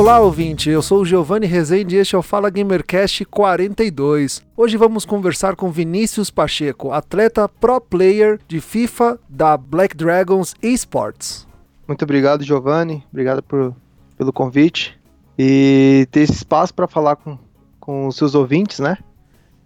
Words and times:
Olá, 0.00 0.18
ouvinte. 0.18 0.70
Eu 0.70 0.80
sou 0.80 1.02
o 1.02 1.04
Giovanni 1.04 1.46
Rezende 1.46 1.94
e 1.94 1.98
este 1.98 2.14
é 2.16 2.18
o 2.18 2.22
Fala 2.22 2.48
Gamercast 2.48 3.22
42. 3.26 4.42
Hoje 4.56 4.78
vamos 4.78 5.04
conversar 5.04 5.54
com 5.56 5.70
Vinícius 5.70 6.30
Pacheco, 6.30 6.90
atleta 6.90 7.46
pro 7.46 7.78
player 7.82 8.40
de 8.48 8.62
FIFA 8.62 9.20
da 9.28 9.58
Black 9.58 9.94
Dragons 9.94 10.54
Esports. 10.62 11.46
Muito 11.86 12.02
obrigado, 12.02 12.42
Giovanni. 12.42 13.04
Obrigado 13.10 13.42
por, 13.42 13.76
pelo 14.16 14.32
convite 14.32 14.98
e 15.38 16.08
ter 16.10 16.20
esse 16.20 16.32
espaço 16.32 16.72
para 16.72 16.88
falar 16.88 17.16
com, 17.16 17.38
com 17.78 18.06
os 18.06 18.16
seus 18.16 18.34
ouvintes, 18.34 18.78
né? 18.78 18.96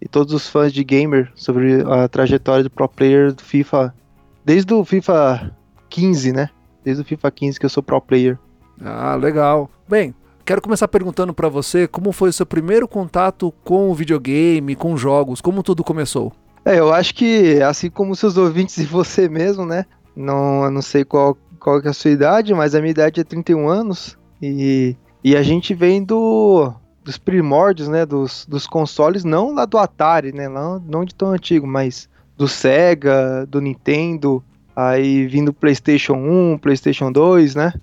E 0.01 0.07
todos 0.09 0.33
os 0.33 0.49
fãs 0.49 0.73
de 0.73 0.83
gamer 0.83 1.31
sobre 1.33 1.81
a 1.81 2.09
trajetória 2.09 2.65
do 2.65 2.69
pro 2.69 2.89
player 2.89 3.31
do 3.31 3.41
FIFA, 3.41 3.95
desde 4.43 4.73
o 4.73 4.83
FIFA 4.83 5.55
15, 5.89 6.33
né? 6.33 6.49
Desde 6.83 7.03
o 7.03 7.05
FIFA 7.05 7.31
15 7.31 7.57
que 7.57 7.65
eu 7.65 7.69
sou 7.69 7.81
pro 7.81 8.01
player. 8.01 8.37
Ah, 8.81 9.15
legal. 9.15 9.69
Bem, 9.87 10.13
quero 10.45 10.61
começar 10.61 10.87
perguntando 10.87 11.33
para 11.33 11.49
você 11.49 11.87
como 11.87 12.11
foi 12.11 12.29
o 12.29 12.33
seu 12.33 12.45
primeiro 12.45 12.87
contato 12.87 13.51
com 13.63 13.89
o 13.89 13.95
videogame, 13.95 14.75
com 14.75 14.95
jogos, 14.95 15.41
como 15.41 15.63
tudo 15.63 15.83
começou? 15.83 16.31
É, 16.63 16.79
eu 16.79 16.93
acho 16.93 17.15
que 17.15 17.61
assim 17.61 17.89
como 17.89 18.15
seus 18.15 18.37
ouvintes 18.37 18.77
e 18.77 18.85
você 18.85 19.27
mesmo, 19.27 19.65
né? 19.65 19.85
Não, 20.15 20.69
não 20.69 20.81
sei 20.81 21.03
qual, 21.03 21.37
qual 21.59 21.81
é 21.81 21.89
a 21.89 21.93
sua 21.93 22.11
idade, 22.11 22.53
mas 22.53 22.75
a 22.75 22.79
minha 22.79 22.91
idade 22.91 23.19
é 23.19 23.23
31 23.23 23.67
anos 23.67 24.17
e, 24.41 24.95
e 25.23 25.35
a 25.35 25.41
gente 25.41 25.73
vem 25.73 26.03
do, 26.03 26.71
dos 27.03 27.17
primórdios, 27.17 27.87
né? 27.87 28.05
Dos, 28.05 28.45
dos 28.45 28.67
consoles, 28.67 29.23
não 29.23 29.53
lá 29.53 29.65
do 29.65 29.77
Atari, 29.77 30.31
né? 30.31 30.47
Não, 30.47 30.79
não 30.79 31.03
de 31.03 31.13
tão 31.13 31.31
antigo, 31.31 31.67
mas 31.67 32.07
do 32.37 32.47
Sega, 32.47 33.45
do 33.47 33.59
Nintendo, 33.59 34.43
aí 34.75 35.25
vindo 35.25 35.53
PlayStation 35.53 36.13
1, 36.13 36.59
PlayStation 36.59 37.11
2, 37.11 37.55
né? 37.55 37.73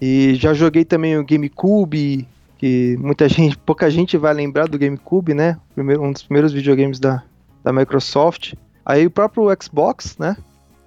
E 0.00 0.34
já 0.36 0.54
joguei 0.54 0.84
também 0.84 1.18
o 1.18 1.24
GameCube, 1.24 2.26
que 2.56 2.96
muita 3.00 3.28
gente, 3.30 3.56
pouca 3.58 3.90
gente 3.90 4.16
vai 4.16 4.34
lembrar 4.34 4.68
do 4.68 4.78
GameCube, 4.78 5.34
né? 5.34 5.58
Primeiro, 5.74 6.02
um 6.02 6.12
dos 6.12 6.22
primeiros 6.22 6.52
videogames 6.52 6.98
da, 6.98 7.22
da 7.62 7.72
Microsoft. 7.72 8.54
Aí 8.84 9.06
o 9.06 9.10
próprio 9.10 9.48
Xbox, 9.60 10.16
né? 10.18 10.36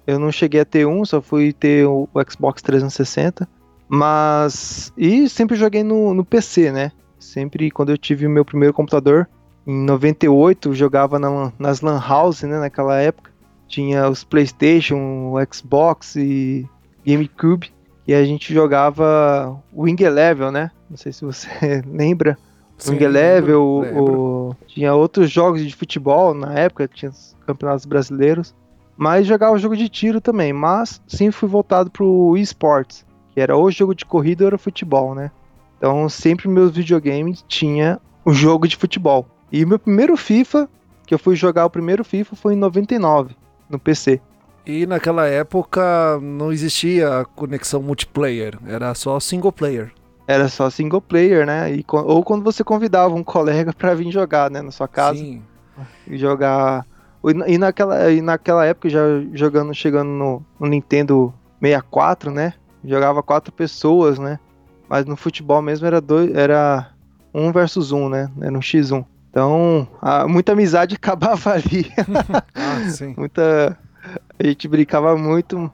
Eu 0.06 0.18
não 0.18 0.32
cheguei 0.32 0.60
a 0.60 0.64
ter 0.64 0.86
um, 0.86 1.04
só 1.04 1.20
fui 1.20 1.52
ter 1.52 1.86
o, 1.86 2.08
o 2.12 2.30
Xbox 2.30 2.60
360. 2.62 3.48
Mas. 3.88 4.92
E 4.96 5.28
sempre 5.28 5.56
joguei 5.56 5.82
no, 5.82 6.14
no 6.14 6.24
PC, 6.24 6.72
né? 6.72 6.92
Sempre 7.18 7.70
quando 7.70 7.90
eu 7.90 7.98
tive 7.98 8.26
o 8.26 8.30
meu 8.30 8.44
primeiro 8.44 8.74
computador, 8.74 9.28
em 9.66 9.84
98, 9.84 10.74
jogava 10.74 11.18
na, 11.18 11.52
nas 11.58 11.80
Lan 11.80 12.00
House, 12.00 12.42
né? 12.42 12.58
Naquela 12.58 13.00
época. 13.00 13.30
Tinha 13.68 14.08
os 14.08 14.24
PlayStation, 14.24 15.32
o 15.32 15.54
Xbox 15.54 16.16
e 16.16 16.66
GameCube. 17.06 17.72
E 18.06 18.14
a 18.14 18.24
gente 18.24 18.52
jogava 18.52 19.56
Wing 19.74 20.02
Level, 20.08 20.50
né? 20.50 20.70
Não 20.90 20.96
sei 20.96 21.12
se 21.12 21.24
você 21.24 21.48
lembra. 21.86 22.36
Sim, 22.76 22.92
Wing 22.92 23.06
Level, 23.06 23.62
o... 23.62 24.56
tinha 24.66 24.92
outros 24.94 25.30
jogos 25.30 25.64
de 25.64 25.74
futebol 25.74 26.34
na 26.34 26.52
época, 26.54 26.88
tinha 26.88 27.10
os 27.10 27.36
campeonatos 27.46 27.86
brasileiros. 27.86 28.54
Mas 28.96 29.26
jogava 29.26 29.58
jogo 29.58 29.76
de 29.76 29.88
tiro 29.88 30.20
também, 30.20 30.52
mas 30.52 31.00
sempre 31.06 31.32
fui 31.32 31.48
voltado 31.48 31.90
pro 31.90 32.36
esportes, 32.36 33.06
que 33.32 33.40
era 33.40 33.56
ou 33.56 33.70
jogo 33.70 33.94
de 33.94 34.04
corrida 34.04 34.44
ou 34.44 34.48
era 34.48 34.58
futebol, 34.58 35.14
né? 35.14 35.30
Então 35.78 36.08
sempre 36.08 36.48
meus 36.48 36.72
videogames 36.72 37.44
tinha 37.48 38.00
o 38.24 38.32
jogo 38.32 38.68
de 38.68 38.76
futebol. 38.76 39.26
E 39.50 39.64
o 39.64 39.68
meu 39.68 39.78
primeiro 39.78 40.16
FIFA, 40.16 40.68
que 41.06 41.14
eu 41.14 41.18
fui 41.18 41.34
jogar 41.34 41.66
o 41.66 41.70
primeiro 41.70 42.04
FIFA 42.04 42.36
foi 42.36 42.54
em 42.54 42.58
99, 42.58 43.34
no 43.68 43.78
PC. 43.78 44.20
E 44.64 44.86
naquela 44.86 45.26
época 45.26 46.18
não 46.20 46.52
existia 46.52 47.26
conexão 47.34 47.82
multiplayer, 47.82 48.56
era 48.66 48.94
só 48.94 49.18
single 49.18 49.52
player. 49.52 49.92
Era 50.26 50.48
só 50.48 50.70
single 50.70 51.00
player, 51.00 51.44
né? 51.44 51.74
E, 51.74 51.84
ou 51.88 52.22
quando 52.22 52.44
você 52.44 52.62
convidava 52.62 53.14
um 53.14 53.24
colega 53.24 53.72
para 53.72 53.94
vir 53.94 54.10
jogar, 54.10 54.50
né, 54.50 54.62
na 54.62 54.70
sua 54.70 54.86
casa. 54.86 55.18
Sim. 55.18 55.42
E 56.06 56.16
jogar. 56.16 56.86
E 57.46 57.56
naquela, 57.58 58.10
e 58.10 58.20
naquela 58.20 58.64
época, 58.64 58.88
já 58.88 59.00
jogando, 59.32 59.74
chegando 59.74 60.08
no, 60.08 60.44
no 60.58 60.66
Nintendo 60.66 61.32
64, 61.60 62.30
né? 62.30 62.54
Jogava 62.84 63.22
quatro 63.22 63.52
pessoas, 63.52 64.18
né? 64.18 64.38
Mas 64.88 65.06
no 65.06 65.16
futebol 65.16 65.62
mesmo 65.62 65.86
era 65.86 66.00
dois, 66.00 66.34
era 66.34 66.90
um 67.32 67.52
versus 67.52 67.92
um, 67.92 68.08
né? 68.08 68.28
Era 68.40 68.52
um 68.52 68.60
x1. 68.60 69.04
Então, 69.30 69.88
a, 70.00 70.26
muita 70.26 70.52
amizade 70.52 70.94
acabava 70.96 71.52
ali. 71.52 71.90
ah, 72.54 72.90
sim. 72.90 73.14
muita 73.16 73.78
a 74.42 74.50
gente 74.50 74.66
brincava 74.66 75.16
muito. 75.16 75.70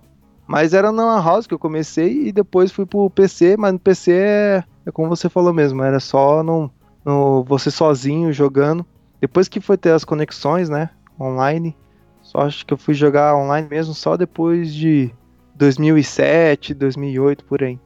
Mas 0.47 0.73
era 0.73 0.93
na 0.93 1.21
House 1.21 1.47
que 1.47 1.55
eu 1.55 1.59
comecei 1.59 2.29
e 2.29 2.33
depois 2.33 2.73
fui 2.73 2.87
pro 2.87 3.11
PC, 3.11 3.57
mas 3.59 3.73
no 3.73 3.79
PC 3.79 4.13
é, 4.13 4.65
é 4.87 4.91
como 4.91 5.09
você 5.09 5.29
falou 5.29 5.53
mesmo, 5.53 5.83
era 5.83 6.01
só 6.01 6.43
no, 6.43 6.71
no, 7.05 7.45
você 7.45 7.71
sozinho 7.71 8.33
jogando. 8.33 8.85
Depois 9.21 9.49
que 9.49 9.61
foi 9.61 9.77
ter 9.77 9.91
as 9.91 10.05
conexões, 10.05 10.69
né, 10.71 10.91
online, 11.21 11.77
só 12.23 12.41
acho 12.41 12.65
que 12.65 12.73
eu 12.73 12.79
fui 12.79 12.95
jogar 12.95 13.37
online 13.37 13.69
mesmo 13.69 13.93
só 13.93 14.17
depois 14.17 14.73
de 14.73 15.11
2007, 15.55 16.73
2008, 16.73 17.45
por 17.45 17.63
aí. 17.63 17.79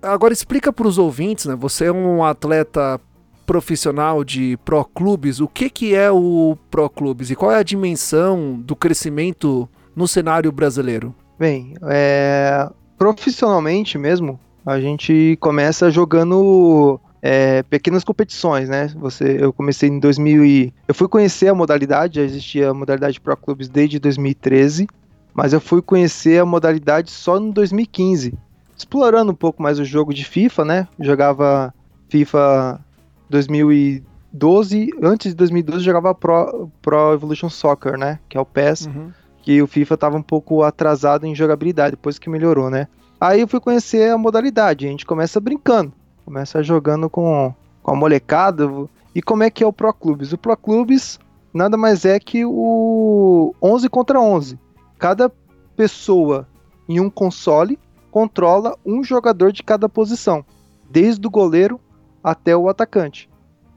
Agora 0.00 0.32
explica 0.32 0.72
para 0.72 0.86
os 0.86 0.96
ouvintes, 0.96 1.44
né, 1.46 1.54
você 1.54 1.86
é 1.86 1.92
um 1.92 2.24
atleta 2.24 2.98
profissional 3.44 4.24
de 4.24 4.56
pro 4.64 4.84
clubes, 4.84 5.40
o 5.40 5.48
que, 5.48 5.68
que 5.68 5.94
é 5.94 6.10
o 6.10 6.56
pro 6.70 6.88
clubes 6.88 7.30
e 7.30 7.36
qual 7.36 7.52
é 7.52 7.56
a 7.56 7.62
dimensão 7.62 8.58
do 8.60 8.76
crescimento 8.76 9.68
no 10.00 10.08
cenário 10.08 10.50
brasileiro? 10.50 11.14
Bem, 11.38 11.74
é, 11.82 12.68
profissionalmente 12.96 13.98
mesmo, 13.98 14.40
a 14.64 14.80
gente 14.80 15.36
começa 15.40 15.90
jogando 15.90 16.98
é, 17.20 17.62
pequenas 17.64 18.02
competições, 18.02 18.68
né? 18.68 18.88
Você, 18.96 19.36
eu 19.38 19.52
comecei 19.52 19.90
em 19.90 19.98
2000 19.98 20.44
e 20.44 20.74
eu 20.88 20.94
fui 20.94 21.06
conhecer 21.06 21.48
a 21.48 21.54
modalidade, 21.54 22.16
já 22.16 22.22
existia 22.22 22.70
a 22.70 22.74
modalidade 22.74 23.20
Pro 23.20 23.36
Clubes 23.36 23.68
desde 23.68 23.98
2013, 23.98 24.88
mas 25.34 25.52
eu 25.52 25.60
fui 25.60 25.82
conhecer 25.82 26.40
a 26.40 26.46
modalidade 26.46 27.10
só 27.10 27.36
em 27.38 27.50
2015, 27.50 28.32
explorando 28.76 29.32
um 29.32 29.36
pouco 29.36 29.62
mais 29.62 29.78
o 29.78 29.84
jogo 29.84 30.14
de 30.14 30.24
FIFA, 30.24 30.64
né? 30.64 30.88
Jogava 30.98 31.74
FIFA 32.08 32.80
2012, 33.28 34.90
antes 35.02 35.32
de 35.32 35.36
2012 35.36 35.84
jogava 35.84 36.14
Pro, 36.14 36.70
Pro 36.80 37.12
Evolution 37.12 37.50
Soccer, 37.50 37.98
né? 37.98 38.18
Que 38.30 38.38
é 38.38 38.40
o 38.40 38.46
PES. 38.46 38.86
Uhum 38.86 39.19
que 39.42 39.60
o 39.62 39.66
FIFA 39.66 39.94
estava 39.94 40.16
um 40.16 40.22
pouco 40.22 40.62
atrasado 40.62 41.26
em 41.26 41.34
jogabilidade, 41.34 41.92
depois 41.92 42.18
que 42.18 42.30
melhorou, 42.30 42.70
né? 42.70 42.88
Aí 43.20 43.40
eu 43.40 43.48
fui 43.48 43.60
conhecer 43.60 44.10
a 44.10 44.18
modalidade, 44.18 44.86
a 44.86 44.90
gente 44.90 45.04
começa 45.04 45.40
brincando, 45.40 45.92
começa 46.24 46.62
jogando 46.62 47.08
com, 47.10 47.54
com 47.82 47.90
a 47.92 47.96
molecada. 47.96 48.68
E 49.14 49.20
como 49.20 49.42
é 49.42 49.50
que 49.50 49.62
é 49.62 49.66
o 49.66 49.72
Pro 49.72 49.92
Clubes? 49.92 50.32
O 50.32 50.38
Pro 50.38 50.56
Clubes 50.56 51.18
nada 51.52 51.76
mais 51.76 52.04
é 52.04 52.18
que 52.18 52.44
o 52.44 53.54
11 53.62 53.88
contra 53.88 54.20
11. 54.20 54.58
Cada 54.98 55.30
pessoa 55.76 56.46
em 56.88 57.00
um 57.00 57.10
console 57.10 57.78
controla 58.10 58.76
um 58.84 59.04
jogador 59.04 59.52
de 59.52 59.62
cada 59.62 59.88
posição, 59.88 60.44
desde 60.90 61.26
o 61.26 61.30
goleiro 61.30 61.80
até 62.22 62.56
o 62.56 62.68
atacante. 62.68 63.28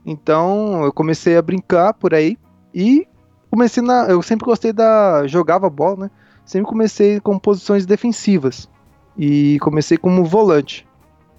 Então 0.04 0.84
eu 0.84 0.92
comecei 0.92 1.36
a 1.36 1.42
brincar 1.42 1.94
por 1.94 2.14
aí 2.14 2.36
e 2.74 3.06
comecei 3.54 3.82
na. 3.82 4.06
Eu 4.06 4.20
sempre 4.20 4.44
gostei 4.44 4.72
da. 4.72 5.26
Jogava 5.26 5.70
bola, 5.70 6.04
né? 6.04 6.10
Sempre 6.44 6.68
comecei 6.68 7.20
com 7.20 7.38
posições 7.38 7.86
defensivas. 7.86 8.68
E 9.16 9.58
comecei 9.60 9.96
como 9.96 10.24
volante. 10.24 10.86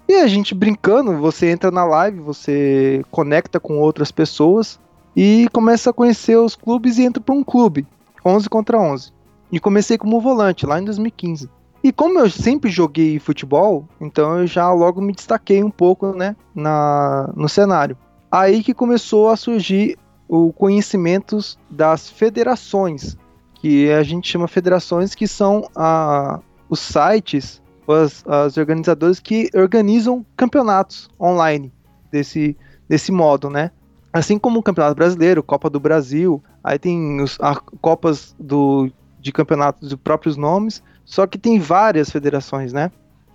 E 0.07 0.13
a 0.15 0.27
gente 0.27 0.55
brincando, 0.55 1.17
você 1.17 1.49
entra 1.49 1.69
na 1.71 1.83
live, 1.83 2.19
você 2.19 3.03
conecta 3.11 3.59
com 3.59 3.79
outras 3.79 4.11
pessoas 4.11 4.79
e 5.15 5.47
começa 5.51 5.89
a 5.89 5.93
conhecer 5.93 6.37
os 6.37 6.55
clubes 6.55 6.97
e 6.97 7.03
entra 7.03 7.21
para 7.21 7.33
um 7.33 7.43
clube, 7.43 7.87
11 8.23 8.47
contra 8.47 8.79
11. 8.79 9.11
E 9.51 9.59
comecei 9.59 9.97
como 9.97 10.21
volante 10.21 10.65
lá 10.65 10.79
em 10.79 10.85
2015. 10.85 11.49
E 11.83 11.91
como 11.91 12.19
eu 12.19 12.29
sempre 12.29 12.69
joguei 12.69 13.19
futebol, 13.19 13.87
então 13.99 14.39
eu 14.39 14.47
já 14.47 14.71
logo 14.71 15.01
me 15.01 15.11
destaquei 15.11 15.63
um 15.63 15.71
pouco, 15.71 16.13
né, 16.13 16.35
na, 16.53 17.31
no 17.35 17.49
cenário. 17.49 17.97
Aí 18.31 18.63
que 18.63 18.73
começou 18.73 19.29
a 19.29 19.35
surgir 19.35 19.97
o 20.27 20.51
conhecimentos 20.51 21.57
das 21.69 22.09
federações, 22.09 23.17
que 23.55 23.91
a 23.91 24.03
gente 24.03 24.29
chama 24.29 24.47
federações 24.47 25.15
que 25.15 25.27
são 25.27 25.69
a, 25.75 26.39
os 26.69 26.79
sites, 26.79 27.61
as, 27.87 28.23
as 28.27 28.57
organizadoras 28.57 29.19
que 29.19 29.49
organizam 29.53 30.25
campeonatos 30.35 31.09
online 31.19 31.71
desse, 32.11 32.57
desse 32.87 33.11
modo, 33.11 33.49
né? 33.49 33.71
Assim 34.11 34.39
como 34.39 34.59
o 34.59 34.63
Campeonato 34.63 34.95
Brasileiro, 34.95 35.43
Copa 35.43 35.69
do 35.69 35.79
Brasil, 35.79 36.41
aí 36.63 36.79
tem 36.79 37.21
os 37.21 37.37
Copas 37.81 38.33
do, 38.39 38.89
de 39.19 39.31
campeonatos 39.31 39.89
de 39.89 39.97
próprios 39.97 40.37
nomes, 40.37 40.81
Só 41.03 41.27
que 41.27 41.37
tem 41.37 41.59
várias 41.59 42.09
federações, 42.09 42.71
né? 42.71 42.91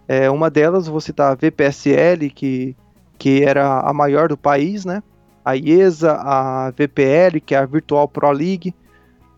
É, 0.08 0.30
uma 0.30 0.50
delas, 0.50 0.88
vou 0.88 1.00
citar 1.00 1.30
a 1.30 1.34
VPSL, 1.34 2.30
que, 2.30 2.76
que 3.18 3.44
era 3.44 3.80
a 3.80 3.92
maior 3.92 4.28
do 4.28 4.36
país, 4.36 4.84
né? 4.84 5.02
A 5.44 5.56
IESA, 5.56 6.12
a 6.12 6.70
VPL, 6.70 7.40
que 7.40 7.54
é 7.54 7.58
a 7.58 7.66
Virtual 7.66 8.06
Pro 8.06 8.30
League, 8.30 8.74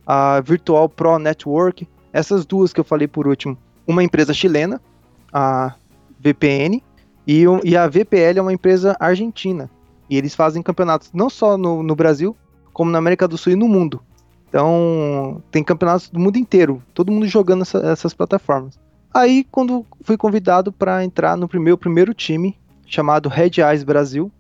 a 0.07 0.41
Virtual 0.41 0.89
Pro 0.89 1.19
Network, 1.19 1.89
essas 2.13 2.45
duas 2.45 2.73
que 2.73 2.81
eu 2.81 2.85
falei 2.85 3.07
por 3.07 3.27
último. 3.27 3.57
Uma 3.87 4.03
empresa 4.03 4.35
chilena, 4.35 4.81
a 5.33 5.75
VPN, 6.21 6.83
e, 7.27 7.45
e 7.65 7.77
a 7.77 7.87
VPL 7.89 8.39
é 8.39 8.43
uma 8.43 8.53
empresa 8.53 8.97
argentina. 8.99 9.71
E 10.11 10.17
eles 10.17 10.35
fazem 10.35 10.63
campeonatos 10.63 11.11
não 11.13 11.31
só 11.31 11.57
no, 11.57 11.83
no 11.83 11.95
Brasil, 11.95 12.37
como 12.73 12.91
na 12.91 12.99
América 12.99 13.29
do 13.29 13.39
Sul 13.39 13.53
e 13.53 13.57
no 13.57 13.69
mundo. 13.69 14.03
Então, 14.49 15.43
tem 15.51 15.65
campeonatos 15.65 16.11
do 16.11 16.21
mundo 16.21 16.37
inteiro, 16.37 16.83
todo 16.93 17.11
mundo 17.11 17.27
jogando 17.27 17.63
essa, 17.63 17.79
essas 17.79 18.13
plataformas. 18.13 18.79
Aí, 19.15 19.45
quando 19.51 19.87
fui 20.03 20.17
convidado 20.17 20.71
para 20.71 21.05
entrar 21.05 21.37
no 21.37 21.49
meu 21.55 21.79
primeiro 21.79 22.13
time, 22.13 22.59
chamado 22.87 23.29
Red 23.29 23.53
Eyes 23.59 23.83
Brasil, 23.83 24.31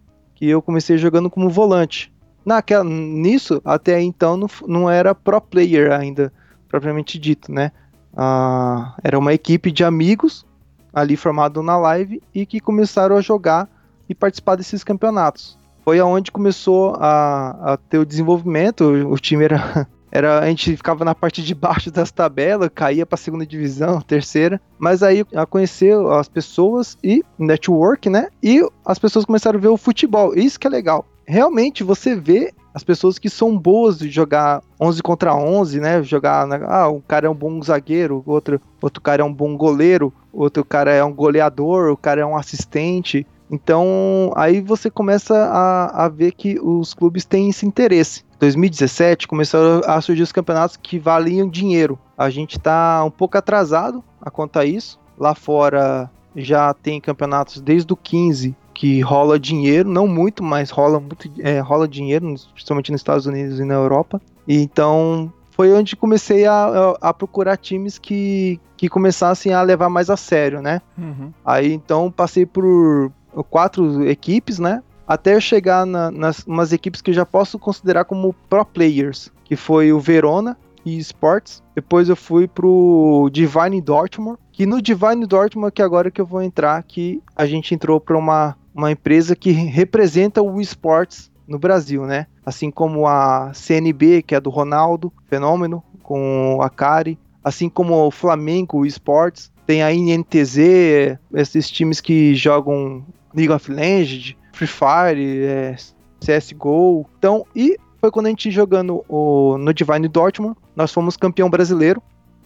que 0.43 0.49
eu 0.49 0.61
comecei 0.61 0.99
jogando 0.99 1.31
como 1.31 1.49
volante. 1.49 2.12
Naquela, 2.44 2.83
nisso, 2.83 3.62
até 3.65 4.03
então, 4.03 4.37
não, 4.37 4.49
não 4.67 4.91
era 4.91 5.15
pro 5.15 5.41
player 5.41 5.93
ainda, 5.93 6.33
propriamente 6.69 7.17
dito, 7.17 7.53
né? 7.53 7.71
Ah, 8.12 8.97
era 9.05 9.17
uma 9.17 9.33
equipe 9.33 9.71
de 9.71 9.85
amigos 9.85 10.44
ali 10.93 11.17
formado 11.17 11.62
na 11.62 11.79
live 11.79 12.21
e 12.35 12.44
que 12.44 12.59
começaram 12.59 13.17
a 13.17 13.21
jogar 13.21 13.69
e 14.09 14.17
participar 14.17 14.56
desses 14.56 14.83
campeonatos. 14.83 15.56
Foi 15.85 16.00
aonde 16.00 16.33
começou 16.33 16.97
a, 16.99 17.75
a 17.75 17.77
ter 17.77 17.99
o 17.99 18.05
desenvolvimento. 18.05 18.83
O, 18.83 19.12
o 19.12 19.19
time 19.21 19.45
era 19.45 19.87
era 20.12 20.41
a 20.41 20.47
gente 20.47 20.76
ficava 20.76 21.06
na 21.06 21.14
parte 21.14 21.43
de 21.43 21.55
baixo 21.55 21.91
das 21.91 22.12
tabelas, 22.12 22.69
caía 22.75 23.06
para 23.06 23.17
segunda 23.17 23.47
divisão, 23.47 23.99
terceira, 24.00 24.61
mas 24.79 25.03
aí 25.03 25.25
a 25.35 25.47
conhecer 25.47 25.97
as 26.11 26.29
pessoas 26.29 26.99
e 27.03 27.25
network, 27.38 28.11
né? 28.11 28.29
E 28.43 28.61
as 28.85 28.99
pessoas 28.99 29.25
começaram 29.25 29.59
a 29.59 29.62
ver 29.62 29.69
o 29.69 29.76
futebol. 29.79 30.35
Isso 30.35 30.61
que 30.61 30.67
é 30.67 30.70
legal. 30.70 31.06
Realmente 31.26 31.82
você 31.82 32.14
vê 32.14 32.53
as 32.75 32.85
pessoas 32.85 33.19
que 33.19 33.31
são 33.31 33.56
boas 33.56 33.99
de 33.99 34.11
jogar 34.11 34.62
11 34.81 35.03
contra 35.03 35.35
11, 35.35 35.81
né? 35.81 36.03
Jogar, 36.03 36.47
ah, 36.69 36.88
um 36.88 37.00
cara 37.00 37.26
é 37.26 37.31
um 37.31 37.35
bom 37.35 37.62
zagueiro, 37.62 38.23
outro, 38.26 38.61
outro 38.81 39.00
cara 39.00 39.23
é 39.23 39.25
um 39.25 39.32
bom 39.32 39.56
goleiro, 39.56 40.12
outro 40.32 40.64
cara 40.64 40.93
é 40.93 41.03
um 41.03 41.12
goleador, 41.12 41.91
o 41.91 41.97
cara 41.97 42.20
é 42.20 42.26
um 42.26 42.37
assistente. 42.37 43.26
Então, 43.50 44.32
aí 44.35 44.62
você 44.62 44.91
começa 44.91 45.37
a, 45.37 46.06
a 46.06 46.09
ver 46.09 46.32
que 46.32 46.59
os 46.59 46.94
clubes 46.94 47.26
têm 47.26 47.50
esse 47.50 47.67
interesse. 47.67 48.25
2017 48.43 49.29
começaram 49.29 49.83
a 49.87 50.00
surgir 50.00 50.23
os 50.23 50.33
campeonatos 50.33 50.77
que 50.77 50.99
valiam 50.99 51.49
dinheiro. 51.49 51.97
A 52.19 52.29
gente 52.29 52.59
está 52.59 53.05
um 53.05 53.11
pouco 53.11 53.39
atrasado 53.39 54.03
a 54.21 54.33
contar 54.33 54.65
isso. 54.65 54.99
Lá 55.17 55.33
fora 55.33 56.11
já 56.35 56.75
tem 56.75 57.00
campeonatos 57.00 57.61
desde 57.61 57.93
o 57.93 57.97
15 57.97 58.56
que 58.75 59.00
rola 59.00 59.39
dinheiro, 59.39 59.89
não 59.89 60.09
muito, 60.09 60.43
mas 60.43 60.71
rola 60.71 60.99
muito, 60.99 61.31
é, 61.39 61.61
rola 61.61 61.87
dinheiro, 61.87 62.35
principalmente 62.53 62.91
nos 62.91 63.00
Estados 63.00 63.27
Unidos 63.27 63.61
e 63.61 63.65
na 63.65 63.75
Europa. 63.75 64.21
E 64.49 64.56
então 64.61 65.33
foi 65.53 65.73
onde 65.73 65.95
comecei 65.95 66.45
a, 66.45 66.97
a, 67.00 67.15
procurar 67.15 67.56
times 67.56 67.97
que, 67.97 68.59
que 68.77 68.88
começassem 68.88 69.53
a 69.53 69.62
levar 69.62 69.88
mais 69.88 70.11
a 70.11 70.17
sério, 70.17 70.61
né? 70.61 70.83
Uhum. 70.99 71.33
Aí 71.45 71.73
então 71.73 72.11
passei 72.11 72.45
por, 72.45 73.12
quatro 73.49 74.05
equipes, 74.09 74.59
né? 74.59 74.83
Até 75.12 75.38
chegar 75.38 75.85
na, 75.85 76.11
nas 76.11 76.38
umas 76.47 76.73
equipes 76.73 77.03
que 77.03 77.11
eu 77.11 77.14
já 77.14 77.26
posso 77.26 77.59
considerar 77.59 78.06
como 78.06 78.35
pro 78.49 78.64
players, 78.64 79.31
que 79.44 79.56
foi 79.56 79.93
o 79.93 80.00
Verona 80.00 80.56
e 80.87 80.97
Sports. 80.97 81.62
Depois 81.75 82.09
eu 82.09 82.17
fui 82.17 82.49
pro 82.49 83.29
Divine 83.31 83.79
Dortmund, 83.82 84.38
que 84.50 84.64
no 84.64 84.81
Divine 84.81 85.26
Dortmund 85.26 85.70
que 85.70 85.82
agora 85.82 86.11
que 86.11 86.19
eu 86.19 86.25
vou 86.25 86.41
entrar, 86.41 86.82
que 86.82 87.23
a 87.37 87.44
gente 87.44 87.75
entrou 87.75 88.00
para 88.00 88.17
uma, 88.17 88.56
uma 88.75 88.91
empresa 88.91 89.37
que 89.37 89.50
representa 89.50 90.41
o 90.41 90.59
esportes 90.59 91.31
no 91.47 91.59
Brasil, 91.59 92.06
né? 92.06 92.26
Assim 92.43 92.70
como 92.70 93.06
a 93.06 93.53
CNB, 93.53 94.23
que 94.23 94.35
é 94.35 94.41
do 94.41 94.49
Ronaldo, 94.49 95.12
Fenômeno, 95.26 95.85
com 96.03 96.59
a 96.62 96.70
Kari, 96.70 97.19
assim 97.44 97.69
como 97.69 98.06
o 98.06 98.11
Flamengo 98.11 98.87
Esportes, 98.87 99.53
tem 99.67 99.82
a 99.82 99.93
INTZ, 99.93 101.19
esses 101.35 101.70
times 101.70 102.00
que 102.00 102.35
jogam 102.35 103.05
League 103.35 103.53
of 103.53 103.70
Legends, 103.70 104.37
Free 104.52 104.66
Fire, 104.66 105.44
é, 105.44 105.76
CSGO. 106.20 107.06
Então, 107.19 107.44
e 107.54 107.76
foi 108.00 108.10
quando 108.10 108.26
a 108.26 108.28
gente 108.31 108.50
jogando 108.50 109.04
o, 109.08 109.56
no 109.58 109.72
Divine 109.72 110.08
Dortmund, 110.08 110.56
nós 110.75 110.93
fomos 110.93 111.16
campeão 111.16 111.49
brasileiro. 111.49 112.02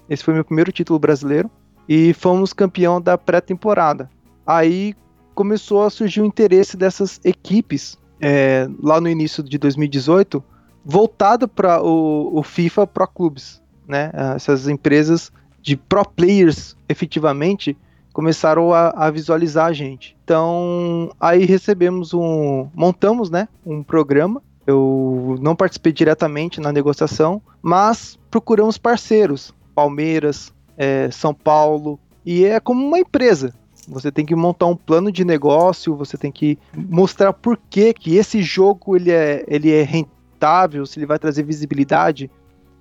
Esse 0.09 0.23
foi 0.23 0.35
meu 0.35 0.45
primeiro 0.45 0.73
título 0.73 0.99
brasileiro. 0.99 1.51
E 1.89 2.13
fomos 2.15 2.53
campeão 2.53 3.01
da 3.01 3.17
pré-temporada. 3.17 4.11
Aí 4.47 4.95
começou 5.35 5.83
a 5.83 5.91
surgir 5.91 6.21
o 6.21 6.25
interesse 6.25 6.77
dessas 6.77 7.21
equipes 7.25 7.99
é, 8.21 8.69
lá 8.83 9.01
no 9.01 9.09
início 9.09 9.43
de 9.43 9.59
2018, 9.59 10.43
voltado 10.85 11.47
para 11.47 11.83
o, 11.83 12.39
o, 12.39 12.43
FIFA 12.43 12.87
Pro 12.87 13.07
Clubs. 13.07 13.63
Né? 13.87 14.11
Essas 14.35 14.67
empresas 14.69 15.31
de 15.61 15.77
pro 15.77 16.05
players 16.05 16.77
efetivamente 16.89 17.77
começaram 18.17 18.73
a, 18.73 18.95
a, 18.97 19.11
visualizar 19.11 19.67
a 19.67 19.75
gente. 19.75 20.17
Então, 20.25 21.11
aí 21.21 21.45
recebemos 21.45 22.15
um. 22.15 22.67
montamos 22.75 23.29
né, 23.29 23.47
um 23.65 23.83
programa. 23.83 24.43
Eu 24.67 25.37
não 25.43 25.55
participei 25.55 25.93
diretamente 25.93 26.59
na 26.59 26.73
negociação, 26.73 27.43
mas 27.61 28.19
procuramos 28.31 28.79
parceiros. 28.79 29.53
Palmeiras, 29.75 30.51
é, 30.79 31.11
São 31.11 31.35
Paulo. 31.35 32.01
E 32.25 32.47
é 32.47 32.59
como 32.59 32.87
uma 32.87 32.99
empresa. 32.99 33.53
Você 33.87 34.11
tem 34.11 34.25
que 34.25 34.35
montar 34.35 34.65
um 34.65 34.77
plano 34.77 35.13
de 35.13 35.23
negócio, 35.23 35.95
você 35.95 36.17
tem 36.17 36.33
que 36.33 36.59
mostrar 36.75 37.35
por 37.35 37.61
que, 37.69 37.93
que 37.93 38.17
esse 38.17 38.41
jogo 38.41 38.97
ele 38.97 39.11
é, 39.11 39.45
ele 39.47 39.71
é 39.71 39.83
rentável, 39.83 40.87
se 40.87 40.99
ele 40.99 41.05
vai 41.05 41.19
trazer 41.19 41.43
visibilidade. 41.43 42.31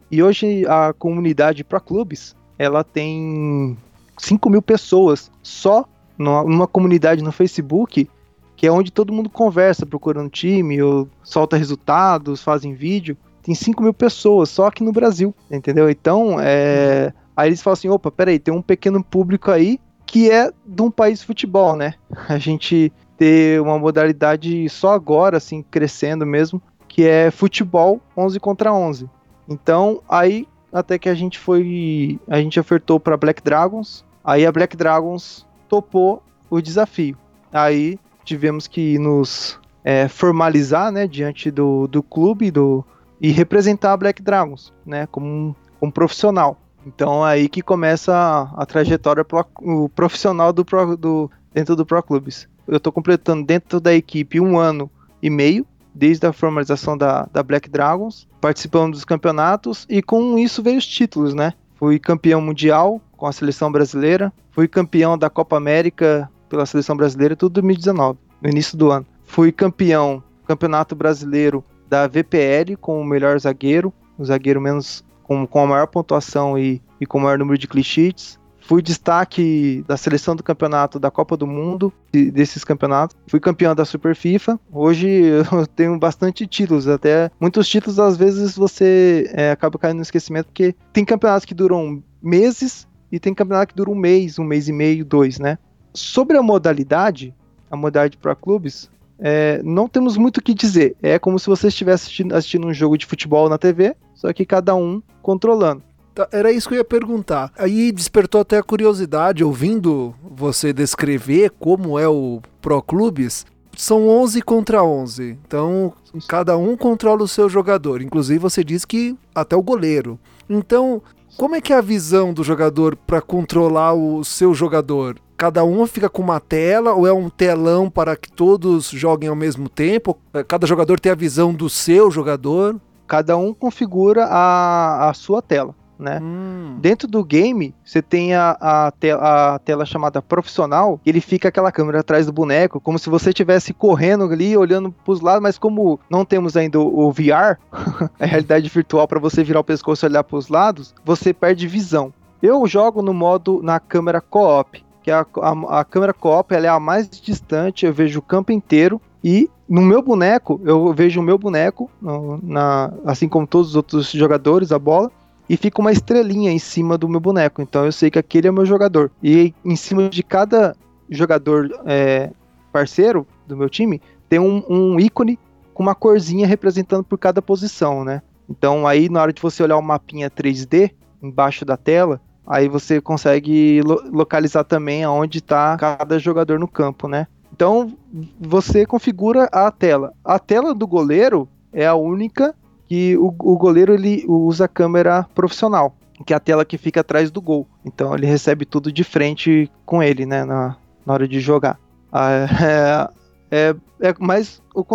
E 0.09 0.23
hoje 0.23 0.65
a 0.65 0.93
comunidade 0.93 1.61
para 1.65 1.81
clubes 1.81 2.33
ela 2.57 2.83
tem 2.83 3.77
5 4.17 4.49
mil 4.49 4.61
pessoas 4.61 5.31
só 5.41 5.85
numa 6.17 6.67
comunidade 6.67 7.23
no 7.23 7.31
Facebook, 7.31 8.09
que 8.55 8.67
é 8.67 8.71
onde 8.71 8.91
todo 8.91 9.13
mundo 9.13 9.29
conversa, 9.29 9.85
procurando 9.85 10.29
time, 10.29 10.81
ou 10.81 11.09
solta 11.23 11.57
resultados, 11.57 12.41
fazem 12.41 12.73
vídeo. 12.73 13.17
Tem 13.43 13.53
5 13.53 13.83
mil 13.83 13.93
pessoas 13.93 14.49
só 14.49 14.67
aqui 14.67 14.83
no 14.83 14.91
Brasil, 14.91 15.35
entendeu? 15.51 15.89
Então, 15.89 16.37
é... 16.39 17.13
aí 17.35 17.49
eles 17.49 17.61
falam 17.61 17.73
assim: 17.73 17.89
opa, 17.89 18.09
peraí, 18.09 18.39
tem 18.39 18.53
um 18.53 18.61
pequeno 18.61 19.03
público 19.03 19.51
aí 19.51 19.79
que 20.05 20.31
é 20.31 20.51
de 20.65 20.81
um 20.81 20.91
país 20.91 21.19
de 21.19 21.25
futebol, 21.25 21.75
né? 21.75 21.95
A 22.29 22.37
gente 22.37 22.93
ter 23.17 23.61
uma 23.61 23.77
modalidade 23.77 24.69
só 24.69 24.93
agora, 24.93 25.37
assim, 25.37 25.63
crescendo 25.63 26.25
mesmo, 26.25 26.61
que 26.87 27.05
é 27.05 27.31
futebol 27.31 28.01
11 28.15 28.39
contra 28.39 28.73
11. 28.73 29.09
Então, 29.47 30.01
aí 30.07 30.47
até 30.71 30.99
que 30.99 31.07
a 31.07 31.15
gente 31.15 31.39
foi, 31.39 32.19
a 32.27 32.37
gente 32.41 32.59
ofertou 32.59 32.99
para 32.99 33.15
Black 33.15 33.41
Dragons, 33.41 34.03
Aí 34.25 34.45
a 34.45 34.51
Black 34.51 34.75
Dragons 34.75 35.45
topou 35.69 36.23
o 36.49 36.59
desafio. 36.59 37.17
Aí 37.53 37.99
tivemos 38.23 38.67
que 38.67 38.97
nos 38.97 39.59
é, 39.83 40.07
formalizar, 40.07 40.91
né, 40.91 41.07
diante 41.07 41.51
do, 41.51 41.87
do 41.87 42.01
clube 42.01 42.49
do, 42.49 42.83
e 43.21 43.29
representar 43.31 43.93
a 43.93 43.97
Black 43.97 44.21
Dragons, 44.21 44.73
né, 44.85 45.07
como 45.11 45.27
um, 45.27 45.55
como 45.79 45.91
profissional. 45.91 46.59
Então 46.85 47.23
aí 47.23 47.47
que 47.47 47.61
começa 47.61 48.13
a, 48.13 48.63
a 48.63 48.65
trajetória 48.65 49.23
pro, 49.23 49.45
o 49.61 49.89
profissional 49.89 50.51
do, 50.51 50.65
pro, 50.65 50.97
do 50.97 51.31
dentro 51.53 51.75
do 51.75 51.85
Pro 51.85 52.01
Clubes. 52.01 52.47
Eu 52.67 52.77
estou 52.77 52.91
completando 52.91 53.45
dentro 53.45 53.79
da 53.79 53.93
equipe 53.93 54.39
um 54.39 54.57
ano 54.57 54.89
e 55.21 55.29
meio, 55.29 55.65
desde 55.93 56.25
a 56.27 56.33
formalização 56.33 56.97
da, 56.97 57.27
da 57.31 57.41
Black 57.41 57.69
Dragons, 57.69 58.27
participando 58.41 58.93
dos 58.93 59.05
campeonatos 59.05 59.85
e 59.89 60.01
com 60.01 60.37
isso 60.37 60.61
veio 60.61 60.77
os 60.77 60.85
títulos, 60.85 61.33
né? 61.33 61.53
Fui 61.85 61.99
campeão 61.99 62.41
mundial 62.41 62.99
com 63.15 63.27
a 63.27 63.31
seleção 63.31 63.71
brasileira. 63.71 64.33
Fui 64.49 64.67
campeão 64.67 65.15
da 65.15 65.29
Copa 65.29 65.55
América 65.55 66.27
pela 66.49 66.65
seleção 66.65 66.97
brasileira, 66.97 67.35
tudo 67.35 67.59
em 67.59 67.61
2019, 67.61 68.17
no 68.41 68.49
início 68.49 68.75
do 68.75 68.89
ano. 68.89 69.05
Fui 69.23 69.51
campeão 69.51 70.23
campeonato 70.47 70.95
brasileiro 70.95 71.63
da 71.87 72.07
VPL 72.07 72.75
com 72.81 72.99
o 72.99 73.05
melhor 73.05 73.39
zagueiro, 73.39 73.93
o 74.17 74.25
zagueiro 74.25 74.59
menos 74.59 75.05
com, 75.21 75.45
com 75.45 75.59
a 75.59 75.67
maior 75.67 75.85
pontuação 75.85 76.57
e, 76.57 76.81
e 76.99 77.05
com 77.05 77.19
o 77.19 77.21
maior 77.21 77.37
número 77.37 77.55
de 77.55 77.67
clichês. 77.67 78.39
Fui 78.67 78.81
destaque 78.81 79.85
da 79.87 79.95
seleção 79.95 80.35
do 80.35 80.41
campeonato 80.41 80.99
da 80.99 81.11
Copa 81.11 81.37
do 81.37 81.45
Mundo, 81.45 81.93
desses 82.11 82.63
campeonatos. 82.63 83.15
Fui 83.27 83.39
campeão 83.39 83.75
da 83.75 83.85
Super 83.85 84.15
FIFA. 84.15 84.59
Hoje 84.73 85.07
eu 85.53 85.67
tenho 85.67 85.99
bastante 85.99 86.47
títulos, 86.47 86.87
até 86.87 87.29
muitos 87.39 87.67
títulos 87.67 87.99
às 87.99 88.17
vezes 88.17 88.55
você 88.55 89.29
é, 89.33 89.51
acaba 89.51 89.77
caindo 89.77 89.97
no 89.97 90.01
esquecimento, 90.01 90.47
porque 90.47 90.75
tem 90.91 91.05
campeonatos 91.05 91.45
que 91.45 91.53
duram 91.53 92.03
meses 92.19 92.87
e 93.11 93.19
tem 93.19 93.35
campeonato 93.35 93.67
que 93.67 93.77
dura 93.77 93.91
um 93.91 93.95
mês, 93.95 94.39
um 94.39 94.43
mês 94.43 94.67
e 94.67 94.73
meio, 94.73 95.05
dois, 95.05 95.37
né? 95.37 95.59
Sobre 95.93 96.35
a 96.35 96.41
modalidade, 96.41 97.35
a 97.69 97.77
modalidade 97.77 98.17
para 98.17 98.35
clubes, 98.35 98.89
é, 99.19 99.61
não 99.63 99.87
temos 99.87 100.17
muito 100.17 100.37
o 100.37 100.41
que 100.41 100.55
dizer. 100.55 100.95
É 101.03 101.19
como 101.19 101.37
se 101.37 101.45
você 101.45 101.67
estivesse 101.67 102.05
assistindo, 102.05 102.33
assistindo 102.33 102.65
um 102.65 102.73
jogo 102.73 102.97
de 102.97 103.05
futebol 103.05 103.47
na 103.47 103.59
TV, 103.59 103.95
só 104.15 104.33
que 104.33 104.43
cada 104.43 104.73
um 104.73 105.03
controlando. 105.21 105.83
Tá, 106.15 106.29
era 106.31 106.49
isso 106.49 106.69
que 106.69 106.75
eu 106.75 106.77
ia 106.77 106.85
perguntar. 106.85 107.51
Aí 107.57 107.91
despertou 107.91 108.39
até 108.39 108.57
a 108.57 108.63
curiosidade, 108.63 109.43
ouvindo 109.43 110.15
você 110.23 110.71
descrever 110.71 111.51
como 111.59 111.99
é 111.99 112.07
o 112.07 112.41
Pro 112.61 112.81
Clubes. 112.81 113.45
São 113.75 114.07
11 114.07 114.41
contra 114.41 114.81
11. 114.81 115.37
Então, 115.45 115.91
cada 116.25 116.57
um 116.57 116.77
controla 116.77 117.21
o 117.21 117.27
seu 117.27 117.49
jogador. 117.49 118.01
Inclusive, 118.01 118.39
você 118.39 118.63
diz 118.63 118.85
que 118.85 119.17
até 119.35 119.57
o 119.57 119.61
goleiro. 119.61 120.17
Então, 120.49 121.01
como 121.35 121.55
é 121.55 121.59
que 121.59 121.73
é 121.73 121.75
a 121.75 121.81
visão 121.81 122.33
do 122.33 122.45
jogador 122.45 122.95
para 122.95 123.21
controlar 123.21 123.93
o 123.93 124.23
seu 124.23 124.53
jogador? 124.53 125.17
Cada 125.35 125.65
um 125.65 125.85
fica 125.85 126.09
com 126.09 126.21
uma 126.21 126.39
tela 126.39 126.93
ou 126.93 127.05
é 127.05 127.11
um 127.11 127.29
telão 127.29 127.89
para 127.89 128.15
que 128.15 128.31
todos 128.31 128.89
joguem 128.89 129.27
ao 129.27 129.35
mesmo 129.35 129.67
tempo? 129.67 130.17
Cada 130.47 130.65
jogador 130.65 130.97
tem 130.97 131.11
a 131.11 131.15
visão 131.15 131.53
do 131.53 131.69
seu 131.69 132.09
jogador? 132.09 132.79
Cada 133.05 133.35
um 133.35 133.53
configura 133.53 134.27
a, 134.27 135.09
a 135.09 135.13
sua 135.13 135.41
tela 135.41 135.75
né? 135.97 136.19
Hum. 136.21 136.77
Dentro 136.79 137.07
do 137.07 137.23
game, 137.23 137.73
você 137.83 138.01
tem 138.01 138.33
a, 138.33 138.57
a, 138.59 138.91
te 138.91 139.11
a, 139.11 139.59
tela 139.63 139.85
chamada 139.85 140.21
profissional, 140.21 140.99
ele 141.05 141.21
fica 141.21 141.49
aquela 141.49 141.71
câmera 141.71 141.99
atrás 141.99 142.25
do 142.25 142.33
boneco, 142.33 142.79
como 142.79 142.99
se 142.99 143.09
você 143.09 143.29
estivesse 143.29 143.73
correndo 143.73 144.25
ali, 144.25 144.55
olhando 144.57 144.91
para 144.91 145.11
os 145.11 145.21
lados, 145.21 145.41
mas 145.41 145.57
como 145.57 145.99
não 146.09 146.25
temos 146.25 146.55
ainda 146.57 146.79
o, 146.79 147.07
o 147.07 147.11
VR, 147.11 147.57
a 148.19 148.25
realidade 148.25 148.69
virtual 148.69 149.07
para 149.07 149.19
você 149.19 149.43
virar 149.43 149.59
o 149.59 149.63
pescoço 149.63 150.05
e 150.05 150.09
olhar 150.09 150.23
para 150.23 150.37
os 150.37 150.49
lados, 150.49 150.93
você 151.03 151.33
perde 151.33 151.67
visão. 151.67 152.13
Eu 152.41 152.65
jogo 152.67 153.01
no 153.01 153.13
modo 153.13 153.61
na 153.63 153.79
câmera 153.79 154.21
co-op, 154.21 154.83
que 155.01 155.11
a, 155.11 155.25
a, 155.41 155.79
a 155.79 155.85
câmera 155.85 156.13
co-op 156.13 156.53
ela 156.53 156.65
é 156.65 156.69
a 156.69 156.79
mais 156.79 157.09
distante, 157.09 157.85
eu 157.85 157.93
vejo 157.93 158.19
o 158.19 158.23
campo 158.23 158.51
inteiro 158.51 159.01
e 159.23 159.49
no 159.67 159.81
meu 159.81 160.01
boneco, 160.01 160.61
eu 160.63 160.93
vejo 160.93 161.19
o 161.19 161.23
meu 161.23 161.37
boneco, 161.37 161.89
no, 161.99 162.39
na, 162.43 162.93
assim 163.03 163.27
como 163.27 163.47
todos 163.47 163.69
os 163.69 163.75
outros 163.75 164.11
jogadores, 164.11 164.71
a 164.71 164.77
bola, 164.77 165.11
e 165.49 165.55
fica 165.57 165.81
uma 165.81 165.91
estrelinha 165.91 166.51
em 166.51 166.59
cima 166.59 166.97
do 166.97 167.07
meu 167.07 167.19
boneco. 167.19 167.61
Então 167.61 167.85
eu 167.85 167.91
sei 167.91 168.09
que 168.09 168.19
aquele 168.19 168.47
é 168.47 168.51
o 168.51 168.53
meu 168.53 168.65
jogador. 168.65 169.11
E 169.23 169.53
em 169.63 169.75
cima 169.75 170.09
de 170.09 170.23
cada 170.23 170.75
jogador 171.09 171.69
é, 171.85 172.31
parceiro 172.71 173.27
do 173.47 173.55
meu 173.55 173.69
time 173.69 174.01
tem 174.27 174.39
um, 174.39 174.63
um, 174.67 174.99
ícone 174.99 175.39
com 175.73 175.83
uma 175.83 175.95
corzinha 175.95 176.47
representando 176.47 177.03
por 177.03 177.17
cada 177.17 177.41
posição, 177.41 178.03
né? 178.03 178.21
Então 178.49 178.87
aí 178.87 179.09
na 179.09 179.21
hora 179.21 179.33
de 179.33 179.41
você 179.41 179.61
olhar 179.61 179.77
o 179.77 179.81
mapinha 179.81 180.29
3D 180.29 180.91
embaixo 181.21 181.63
da 181.63 181.77
tela, 181.77 182.19
aí 182.45 182.67
você 182.67 182.99
consegue 182.99 183.81
lo 183.81 184.01
localizar 184.11 184.63
também 184.63 185.03
aonde 185.03 185.39
está 185.39 185.77
cada 185.77 186.17
jogador 186.19 186.59
no 186.59 186.67
campo, 186.67 187.07
né? 187.07 187.27
Então 187.53 187.93
você 188.39 188.85
configura 188.85 189.45
a 189.51 189.71
tela. 189.71 190.13
A 190.23 190.37
tela 190.37 190.73
do 190.73 190.85
goleiro 190.85 191.47
é 191.71 191.85
a 191.85 191.95
única 191.95 192.53
que 192.87 193.17
o, 193.17 193.27
o 193.27 193.57
goleiro 193.57 193.93
ele 193.93 194.23
usa 194.27 194.65
a 194.65 194.69
câmera 194.69 195.27
profissional, 195.35 195.95
que 196.25 196.33
é 196.33 196.35
a 196.35 196.39
tela 196.39 196.65
que 196.65 196.77
fica 196.77 197.01
atrás 197.01 197.31
do 197.31 197.41
gol. 197.41 197.67
Então 197.83 198.13
ele 198.13 198.25
recebe 198.25 198.65
tudo 198.65 198.91
de 198.91 199.03
frente 199.03 199.69
com 199.85 200.01
ele, 200.01 200.25
né, 200.25 200.43
na, 200.45 200.77
na 201.05 201.13
hora 201.13 201.27
de 201.27 201.39
jogar. 201.39 201.79
Ah, 202.11 202.31
é, 202.31 203.09
é, 203.51 203.75
é 204.01 204.15
mas 204.19 204.61
o, 204.73 204.85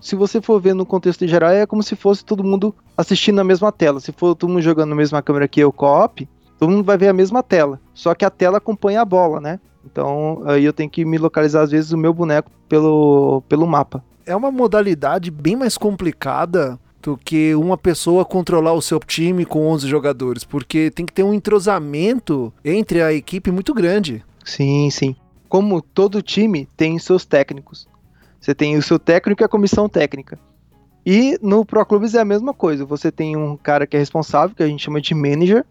se 0.00 0.16
você 0.16 0.40
for 0.40 0.60
ver 0.60 0.74
no 0.74 0.86
contexto 0.86 1.26
geral, 1.26 1.50
é 1.50 1.66
como 1.66 1.82
se 1.82 1.94
fosse 1.94 2.24
todo 2.24 2.44
mundo 2.44 2.74
assistindo 2.96 3.40
a 3.40 3.44
mesma 3.44 3.70
tela. 3.70 4.00
Se 4.00 4.12
for 4.12 4.34
todo 4.34 4.50
mundo 4.50 4.62
jogando 4.62 4.90
na 4.90 4.96
mesma 4.96 5.22
câmera 5.22 5.48
que 5.48 5.60
eu, 5.60 5.72
co-op, 5.72 6.28
todo 6.58 6.70
mundo 6.70 6.84
vai 6.84 6.98
ver 6.98 7.08
a 7.08 7.12
mesma 7.12 7.42
tela. 7.42 7.80
Só 7.94 8.14
que 8.14 8.24
a 8.24 8.30
tela 8.30 8.58
acompanha 8.58 9.00
a 9.00 9.04
bola, 9.04 9.40
né? 9.40 9.60
Então 9.84 10.42
aí 10.44 10.64
eu 10.64 10.72
tenho 10.72 10.90
que 10.90 11.04
me 11.04 11.18
localizar 11.18 11.62
às 11.62 11.70
vezes 11.70 11.92
o 11.92 11.98
meu 11.98 12.12
boneco 12.12 12.50
pelo, 12.68 13.42
pelo 13.48 13.66
mapa. 13.66 14.04
É 14.26 14.36
uma 14.36 14.50
modalidade 14.50 15.30
bem 15.30 15.56
mais 15.56 15.78
complicada 15.78 16.78
do 17.02 17.16
que 17.16 17.54
uma 17.54 17.78
pessoa 17.78 18.24
controlar 18.24 18.72
o 18.72 18.82
seu 18.82 19.00
time 19.00 19.44
com 19.44 19.66
11 19.68 19.88
jogadores, 19.88 20.44
porque 20.44 20.90
tem 20.90 21.06
que 21.06 21.12
ter 21.12 21.22
um 21.22 21.34
entrosamento 21.34 22.52
entre 22.64 23.02
a 23.02 23.12
equipe 23.12 23.50
muito 23.50 23.72
grande. 23.72 24.24
Sim, 24.44 24.90
sim. 24.90 25.16
Como 25.48 25.80
todo 25.80 26.22
time 26.22 26.68
tem 26.76 26.98
seus 26.98 27.24
técnicos. 27.24 27.88
Você 28.40 28.54
tem 28.54 28.76
o 28.76 28.82
seu 28.82 28.98
técnico 28.98 29.42
e 29.42 29.44
a 29.44 29.48
comissão 29.48 29.88
técnica. 29.88 30.38
E 31.04 31.38
no 31.42 31.64
Pro 31.64 31.84
Clubes 31.84 32.14
é 32.14 32.20
a 32.20 32.24
mesma 32.24 32.52
coisa. 32.52 32.84
Você 32.84 33.10
tem 33.10 33.36
um 33.36 33.56
cara 33.56 33.86
que 33.86 33.96
é 33.96 33.98
responsável, 33.98 34.54
que 34.54 34.62
a 34.62 34.66
gente 34.66 34.84
chama 34.84 35.00
de 35.00 35.14
manager, 35.14 35.64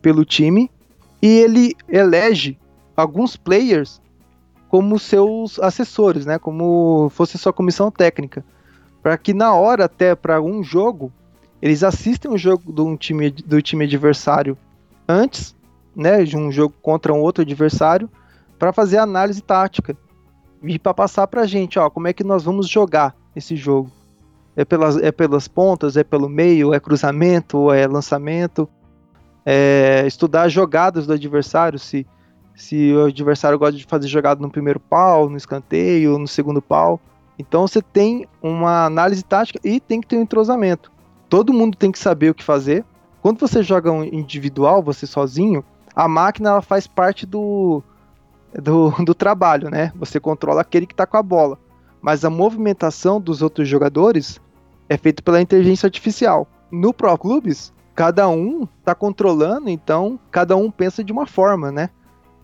pelo 0.00 0.24
time, 0.24 0.70
e 1.22 1.26
ele 1.26 1.74
elege 1.88 2.58
alguns 2.96 3.36
players 3.36 4.00
como 4.68 4.98
seus 4.98 5.58
assessores, 5.58 6.26
né? 6.26 6.38
Como 6.38 7.08
fosse 7.10 7.38
sua 7.38 7.52
comissão 7.52 7.90
técnica 7.90 8.44
para 9.04 9.18
que 9.18 9.34
na 9.34 9.52
hora 9.52 9.84
até 9.84 10.14
para 10.14 10.40
um 10.40 10.64
jogo 10.64 11.12
eles 11.60 11.84
assistem 11.84 12.30
o 12.30 12.38
jogo 12.38 12.72
do 12.72 12.86
um 12.86 12.96
time 12.96 13.30
do 13.30 13.60
time 13.60 13.84
adversário 13.84 14.56
antes, 15.06 15.54
né, 15.94 16.24
de 16.24 16.38
um 16.38 16.50
jogo 16.50 16.74
contra 16.80 17.12
um 17.12 17.20
outro 17.20 17.42
adversário, 17.42 18.08
para 18.58 18.72
fazer 18.72 18.96
análise 18.96 19.42
tática 19.42 19.94
e 20.62 20.78
para 20.78 20.94
passar 20.94 21.26
para 21.26 21.42
a 21.42 21.46
gente, 21.46 21.78
ó, 21.78 21.90
como 21.90 22.08
é 22.08 22.14
que 22.14 22.24
nós 22.24 22.44
vamos 22.44 22.66
jogar 22.66 23.14
esse 23.36 23.54
jogo. 23.56 23.92
É 24.56 24.64
pelas, 24.64 24.96
é 24.96 25.12
pelas 25.12 25.46
pontas, 25.48 25.98
é 25.98 26.04
pelo 26.04 26.28
meio, 26.28 26.72
é 26.72 26.80
cruzamento, 26.80 27.70
é 27.70 27.86
lançamento, 27.86 28.66
é 29.44 30.04
estudar 30.06 30.44
as 30.44 30.52
jogadas 30.52 31.06
do 31.06 31.12
adversário, 31.12 31.78
se, 31.78 32.06
se 32.54 32.94
o 32.94 33.04
adversário 33.06 33.58
gosta 33.58 33.76
de 33.76 33.84
fazer 33.84 34.08
jogada 34.08 34.40
no 34.40 34.50
primeiro 34.50 34.80
pau, 34.80 35.28
no 35.28 35.36
escanteio, 35.36 36.18
no 36.18 36.26
segundo 36.26 36.62
pau. 36.62 36.98
Então 37.38 37.66
você 37.66 37.82
tem 37.82 38.28
uma 38.42 38.86
análise 38.86 39.22
tática 39.22 39.58
e 39.64 39.80
tem 39.80 40.00
que 40.00 40.06
ter 40.06 40.16
um 40.16 40.22
entrosamento. 40.22 40.90
Todo 41.28 41.52
mundo 41.52 41.76
tem 41.76 41.90
que 41.90 41.98
saber 41.98 42.30
o 42.30 42.34
que 42.34 42.44
fazer. 42.44 42.84
Quando 43.20 43.40
você 43.40 43.62
joga 43.62 43.90
um 43.90 44.04
individual, 44.04 44.82
você 44.82 45.06
sozinho, 45.06 45.64
a 45.94 46.06
máquina 46.06 46.50
ela 46.50 46.62
faz 46.62 46.86
parte 46.86 47.26
do, 47.26 47.82
do, 48.52 48.90
do 49.04 49.14
trabalho, 49.14 49.70
né? 49.70 49.92
Você 49.96 50.20
controla 50.20 50.60
aquele 50.60 50.86
que 50.86 50.92
está 50.92 51.06
com 51.06 51.16
a 51.16 51.22
bola. 51.22 51.58
Mas 52.00 52.24
a 52.24 52.30
movimentação 52.30 53.20
dos 53.20 53.42
outros 53.42 53.68
jogadores 53.68 54.40
é 54.88 54.96
feita 54.96 55.22
pela 55.22 55.40
inteligência 55.40 55.86
artificial. 55.86 56.46
No 56.70 56.92
Pro 56.92 57.16
Clubes, 57.16 57.72
cada 57.94 58.28
um 58.28 58.68
está 58.78 58.94
controlando, 58.94 59.70
então 59.70 60.18
cada 60.30 60.56
um 60.56 60.70
pensa 60.70 61.02
de 61.02 61.12
uma 61.12 61.26
forma, 61.26 61.72
né? 61.72 61.88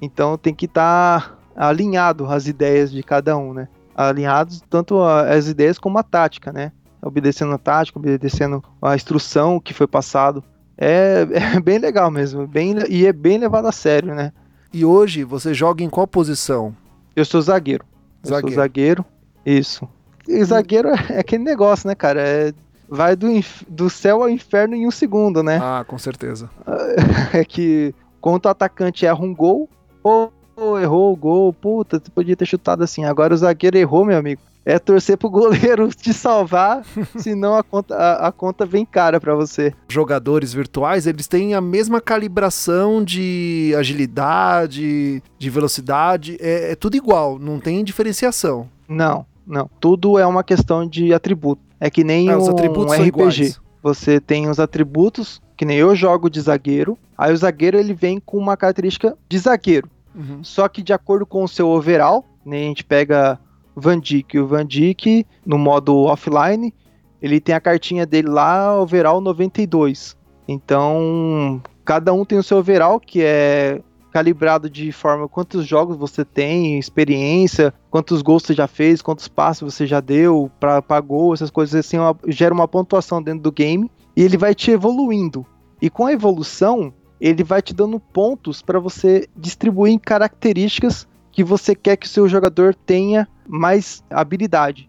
Então 0.00 0.38
tem 0.38 0.54
que 0.54 0.64
estar 0.64 1.36
tá 1.54 1.66
alinhado 1.68 2.26
as 2.26 2.46
ideias 2.46 2.90
de 2.90 3.02
cada 3.02 3.36
um, 3.36 3.52
né? 3.52 3.68
Alinhados 4.08 4.62
tanto 4.68 5.02
as 5.02 5.48
ideias 5.48 5.78
como 5.78 5.98
a 5.98 6.02
tática, 6.02 6.52
né? 6.52 6.72
Obedecendo 7.02 7.52
a 7.52 7.58
tática, 7.58 7.98
obedecendo 7.98 8.62
a 8.80 8.94
instrução 8.94 9.58
que 9.58 9.74
foi 9.74 9.86
passado. 9.86 10.42
É, 10.76 11.26
é 11.56 11.60
bem 11.60 11.78
legal 11.78 12.10
mesmo, 12.10 12.46
bem, 12.46 12.74
e 12.88 13.06
é 13.06 13.12
bem 13.12 13.38
levado 13.38 13.66
a 13.66 13.72
sério, 13.72 14.14
né? 14.14 14.32
E 14.72 14.84
hoje 14.84 15.24
você 15.24 15.52
joga 15.52 15.82
em 15.82 15.90
qual 15.90 16.06
posição? 16.06 16.74
Eu 17.14 17.24
sou 17.24 17.40
zagueiro. 17.40 17.84
zagueiro. 18.24 18.46
Eu 18.46 18.52
sou 18.52 18.62
zagueiro, 18.62 19.04
isso. 19.44 19.88
E 20.28 20.44
zagueiro 20.44 20.88
é 20.88 21.18
aquele 21.18 21.42
negócio, 21.42 21.88
né, 21.88 21.94
cara? 21.94 22.20
É, 22.20 22.52
vai 22.88 23.16
do, 23.16 23.28
do 23.68 23.90
céu 23.90 24.22
ao 24.22 24.28
inferno 24.28 24.74
em 24.74 24.86
um 24.86 24.90
segundo, 24.90 25.42
né? 25.42 25.58
Ah, 25.62 25.84
com 25.86 25.98
certeza. 25.98 26.50
É 27.32 27.44
que 27.44 27.94
quando 28.20 28.44
o 28.44 28.48
atacante 28.48 29.06
erra 29.06 29.22
um 29.22 29.34
gol, 29.34 29.68
ou 30.02 30.32
errou 30.80 31.12
o 31.12 31.16
gol, 31.16 31.52
puta, 31.52 31.98
você 31.98 32.10
podia 32.10 32.36
ter 32.36 32.46
chutado 32.46 32.82
assim. 32.82 33.04
Agora 33.04 33.34
o 33.34 33.36
zagueiro 33.36 33.76
errou, 33.76 34.04
meu 34.04 34.16
amigo. 34.16 34.40
É 34.64 34.78
torcer 34.78 35.16
pro 35.16 35.30
goleiro 35.30 35.88
te 35.94 36.12
salvar, 36.12 36.84
senão 37.16 37.56
a 37.56 37.62
conta, 37.62 37.94
a, 37.94 38.28
a 38.28 38.32
conta 38.32 38.66
vem 38.66 38.84
cara 38.84 39.18
para 39.18 39.34
você. 39.34 39.72
Jogadores 39.88 40.52
virtuais, 40.52 41.06
eles 41.06 41.26
têm 41.26 41.54
a 41.54 41.60
mesma 41.60 42.00
calibração 42.00 43.02
de 43.02 43.74
agilidade, 43.78 45.22
de 45.38 45.50
velocidade, 45.50 46.36
é, 46.40 46.72
é 46.72 46.74
tudo 46.74 46.96
igual, 46.96 47.38
não 47.38 47.58
tem 47.58 47.82
diferenciação. 47.82 48.68
Não, 48.88 49.24
não. 49.46 49.70
Tudo 49.80 50.18
é 50.18 50.26
uma 50.26 50.44
questão 50.44 50.86
de 50.86 51.14
atributo. 51.14 51.62
É 51.80 51.88
que 51.88 52.04
nem 52.04 52.28
é, 52.28 52.36
um, 52.36 52.42
um 52.42 52.92
RPG. 52.92 53.06
Iguais. 53.06 53.60
Você 53.82 54.20
tem 54.20 54.48
os 54.48 54.60
atributos, 54.60 55.40
que 55.56 55.64
nem 55.64 55.78
eu 55.78 55.94
jogo 55.96 56.28
de 56.28 56.40
zagueiro. 56.40 56.98
Aí 57.16 57.32
o 57.32 57.36
zagueiro 57.36 57.78
ele 57.78 57.94
vem 57.94 58.20
com 58.20 58.36
uma 58.36 58.56
característica 58.56 59.16
de 59.28 59.38
zagueiro. 59.38 59.88
Uhum. 60.14 60.42
Só 60.42 60.68
que 60.68 60.82
de 60.82 60.92
acordo 60.92 61.24
com 61.24 61.44
o 61.44 61.48
seu 61.48 61.68
overall, 61.68 62.24
né, 62.44 62.58
a 62.58 62.64
gente 62.64 62.84
pega 62.84 63.38
Van 63.76 63.98
Dijk, 63.98 64.38
o 64.38 64.46
Van 64.46 64.66
Dijk 64.66 65.26
no 65.44 65.58
modo 65.58 66.04
offline, 66.04 66.74
ele 67.20 67.40
tem 67.40 67.54
a 67.54 67.60
cartinha 67.60 68.06
dele 68.06 68.28
lá, 68.28 68.80
overall 68.80 69.20
92. 69.20 70.16
Então, 70.48 71.62
cada 71.84 72.12
um 72.12 72.24
tem 72.24 72.38
o 72.38 72.42
seu 72.42 72.58
overall, 72.58 72.98
que 72.98 73.22
é 73.22 73.80
calibrado 74.10 74.68
de 74.68 74.90
forma 74.90 75.28
quantos 75.28 75.64
jogos 75.64 75.96
você 75.96 76.24
tem, 76.24 76.78
experiência, 76.78 77.72
quantos 77.90 78.22
gols 78.22 78.42
você 78.42 78.54
já 78.54 78.66
fez, 78.66 79.00
quantos 79.00 79.28
passos 79.28 79.72
você 79.72 79.86
já 79.86 80.00
deu 80.00 80.50
para 80.58 81.00
gol, 81.00 81.32
essas 81.32 81.50
coisas 81.50 81.74
assim, 81.74 81.98
uma, 81.98 82.16
gera 82.26 82.52
uma 82.52 82.66
pontuação 82.66 83.22
dentro 83.22 83.42
do 83.42 83.52
game 83.52 83.90
e 84.16 84.22
ele 84.22 84.36
vai 84.36 84.54
te 84.54 84.72
evoluindo. 84.72 85.46
E 85.80 85.88
com 85.88 86.06
a 86.06 86.12
evolução, 86.12 86.92
ele 87.20 87.44
vai 87.44 87.60
te 87.60 87.74
dando 87.74 88.00
pontos 88.00 88.62
para 88.62 88.78
você 88.78 89.28
distribuir 89.36 89.92
em 89.92 89.98
características 89.98 91.06
que 91.30 91.44
você 91.44 91.74
quer 91.74 91.96
que 91.96 92.06
o 92.06 92.10
seu 92.10 92.28
jogador 92.28 92.74
tenha 92.74 93.28
mais 93.46 94.02
habilidade. 94.10 94.88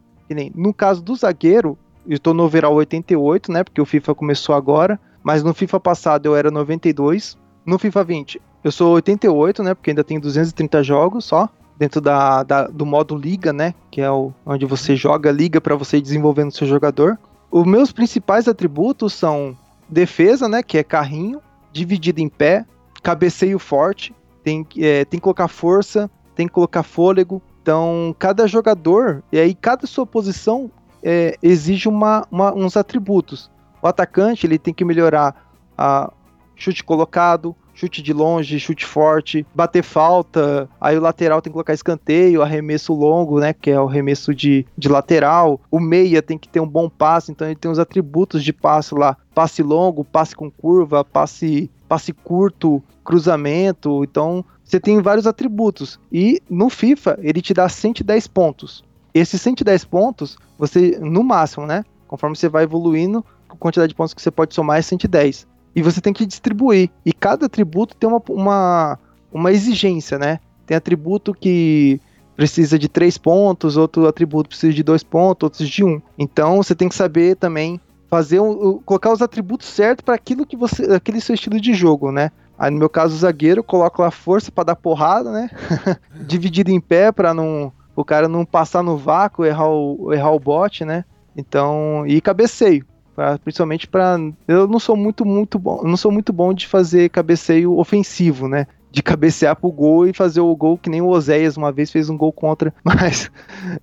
No 0.55 0.73
caso 0.73 1.01
do 1.03 1.13
zagueiro, 1.15 1.77
eu 2.07 2.15
estou 2.15 2.33
no 2.33 2.43
overall 2.43 2.75
88, 2.75 3.51
né? 3.51 3.63
Porque 3.63 3.81
o 3.81 3.85
FIFA 3.85 4.15
começou 4.15 4.55
agora. 4.55 4.99
mas 5.21 5.43
no 5.43 5.53
FIFA 5.53 5.79
passado 5.79 6.25
eu 6.25 6.35
era 6.35 6.49
92. 6.49 7.37
No 7.65 7.77
FIFA 7.77 8.03
20 8.03 8.41
eu 8.63 8.71
sou 8.71 8.93
88, 8.93 9.63
né? 9.63 9.73
Porque 9.73 9.89
ainda 9.91 10.03
tem 10.03 10.19
230 10.19 10.83
jogos 10.83 11.25
só 11.25 11.49
dentro 11.77 11.99
da, 11.99 12.43
da, 12.43 12.67
do 12.67 12.85
modo 12.85 13.15
liga, 13.15 13.51
né? 13.51 13.73
Que 13.89 14.01
é 14.01 14.11
o, 14.11 14.31
onde 14.45 14.65
você 14.65 14.95
joga 14.95 15.31
liga 15.31 15.59
para 15.59 15.75
você 15.75 15.97
ir 15.97 16.01
desenvolvendo 16.01 16.51
seu 16.51 16.67
jogador. 16.67 17.17
Os 17.49 17.65
meus 17.65 17.91
principais 17.91 18.47
atributos 18.47 19.13
são 19.13 19.57
defesa, 19.89 20.47
né? 20.47 20.61
Que 20.61 20.77
é 20.77 20.83
carrinho, 20.83 21.41
dividido 21.71 22.19
em 22.19 22.29
pé, 22.29 22.65
cabeceio 23.01 23.57
forte, 23.59 24.13
tem, 24.43 24.65
é, 24.77 25.05
tem 25.05 25.19
que 25.19 25.23
colocar 25.23 25.47
força, 25.47 26.09
tem 26.35 26.47
que 26.47 26.53
colocar 26.53 26.83
fôlego. 26.83 27.41
Então, 27.61 28.15
cada 28.17 28.47
jogador, 28.47 29.23
e 29.31 29.39
aí 29.39 29.53
cada 29.53 29.85
sua 29.85 30.05
posição 30.05 30.71
é, 31.03 31.37
exige 31.41 31.87
uma, 31.87 32.25
uma, 32.31 32.53
uns 32.53 32.75
atributos. 32.75 33.51
O 33.81 33.87
atacante 33.87 34.45
ele 34.45 34.57
tem 34.57 34.73
que 34.73 34.85
melhorar 34.85 35.51
a 35.77 36.11
chute 36.55 36.83
colocado, 36.83 37.55
chute 37.81 38.03
de 38.03 38.13
longe, 38.13 38.59
chute 38.59 38.85
forte, 38.85 39.45
bater 39.55 39.83
falta, 39.83 40.69
aí 40.79 40.95
o 40.95 41.01
lateral 41.01 41.41
tem 41.41 41.49
que 41.49 41.53
colocar 41.53 41.73
escanteio, 41.73 42.43
arremesso 42.43 42.93
longo, 42.93 43.39
né, 43.39 43.53
que 43.53 43.71
é 43.71 43.81
o 43.81 43.87
arremesso 43.87 44.35
de, 44.35 44.67
de 44.77 44.87
lateral, 44.87 45.59
o 45.71 45.79
meia 45.79 46.21
tem 46.21 46.37
que 46.37 46.47
ter 46.47 46.59
um 46.59 46.67
bom 46.67 46.87
passe, 46.87 47.31
então 47.31 47.47
ele 47.47 47.55
tem 47.55 47.71
os 47.71 47.79
atributos 47.79 48.43
de 48.43 48.53
passe 48.53 48.93
lá, 48.93 49.17
passe 49.33 49.63
longo, 49.63 50.05
passe 50.05 50.35
com 50.35 50.51
curva, 50.51 51.03
passe, 51.03 51.71
passe 51.89 52.13
curto, 52.13 52.83
cruzamento, 53.03 54.03
então 54.03 54.45
você 54.63 54.79
tem 54.79 55.01
vários 55.01 55.25
atributos, 55.25 55.99
e 56.11 56.39
no 56.47 56.69
FIFA 56.69 57.17
ele 57.21 57.41
te 57.41 57.53
dá 57.53 57.67
110 57.67 58.27
pontos. 58.27 58.83
Esses 59.13 59.41
110 59.41 59.85
pontos, 59.85 60.37
você, 60.57 60.97
no 61.01 61.23
máximo, 61.23 61.65
né, 61.65 61.83
conforme 62.07 62.35
você 62.35 62.47
vai 62.47 62.63
evoluindo, 62.63 63.25
a 63.49 63.55
quantidade 63.55 63.89
de 63.89 63.95
pontos 63.95 64.13
que 64.13 64.21
você 64.21 64.31
pode 64.31 64.53
somar 64.53 64.77
é 64.77 64.81
110 64.81 65.50
e 65.75 65.81
você 65.81 66.01
tem 66.01 66.13
que 66.13 66.25
distribuir. 66.25 66.89
E 67.05 67.13
cada 67.13 67.45
atributo 67.45 67.95
tem 67.95 68.09
uma, 68.09 68.21
uma, 68.29 68.99
uma 69.31 69.51
exigência, 69.51 70.17
né? 70.17 70.39
Tem 70.65 70.75
atributo 70.75 71.33
que 71.33 71.99
precisa 72.35 72.79
de 72.79 72.89
três 72.89 73.17
pontos, 73.17 73.77
outro 73.77 74.07
atributo 74.07 74.49
precisa 74.49 74.73
de 74.73 74.83
dois 74.83 75.03
pontos, 75.03 75.43
outros 75.45 75.69
de 75.69 75.83
um. 75.83 76.01
Então 76.17 76.57
você 76.57 76.73
tem 76.73 76.89
que 76.89 76.95
saber 76.95 77.35
também 77.35 77.79
fazer 78.09 78.39
um, 78.39 78.79
colocar 78.79 79.13
os 79.13 79.21
atributos 79.21 79.67
certos 79.67 80.03
para 80.03 80.15
aquilo 80.15 80.45
que 80.45 80.57
você, 80.57 80.83
aquele 80.93 81.21
seu 81.21 81.35
estilo 81.35 81.59
de 81.59 81.73
jogo, 81.73 82.11
né? 82.11 82.31
Aí 82.57 82.69
no 82.69 82.77
meu 82.77 82.89
caso 82.89 83.15
o 83.15 83.17
zagueiro 83.17 83.63
coloco 83.63 84.03
a 84.03 84.11
força 84.11 84.51
para 84.51 84.65
dar 84.65 84.75
porrada, 84.75 85.31
né? 85.31 85.49
Dividido 86.27 86.69
em 86.71 86.79
pé 86.79 87.11
para 87.11 87.33
não 87.33 87.71
o 87.95 88.05
cara 88.05 88.27
não 88.27 88.45
passar 88.45 88.83
no 88.83 88.97
vácuo, 88.97 89.45
errar 89.45 89.69
o, 89.69 90.13
errar 90.13 90.31
o 90.31 90.39
bote, 90.39 90.83
né? 90.85 91.05
Então, 91.35 92.03
e 92.07 92.19
cabeceio. 92.21 92.85
Pra, 93.15 93.37
principalmente 93.37 93.87
para 93.87 94.17
eu 94.47 94.67
não 94.67 94.79
sou 94.79 94.95
muito 94.95 95.25
muito 95.25 95.59
bom, 95.59 95.81
não 95.83 95.97
sou 95.97 96.11
muito 96.11 96.31
bom 96.31 96.53
de 96.53 96.67
fazer 96.67 97.09
cabeceio 97.09 97.77
ofensivo, 97.77 98.47
né? 98.47 98.67
De 98.89 99.03
cabecear 99.03 99.55
pro 99.55 99.71
gol 99.71 100.07
e 100.07 100.13
fazer 100.13 100.41
o 100.41 100.55
gol 100.55 100.77
que 100.77 100.89
nem 100.89 101.01
o 101.01 101.07
Oséias 101.07 101.57
uma 101.57 101.71
vez 101.71 101.91
fez 101.91 102.09
um 102.09 102.17
gol 102.17 102.31
contra, 102.31 102.73
mas 102.83 103.29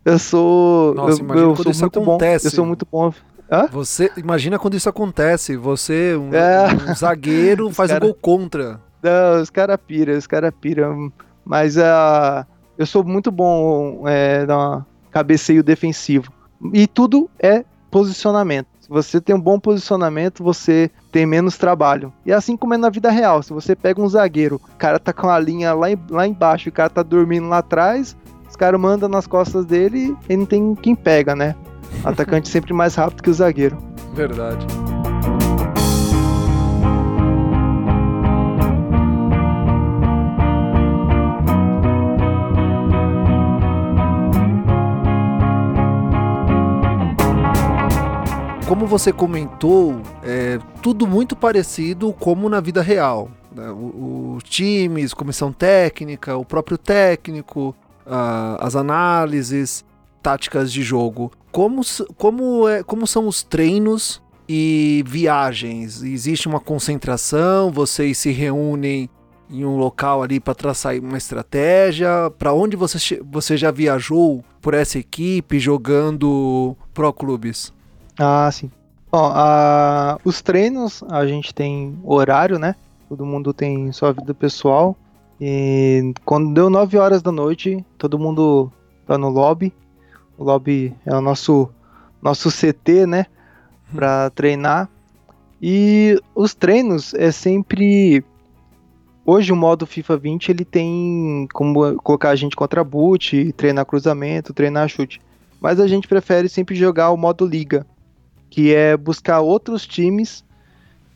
eu 0.05 0.19
sou 0.19 0.95
Nossa, 0.95 1.23
eu, 1.23 1.51
eu 1.51 1.57
sou 1.57 1.75
muito 1.81 2.01
acontece. 2.01 2.45
bom, 2.45 2.49
eu 2.49 2.55
sou 2.55 2.67
muito 2.67 2.87
bom. 2.91 3.13
Hã? 3.51 3.67
Você 3.73 4.11
imagina 4.17 4.59
quando 4.59 4.75
isso 4.75 4.89
acontece, 4.89 5.57
você 5.57 6.15
um, 6.17 6.35
é. 6.35 6.69
um 6.91 6.95
zagueiro 6.95 7.71
faz 7.73 7.91
cara... 7.91 8.05
um 8.05 8.09
gol 8.09 8.17
contra. 8.21 8.81
Não, 9.03 9.41
os 9.41 9.49
caras 9.49 9.79
piram, 9.87 10.17
os 10.17 10.27
caras 10.27 10.53
piram, 10.61 11.13
mas 11.45 11.77
uh, 11.77 12.45
eu 12.77 12.87
sou 12.87 13.03
muito 13.05 13.31
bom 13.31 14.07
é, 14.07 14.45
na 14.45 14.85
cabeceio 15.11 15.63
defensivo. 15.63 16.33
E 16.73 16.87
tudo 16.87 17.31
é 17.39 17.65
posicionamento. 17.91 18.69
Você 18.89 19.21
tem 19.21 19.37
um 19.37 19.41
bom 19.41 19.61
posicionamento, 19.61 20.43
você 20.43 20.91
tem 21.13 21.27
menos 21.27 21.59
trabalho. 21.59 22.13
E 22.25 22.33
assim 22.33 22.57
como 22.57 22.75
é 22.75 22.79
na 22.79 22.89
vida 22.89 23.11
real, 23.11 23.43
se 23.43 23.53
você 23.53 23.77
pega 23.77 24.01
um 24.01 24.09
zagueiro, 24.09 24.57
o 24.57 24.77
cara 24.77 24.99
tá 24.99 25.13
com 25.13 25.29
a 25.29 25.39
linha 25.39 25.75
lá, 25.75 25.91
em, 25.91 25.99
lá 26.11 26.27
embaixo, 26.27 26.71
o 26.71 26.73
cara 26.73 26.89
tá 26.89 27.03
dormindo 27.03 27.49
lá 27.49 27.59
atrás, 27.59 28.17
os 28.49 28.57
caras 28.57 28.81
mandam 28.81 29.09
nas 29.09 29.27
costas 29.27 29.67
dele 29.67 30.17
e 30.29 30.37
não 30.37 30.47
tem 30.47 30.75
quem 30.75 30.95
pega, 30.95 31.37
né? 31.37 31.55
O 32.03 32.09
atacante 32.09 32.49
sempre 32.49 32.73
mais 32.73 32.95
rápido 32.95 33.23
que 33.23 33.31
o 33.31 33.35
zagueiro. 33.35 33.77
Verdade. 34.15 34.67
Como 48.69 48.87
você 48.87 49.15
comentou, 49.15 50.03
é 50.23 50.59
tudo 50.83 51.07
muito 51.07 51.35
parecido 51.35 52.13
como 52.13 52.51
na 52.51 52.61
vida 52.61 52.83
real. 52.83 53.31
Né? 53.51 53.65
Os 53.71 54.45
times, 54.45 55.15
comissão 55.15 55.51
técnica, 55.51 56.37
o 56.37 56.45
próprio 56.45 56.77
técnico, 56.77 57.75
as 58.59 58.77
análises, 58.77 59.87
táticas 60.23 60.71
de 60.71 60.83
jogo. 60.83 61.33
Como, 61.51 61.81
como, 62.19 62.69
é, 62.69 62.83
como 62.83 63.07
são 63.07 63.27
os 63.27 63.43
treinos 63.43 64.21
e 64.47 65.03
viagens? 65.07 66.03
Existe 66.03 66.47
uma 66.47 66.61
concentração? 66.61 67.73
Vocês 67.73 68.19
se 68.19 68.31
reúnem 68.33 69.09
em 69.51 69.65
um 69.65 69.79
local 69.79 70.23
ali 70.23 70.39
para 70.39 70.55
traçar 70.55 70.95
uma 70.99 71.17
estratégia? 71.17 72.31
Para 72.39 72.53
onde 72.53 72.77
você, 72.77 73.19
você 73.25 73.57
já 73.57 73.71
viajou 73.71 74.45
por 74.61 74.75
essa 74.75 74.99
equipe 74.99 75.59
jogando 75.59 76.77
pro 76.93 77.11
clubes? 77.15 77.73
Ah, 78.19 78.51
sim. 78.51 78.71
Ó, 79.13 79.31
a, 79.33 80.19
os 80.25 80.43
treinos, 80.43 81.03
a 81.09 81.27
gente 81.27 81.55
tem 81.55 81.99
horário, 82.05 82.59
né? 82.59 82.75
Todo 83.09 83.25
mundo 83.25 83.55
tem 83.55 83.91
sua 83.93 84.13
vida 84.13 84.35
pessoal. 84.35 84.97
E 85.41 86.13
quando 86.25 86.53
deu 86.53 86.69
9 86.69 86.99
horas 86.99 87.23
da 87.23 87.31
noite, 87.31 87.85
todo 87.97 88.19
mundo 88.19 88.71
tá 89.07 89.17
no 89.17 89.29
lobby. 89.29 89.73
O 90.37 90.45
lobby 90.45 90.95
é 91.07 91.15
o 91.15 91.21
nosso, 91.21 91.71
nosso 92.21 92.51
CT, 92.51 93.07
né? 93.07 93.27
Pra 93.95 94.31
treinar. 94.31 94.89
E 95.63 96.21
os 96.35 96.55
treinos 96.55 97.15
é 97.15 97.31
sempre. 97.31 98.25
Hoje 99.25 99.53
o 99.53 99.57
modo 99.57 99.87
FIFA 99.87 100.17
20 100.17 100.49
ele 100.51 100.65
tem 100.65 101.47
como 101.53 101.97
colocar 102.01 102.31
a 102.31 102.37
gente 102.37 102.57
contra 102.57 102.83
boot, 102.83 103.53
treinar 103.53 103.85
cruzamento, 103.87 104.55
treinar 104.55 104.89
chute. 104.89 105.21
Mas 105.61 105.79
a 105.81 105.87
gente 105.87 106.09
prefere 106.09 106.49
sempre 106.49 106.75
jogar 106.75 107.11
o 107.11 107.17
modo 107.17 107.45
liga, 107.47 107.87
que 108.51 108.75
é 108.75 108.97
buscar 108.97 109.41
outros 109.41 109.87
times 109.87 110.45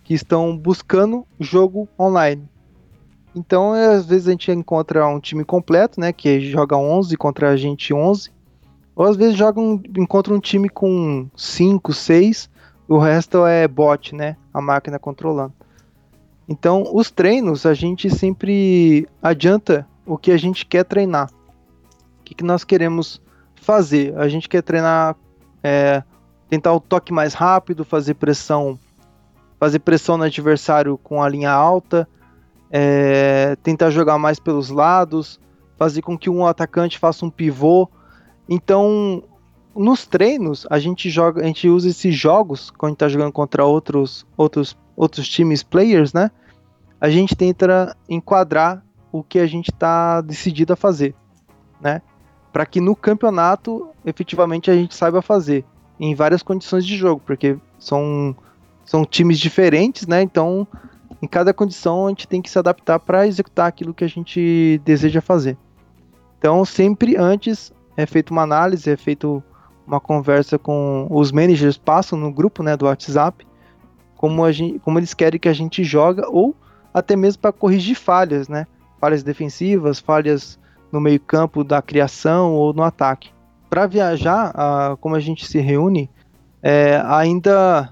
que 0.04 0.14
estão 0.14 0.56
buscando 0.56 1.26
jogo 1.38 1.88
online. 1.98 2.48
Então, 3.34 3.74
é, 3.74 3.94
às 3.94 4.04
vezes 4.06 4.28
a 4.28 4.32
gente 4.32 4.50
encontra 4.50 5.06
um 5.06 5.18
time 5.18 5.44
completo, 5.44 5.98
né, 5.98 6.12
que 6.12 6.40
joga 6.40 6.76
11 6.76 7.16
contra 7.16 7.50
a 7.50 7.56
gente 7.56 7.94
11, 7.94 8.30
ou 8.94 9.06
às 9.06 9.16
vezes 9.16 9.36
joga 9.36 9.58
um, 9.58 9.80
encontra 9.96 10.34
um 10.34 10.40
time 10.40 10.68
com 10.68 11.26
5, 11.34 11.92
6, 11.92 12.50
o 12.86 12.98
resto 12.98 13.46
é 13.46 13.66
bot, 13.66 14.14
né, 14.14 14.36
a 14.52 14.60
máquina 14.60 14.98
controlando. 14.98 15.54
Então, 16.46 16.84
os 16.92 17.10
treinos 17.10 17.64
a 17.64 17.72
gente 17.72 18.10
sempre 18.10 19.08
adianta 19.22 19.86
o 20.04 20.18
que 20.18 20.30
a 20.30 20.36
gente 20.36 20.66
quer 20.66 20.84
treinar. 20.84 21.30
O 22.20 22.24
que, 22.24 22.34
que 22.34 22.44
nós 22.44 22.64
queremos 22.64 23.22
fazer? 23.54 24.14
A 24.18 24.28
gente 24.28 24.48
quer 24.48 24.62
treinar 24.62 25.16
é, 25.62 26.02
tentar 26.52 26.74
o 26.74 26.80
toque 26.80 27.14
mais 27.14 27.32
rápido, 27.32 27.82
fazer 27.82 28.12
pressão, 28.12 28.78
fazer 29.58 29.78
pressão 29.78 30.18
no 30.18 30.24
adversário 30.24 30.98
com 30.98 31.22
a 31.22 31.26
linha 31.26 31.50
alta, 31.50 32.06
é, 32.70 33.56
tentar 33.62 33.88
jogar 33.88 34.18
mais 34.18 34.38
pelos 34.38 34.68
lados, 34.68 35.40
fazer 35.78 36.02
com 36.02 36.18
que 36.18 36.28
um 36.28 36.46
atacante 36.46 36.98
faça 36.98 37.24
um 37.24 37.30
pivô. 37.30 37.88
Então, 38.46 39.24
nos 39.74 40.06
treinos 40.06 40.66
a 40.68 40.78
gente 40.78 41.08
joga, 41.08 41.40
a 41.40 41.46
gente 41.46 41.70
usa 41.70 41.88
esses 41.88 42.14
jogos 42.14 42.70
quando 42.70 42.90
a 42.90 42.92
gente 42.92 42.96
está 42.96 43.08
jogando 43.08 43.32
contra 43.32 43.64
outros 43.64 44.26
outros 44.36 44.76
outros 44.94 45.26
times 45.26 45.62
players, 45.62 46.12
né? 46.12 46.30
A 47.00 47.08
gente 47.08 47.34
tenta 47.34 47.96
enquadrar 48.06 48.84
o 49.10 49.22
que 49.22 49.38
a 49.38 49.46
gente 49.46 49.70
está 49.70 50.20
decidido 50.20 50.74
a 50.74 50.76
fazer, 50.76 51.14
né? 51.80 52.02
Para 52.52 52.66
que 52.66 52.78
no 52.78 52.94
campeonato 52.94 53.88
efetivamente 54.04 54.70
a 54.70 54.74
gente 54.74 54.94
saiba 54.94 55.22
fazer 55.22 55.64
em 56.02 56.16
várias 56.16 56.42
condições 56.42 56.84
de 56.84 56.96
jogo, 56.96 57.22
porque 57.24 57.56
são, 57.78 58.34
são 58.84 59.04
times 59.04 59.38
diferentes, 59.38 60.04
né? 60.04 60.20
Então, 60.20 60.66
em 61.22 61.28
cada 61.28 61.54
condição 61.54 62.06
a 62.06 62.08
gente 62.08 62.26
tem 62.26 62.42
que 62.42 62.50
se 62.50 62.58
adaptar 62.58 62.98
para 62.98 63.24
executar 63.24 63.68
aquilo 63.68 63.94
que 63.94 64.02
a 64.02 64.08
gente 64.08 64.80
deseja 64.84 65.20
fazer. 65.20 65.56
Então, 66.36 66.64
sempre 66.64 67.16
antes 67.16 67.72
é 67.96 68.04
feita 68.04 68.32
uma 68.32 68.42
análise, 68.42 68.90
é 68.90 68.96
feito 68.96 69.40
uma 69.86 70.00
conversa 70.00 70.58
com 70.58 71.06
os 71.08 71.30
managers, 71.30 71.78
passam 71.78 72.18
no 72.18 72.32
grupo 72.32 72.64
né, 72.64 72.76
do 72.76 72.86
WhatsApp, 72.86 73.46
como, 74.16 74.44
a 74.44 74.50
gente, 74.50 74.80
como 74.80 74.98
eles 74.98 75.14
querem 75.14 75.38
que 75.38 75.48
a 75.48 75.52
gente 75.52 75.84
joga, 75.84 76.28
ou 76.28 76.52
até 76.92 77.14
mesmo 77.14 77.42
para 77.42 77.52
corrigir 77.52 77.94
falhas, 77.94 78.48
né? 78.48 78.66
Falhas 79.00 79.22
defensivas, 79.22 80.00
falhas 80.00 80.58
no 80.90 81.00
meio 81.00 81.20
campo 81.20 81.62
da 81.62 81.80
criação 81.80 82.54
ou 82.54 82.72
no 82.72 82.82
ataque 82.82 83.30
para 83.72 83.86
viajar, 83.86 84.52
como 85.00 85.14
a 85.14 85.20
gente 85.20 85.46
se 85.46 85.58
reúne, 85.58 86.10
é, 86.62 87.02
ainda 87.06 87.90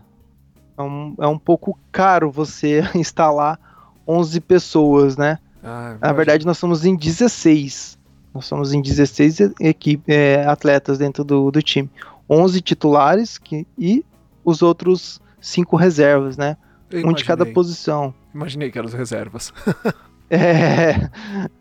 é 0.77 0.83
um, 0.83 1.15
é 1.19 1.27
um 1.27 1.39
pouco 1.39 1.79
caro 1.91 2.31
você 2.31 2.83
instalar 2.95 3.59
11 4.07 4.43
pessoas, 4.43 5.17
né? 5.17 5.39
Ah, 5.65 5.97
Na 5.99 6.13
verdade, 6.13 6.45
nós 6.45 6.59
somos 6.59 6.85
em 6.85 6.95
16. 6.95 7.99
Nós 8.35 8.45
somos 8.45 8.75
em 8.75 8.83
16 8.83 9.55
equipe, 9.59 10.13
é, 10.13 10.45
atletas 10.45 10.99
dentro 10.99 11.25
do, 11.25 11.51
do 11.51 11.63
time. 11.63 11.91
11 12.29 12.61
titulares 12.61 13.39
que, 13.39 13.67
e 13.79 14.05
os 14.45 14.61
outros 14.61 15.19
5 15.41 15.77
reservas, 15.77 16.37
né? 16.37 16.59
um 16.93 17.15
de 17.15 17.25
cada 17.25 17.47
posição. 17.47 18.13
Imaginei 18.35 18.71
que 18.71 18.77
eram 18.77 18.89
as 18.89 18.93
reservas. 18.95 19.51
é, 20.29 21.09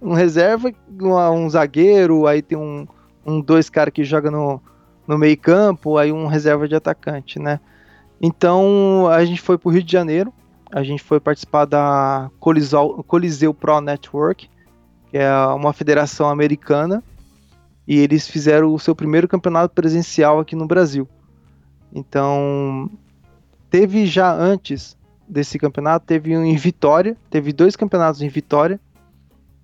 um 0.02 0.12
reserva, 0.12 0.74
um 0.92 1.50
zagueiro, 1.50 2.28
aí 2.28 2.42
tem 2.42 2.58
um, 2.58 2.86
um 3.26 3.42
dois 3.42 3.70
caras 3.70 3.94
que 3.94 4.04
joga 4.04 4.32
no, 4.32 4.62
no 5.08 5.18
meio 5.18 5.38
campo, 5.38 5.98
aí 5.98 6.12
um 6.12 6.28
reserva 6.28 6.68
de 6.68 6.76
atacante, 6.76 7.40
né? 7.40 7.60
Então 8.22 9.08
a 9.08 9.24
gente 9.24 9.42
foi 9.42 9.58
para 9.58 9.70
o 9.70 9.72
Rio 9.72 9.84
de 9.84 9.92
Janeiro, 9.92 10.34
a 10.72 10.84
gente 10.84 11.02
foi 11.02 11.20
participar 11.20 11.66
da 11.66 12.30
Coliseu, 12.40 13.04
Coliseu 13.08 13.54
Pro 13.54 13.82
Network, 13.82 14.50
que 15.10 15.18
é 15.18 15.34
uma 15.48 15.74
federação 15.74 16.30
americana, 16.30 17.04
e 17.88 17.98
eles 17.98 18.28
fizeram 18.28 18.74
o 18.74 18.80
seu 18.80 18.96
primeiro 18.96 19.28
campeonato 19.28 19.74
presencial 19.74 20.40
aqui 20.40 20.56
no 20.56 20.68
Brasil. 20.68 21.08
Então 21.94 22.90
teve 23.70 24.06
já 24.06 24.32
antes 24.34 24.98
desse 25.28 25.58
campeonato, 25.58 26.06
teve 26.06 26.36
um 26.38 26.44
em 26.44 26.56
Vitória, 26.56 27.16
teve 27.30 27.54
dois 27.54 27.76
campeonatos 27.76 28.22
em 28.22 28.30
Vitória, 28.30 28.80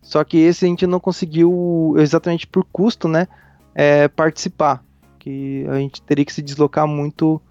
só 0.02 0.24
que 0.24 0.38
esse 0.38 0.65
a 0.65 0.68
gente 0.68 0.88
não 0.88 1.00
conseguiu 1.00 1.96
exatamente 1.98 2.46
por 2.48 2.63
custo, 2.72 3.08
né, 3.08 3.28
é, 3.76 4.08
participar, 4.08 4.82
que 5.20 5.66
a 5.70 5.76
gente 5.76 6.02
teria 6.02 6.24
que 6.24 6.34
se 6.34 6.42
deslocar 6.42 6.88
muito, 6.88 7.42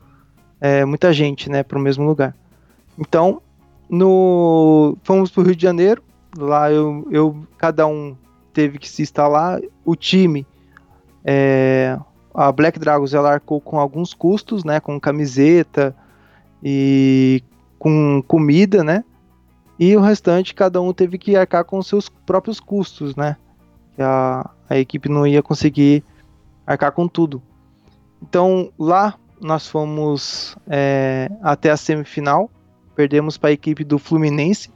é, 0.61 0.85
muita 0.85 1.13
gente, 1.13 1.51
né, 1.51 1.63
para 1.63 1.79
o 1.79 1.81
mesmo 1.81 2.05
lugar. 2.07 2.35
Então, 2.99 3.43
no, 3.89 4.97
fomos 5.05 5.31
para 5.31 5.43
o 5.43 5.45
Rio 5.45 5.55
de 5.55 5.63
Janeiro, 5.63 6.03
lá 6.37 6.73
eu, 6.73 7.07
eu, 7.11 7.47
cada 7.59 7.87
um 7.87 8.17
teve 8.55 8.79
que 8.79 8.89
se 8.89 9.03
instalar, 9.03 9.61
o 9.85 9.95
time, 9.95 10.47
é, 11.25 11.99
a 12.35 12.51
Black 12.51 12.79
Dragons 12.79 13.13
ela 13.13 13.35
arcou 13.35 13.61
com 13.61 13.79
alguns 13.79 14.15
custos, 14.15 14.65
né, 14.65 14.81
com 14.81 14.99
camiseta 14.99 15.95
e 16.63 17.43
com 17.79 18.23
comida, 18.27 18.83
né? 18.83 19.05
E 19.79 19.97
o 19.97 20.01
restante 20.01 20.55
cada 20.55 20.81
um 20.81 20.93
teve 20.93 21.19
que 21.19 21.37
arcar 21.37 21.65
com 21.65 21.83
seus 21.83 22.09
próprios 22.09 22.61
custos, 22.61 23.15
né? 23.17 23.37
A, 23.99 24.51
a 24.71 24.79
equipe 24.79 25.09
não 25.09 25.27
ia 25.27 25.43
conseguir 25.43 26.03
arcar 26.67 26.93
com 26.93 27.07
tudo. 27.09 27.43
Então 28.23 28.73
lá 28.79 29.15
nós 29.41 29.69
fomos 29.69 30.57
é, 30.67 31.31
até 31.43 31.71
a 31.71 31.77
semifinal, 31.77 32.51
perdemos 32.95 33.37
para 33.37 33.51
a 33.51 33.53
equipe 33.53 33.85
do 33.85 33.99
Fluminense, 33.99 34.71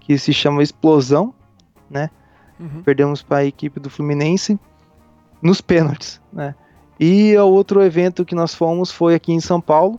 que 0.00 0.18
se 0.18 0.32
chama 0.32 0.62
Explosão, 0.62 1.32
né? 1.88 2.10
Uhum. 2.60 2.82
Perdemos 2.82 3.22
para 3.22 3.38
a 3.38 3.44
equipe 3.44 3.80
do 3.80 3.88
Fluminense 3.88 4.58
nos 5.40 5.60
pênaltis, 5.60 6.20
né? 6.32 6.54
E 6.98 7.36
o 7.36 7.48
outro 7.48 7.82
evento 7.82 8.24
que 8.24 8.34
nós 8.34 8.54
fomos 8.54 8.90
foi 8.90 9.14
aqui 9.14 9.32
em 9.32 9.40
São 9.40 9.60
Paulo, 9.60 9.98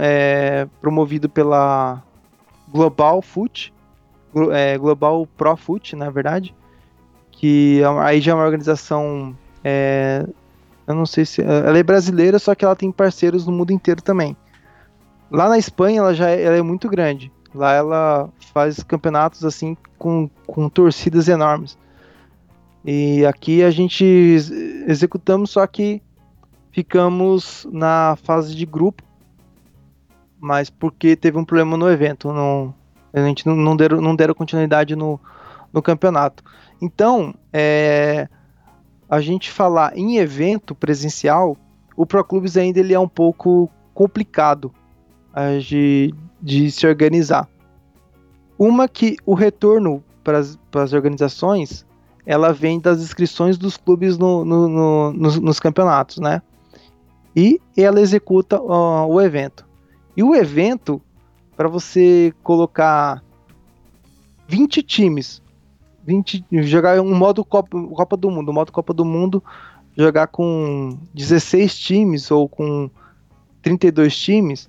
é, 0.00 0.66
promovido 0.80 1.28
pela 1.28 2.02
Global 2.68 3.22
Foot, 3.22 3.72
é, 4.52 4.76
Global 4.76 5.26
Pro 5.36 5.56
Foot, 5.56 5.94
na 5.94 6.10
verdade, 6.10 6.54
que 7.30 7.80
é 7.80 7.86
aí 8.02 8.20
já 8.20 8.32
é 8.32 8.34
uma 8.34 8.44
organização, 8.44 9.36
é, 9.62 10.26
eu 10.86 10.94
não 10.94 11.06
sei 11.06 11.24
se, 11.24 11.42
ela 11.42 11.76
é 11.76 11.82
brasileira, 11.82 12.38
só 12.38 12.54
que 12.54 12.64
ela 12.64 12.76
tem 12.76 12.92
parceiros 12.92 13.46
no 13.46 13.52
mundo 13.52 13.72
inteiro 13.72 14.02
também. 14.02 14.36
Lá 15.30 15.48
na 15.48 15.58
Espanha 15.58 15.98
ela 15.98 16.14
já 16.14 16.30
é, 16.30 16.42
ela 16.42 16.56
é 16.56 16.62
muito 16.62 16.88
grande, 16.88 17.32
lá 17.54 17.72
ela 17.72 18.28
faz 18.52 18.82
campeonatos 18.82 19.44
assim 19.44 19.76
com, 19.98 20.30
com 20.46 20.68
torcidas 20.68 21.28
enormes. 21.28 21.76
E 22.84 23.26
aqui 23.26 23.64
a 23.64 23.70
gente 23.70 24.04
executamos, 24.86 25.50
só 25.50 25.66
que 25.66 26.00
ficamos 26.70 27.66
na 27.72 28.16
fase 28.22 28.54
de 28.54 28.64
grupo 28.64 29.02
mas 30.46 30.70
porque 30.70 31.16
teve 31.16 31.36
um 31.38 31.44
problema 31.44 31.76
no 31.76 31.90
evento. 31.90 32.32
Não, 32.32 32.74
a 33.12 33.20
gente 33.20 33.46
não, 33.46 33.56
não, 33.56 33.76
deram, 33.76 34.00
não 34.00 34.14
deram 34.14 34.34
continuidade 34.34 34.94
no, 34.94 35.20
no 35.72 35.82
campeonato. 35.82 36.44
Então, 36.80 37.34
é, 37.52 38.28
a 39.08 39.20
gente 39.20 39.50
falar 39.50 39.96
em 39.96 40.18
evento 40.18 40.74
presencial, 40.74 41.56
o 41.96 42.04
Pro 42.04 42.24
Clubes 42.24 42.56
ainda 42.56 42.80
ele 42.80 42.94
é 42.94 42.98
um 42.98 43.08
pouco 43.08 43.70
complicado 43.94 44.72
de, 45.62 46.12
de 46.40 46.70
se 46.70 46.86
organizar. 46.86 47.48
Uma 48.58 48.88
que 48.88 49.16
o 49.24 49.34
retorno 49.34 50.02
para 50.24 50.38
as 50.38 50.92
organizações 50.92 51.86
ela 52.26 52.52
vem 52.52 52.80
das 52.80 53.00
inscrições 53.00 53.56
dos 53.56 53.76
clubes 53.76 54.18
no, 54.18 54.44
no, 54.44 54.68
no, 54.68 55.12
nos, 55.12 55.38
nos, 55.38 55.60
campeonatos, 55.60 56.18
né? 56.18 56.42
E 57.36 57.60
ela 57.76 58.00
executa 58.00 58.60
uh, 58.60 59.06
o 59.06 59.20
evento. 59.20 59.64
E 60.16 60.24
o 60.24 60.34
evento, 60.34 61.00
para 61.56 61.68
você 61.68 62.34
colocar 62.42 63.22
20 64.48 64.82
times, 64.82 65.40
20, 66.06 66.44
jogar 66.62 67.00
um 67.00 67.14
modo 67.14 67.44
Copa, 67.44 67.76
Copa 67.88 68.16
do 68.16 68.30
Mundo, 68.30 68.50
um 68.50 68.54
modo 68.54 68.70
Copa 68.70 68.94
do 68.94 69.04
Mundo, 69.04 69.42
jogar 69.96 70.28
com 70.28 70.96
16 71.12 71.78
times 71.78 72.30
ou 72.30 72.48
com 72.48 72.88
32 73.62 74.16
times, 74.16 74.68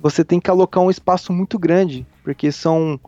você 0.00 0.24
tem 0.24 0.38
que 0.38 0.50
alocar 0.50 0.82
um 0.82 0.90
espaço 0.90 1.32
muito 1.32 1.58
grande, 1.58 2.06
porque 2.22 2.52
são 2.52 3.00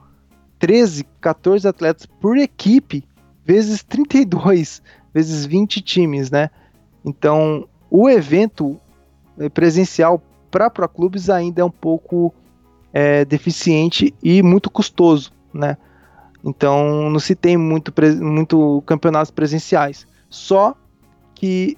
13, 0.59 1.07
14 1.21 1.69
atletas 1.69 2.07
por 2.07 2.37
equipe, 2.37 3.05
vezes 3.45 3.83
32, 3.85 4.83
vezes 5.15 5.47
20 5.47 5.81
times, 5.81 6.31
né? 6.31 6.51
Então, 7.05 7.69
o 7.89 8.09
evento 8.09 8.79
eh, 9.39 9.49
presencial 9.49 10.23
para 10.51 10.69
pro 10.69 10.89
clubes 10.89 11.31
ainda 11.31 11.63
é 11.63 11.65
um 11.65 11.71
pouco 11.71 12.35
é, 12.93 13.25
deficiente 13.25 14.15
e 14.23 14.43
muito 14.43 14.69
custoso, 14.69 15.33
né? 15.55 15.77
Então 16.43 17.11
não 17.11 17.21
se 17.21 17.35
tem 17.35 17.57
muito, 17.57 17.93
muito 18.21 18.83
campeonatos 18.87 19.31
presenciais. 19.31 20.07
Só 20.29 20.75
que 21.35 21.77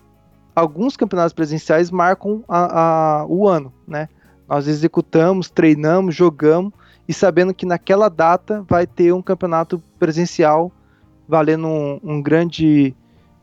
alguns 0.55 0.97
campeonatos 0.97 1.33
presenciais 1.33 1.91
marcam 1.91 2.45
a, 2.49 3.21
a, 3.21 3.27
o 3.27 3.49
ano, 3.49 3.73
né? 3.87 4.09
Nós 4.49 4.69
executamos, 4.69 5.51
treinamos, 5.51 6.15
jogamos 6.15 6.73
e 7.09 7.15
sabendo 7.15 7.55
que 7.55 7.65
naquela 7.65 8.09
data 8.09 8.65
vai 8.69 8.87
ter 8.87 9.13
um 9.13 9.23
campeonato 9.23 9.83
presencial 9.99 10.71
valendo 11.27 11.67
um, 11.67 12.01
um 12.03 12.23
grande 12.23 12.95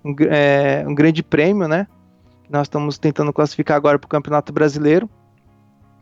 um, 0.04 0.16
é, 0.30 0.86
um 0.88 0.94
grande 0.94 1.24
prêmio, 1.24 1.68
né? 1.68 1.88
Nós 2.50 2.64
estamos 2.64 2.98
tentando 2.98 3.34
classificar 3.34 3.78
agora 3.78 4.00
para 4.00 4.08
o 4.08 4.10
Campeonato 4.10 4.52
Brasileiro 4.52 5.10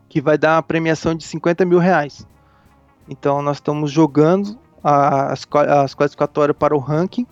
que 0.10 0.22
vai 0.22 0.38
dar 0.38 0.56
uma 0.56 0.64
premiação 0.64 1.14
de 1.14 1.24
50 1.26 1.66
mil 1.66 1.80
reais. 1.80 2.26
Então 3.10 3.42
nós 3.42 3.58
estamos 3.58 3.92
jogando 3.92 4.58
as, 4.88 5.46
as 5.52 5.94
classificatórias 5.94 6.58
para 6.58 6.76
o 6.76 6.80
ranking 6.80 7.28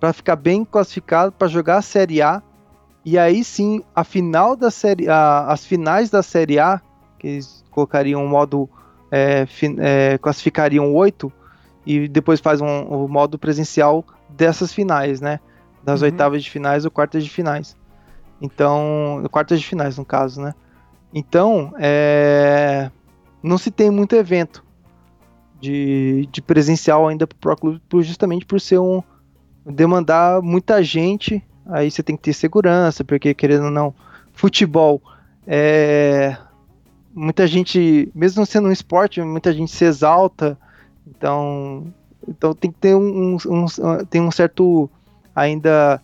para 0.00 0.12
ficar 0.12 0.36
bem 0.36 0.64
classificado 0.64 1.30
para 1.30 1.46
jogar 1.46 1.76
a 1.76 1.82
Série 1.82 2.22
A 2.22 2.42
e 3.04 3.18
aí 3.18 3.44
sim 3.44 3.82
a 3.94 4.04
final 4.04 4.56
da 4.56 4.70
série 4.70 5.08
a, 5.08 5.46
as 5.48 5.66
finais 5.66 6.08
da 6.08 6.22
Série 6.22 6.58
A 6.58 6.80
que 7.18 7.28
eles 7.28 7.62
colocariam 7.70 8.24
o 8.24 8.28
modo 8.28 8.68
é, 9.10 9.44
fin, 9.44 9.76
é, 9.78 10.16
classificariam 10.16 10.94
oito 10.94 11.30
e 11.84 12.08
depois 12.08 12.40
faz 12.40 12.60
um, 12.60 12.82
o 12.84 13.06
modo 13.06 13.38
presencial 13.38 14.04
dessas 14.28 14.72
finais, 14.72 15.20
né? 15.20 15.40
Das 15.84 16.00
uhum. 16.00 16.06
oitavas 16.06 16.42
de 16.42 16.50
finais 16.50 16.84
ou 16.84 16.90
quartas 16.90 17.24
de 17.24 17.30
finais. 17.30 17.76
Então, 18.40 19.22
quartas 19.30 19.60
de 19.60 19.66
finais 19.66 19.98
no 19.98 20.04
caso, 20.04 20.40
né? 20.40 20.54
Então, 21.12 21.74
é, 21.78 22.90
não 23.42 23.58
se 23.58 23.70
tem 23.70 23.90
muito 23.90 24.14
evento 24.16 24.64
de, 25.62 26.28
de 26.32 26.42
presencial 26.42 27.06
ainda 27.06 27.24
para 27.24 27.36
o 27.36 27.38
Pro 27.38 27.56
Clube, 27.56 27.80
justamente 28.02 28.44
por 28.44 28.60
ser 28.60 28.80
um 28.80 29.00
demandar 29.64 30.42
muita 30.42 30.82
gente. 30.82 31.40
Aí 31.66 31.88
você 31.88 32.02
tem 32.02 32.16
que 32.16 32.22
ter 32.22 32.32
segurança, 32.32 33.04
porque 33.04 33.32
querendo 33.32 33.66
ou 33.66 33.70
não, 33.70 33.94
futebol 34.32 35.00
é 35.46 36.36
muita 37.14 37.46
gente, 37.46 38.10
mesmo 38.12 38.44
sendo 38.44 38.66
um 38.66 38.72
esporte, 38.72 39.22
muita 39.22 39.52
gente 39.52 39.70
se 39.70 39.84
exalta. 39.84 40.58
Então, 41.06 41.94
então 42.28 42.52
tem 42.54 42.72
que 42.72 42.78
ter 42.78 42.96
um, 42.96 43.36
um, 43.36 43.64
um 43.64 44.04
tem 44.10 44.20
um 44.20 44.32
certo 44.32 44.90
ainda 45.32 46.02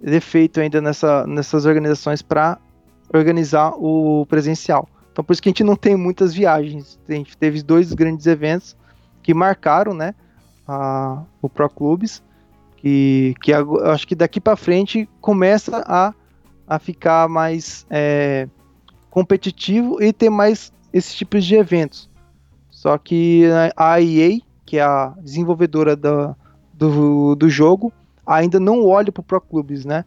defeito 0.00 0.60
ainda 0.60 0.80
nessa, 0.80 1.26
nessas 1.26 1.66
organizações 1.66 2.22
para 2.22 2.58
organizar 3.12 3.72
o 3.76 4.24
presencial. 4.26 4.88
Então 5.18 5.24
por 5.24 5.32
isso 5.32 5.42
que 5.42 5.48
a 5.48 5.50
gente 5.50 5.64
não 5.64 5.74
tem 5.74 5.96
muitas 5.96 6.32
viagens. 6.32 6.96
A 7.08 7.12
gente 7.12 7.36
teve 7.36 7.60
dois 7.60 7.92
grandes 7.92 8.24
eventos 8.24 8.76
que 9.20 9.34
marcaram, 9.34 9.92
né, 9.92 10.14
a, 10.64 11.24
o 11.42 11.48
Pro 11.48 11.68
Clubes, 11.68 12.22
que, 12.76 13.34
que 13.42 13.52
acho 13.52 14.06
que 14.06 14.14
daqui 14.14 14.40
para 14.40 14.54
frente 14.54 15.08
começa 15.20 15.82
a, 15.84 16.14
a 16.68 16.78
ficar 16.78 17.28
mais 17.28 17.84
é, 17.90 18.48
competitivo 19.10 20.00
e 20.00 20.12
ter 20.12 20.30
mais 20.30 20.72
esses 20.92 21.12
tipos 21.16 21.44
de 21.44 21.56
eventos. 21.56 22.08
Só 22.70 22.96
que 22.96 23.42
a 23.76 24.00
EA, 24.00 24.38
que 24.64 24.78
é 24.78 24.82
a 24.82 25.12
desenvolvedora 25.20 25.96
do, 25.96 26.36
do, 26.72 27.34
do 27.34 27.50
jogo, 27.50 27.92
ainda 28.24 28.60
não 28.60 28.86
olha 28.86 29.10
para 29.10 29.20
o 29.20 29.24
Pro 29.24 29.40
Clubes, 29.40 29.84
né? 29.84 30.04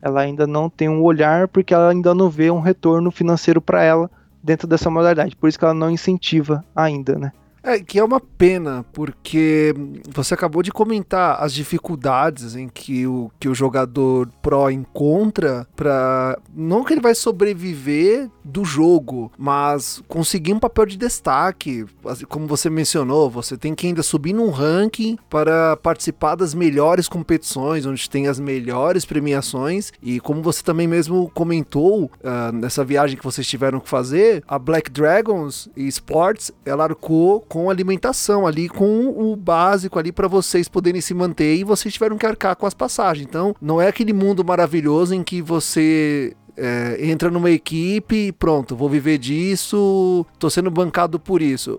Ela 0.00 0.22
ainda 0.22 0.46
não 0.46 0.70
tem 0.70 0.88
um 0.88 1.02
olhar 1.02 1.48
porque 1.48 1.74
ela 1.74 1.90
ainda 1.90 2.14
não 2.14 2.30
vê 2.30 2.50
um 2.50 2.60
retorno 2.60 3.10
financeiro 3.10 3.60
para 3.60 3.84
ela 3.84 4.10
dentro 4.44 4.68
dessa 4.68 4.90
modalidade. 4.90 5.34
Por 5.34 5.48
isso 5.48 5.58
que 5.58 5.64
ela 5.64 5.72
não 5.72 5.90
incentiva 5.90 6.62
ainda, 6.76 7.18
né? 7.18 7.32
É, 7.64 7.80
que 7.80 7.98
é 7.98 8.04
uma 8.04 8.20
pena, 8.20 8.84
porque 8.92 9.74
você 10.06 10.34
acabou 10.34 10.62
de 10.62 10.70
comentar 10.70 11.42
as 11.42 11.54
dificuldades 11.54 12.54
em 12.54 12.68
que 12.68 13.06
o, 13.06 13.30
que 13.40 13.48
o 13.48 13.54
jogador 13.54 14.28
pro 14.42 14.70
encontra 14.70 15.66
para 15.74 16.38
não 16.54 16.84
que 16.84 16.92
ele 16.92 17.00
vai 17.00 17.14
sobreviver 17.14 18.28
do 18.44 18.64
jogo, 18.64 19.32
mas 19.38 20.02
conseguir 20.06 20.52
um 20.52 20.58
papel 20.58 20.84
de 20.84 20.98
destaque. 20.98 21.86
Como 22.28 22.46
você 22.46 22.68
mencionou, 22.68 23.30
você 23.30 23.56
tem 23.56 23.74
que 23.74 23.86
ainda 23.86 24.02
subir 24.02 24.34
num 24.34 24.50
ranking 24.50 25.16
para 25.30 25.76
participar 25.78 26.34
das 26.34 26.52
melhores 26.52 27.08
competições, 27.08 27.86
onde 27.86 28.10
tem 28.10 28.28
as 28.28 28.38
melhores 28.38 29.06
premiações. 29.06 29.90
E 30.02 30.20
como 30.20 30.42
você 30.42 30.62
também 30.62 30.86
mesmo 30.86 31.30
comentou 31.32 32.04
uh, 32.04 32.52
nessa 32.52 32.84
viagem 32.84 33.16
que 33.16 33.24
vocês 33.24 33.46
tiveram 33.46 33.80
que 33.80 33.88
fazer, 33.88 34.44
a 34.46 34.58
Black 34.58 34.90
Dragons 34.90 35.70
Sports 35.76 36.52
ela 36.66 36.84
arcou 36.84 37.40
com 37.54 37.70
alimentação 37.70 38.48
ali, 38.48 38.68
com 38.68 39.06
o 39.06 39.36
básico 39.36 39.96
ali 39.96 40.10
para 40.10 40.26
vocês 40.26 40.66
poderem 40.66 41.00
se 41.00 41.14
manter 41.14 41.54
e 41.54 41.62
vocês 41.62 41.94
tiveram 41.94 42.18
que 42.18 42.26
arcar 42.26 42.56
com 42.56 42.66
as 42.66 42.74
passagens. 42.74 43.24
Então, 43.24 43.54
não 43.62 43.80
é 43.80 43.86
aquele 43.86 44.12
mundo 44.12 44.44
maravilhoso 44.44 45.14
em 45.14 45.22
que 45.22 45.40
você 45.40 46.34
é, 46.56 46.98
entra 46.98 47.30
numa 47.30 47.52
equipe 47.52 48.26
e 48.26 48.32
pronto, 48.32 48.74
vou 48.74 48.88
viver 48.88 49.18
disso, 49.18 50.26
tô 50.36 50.50
sendo 50.50 50.68
bancado 50.68 51.20
por 51.20 51.40
isso. 51.40 51.78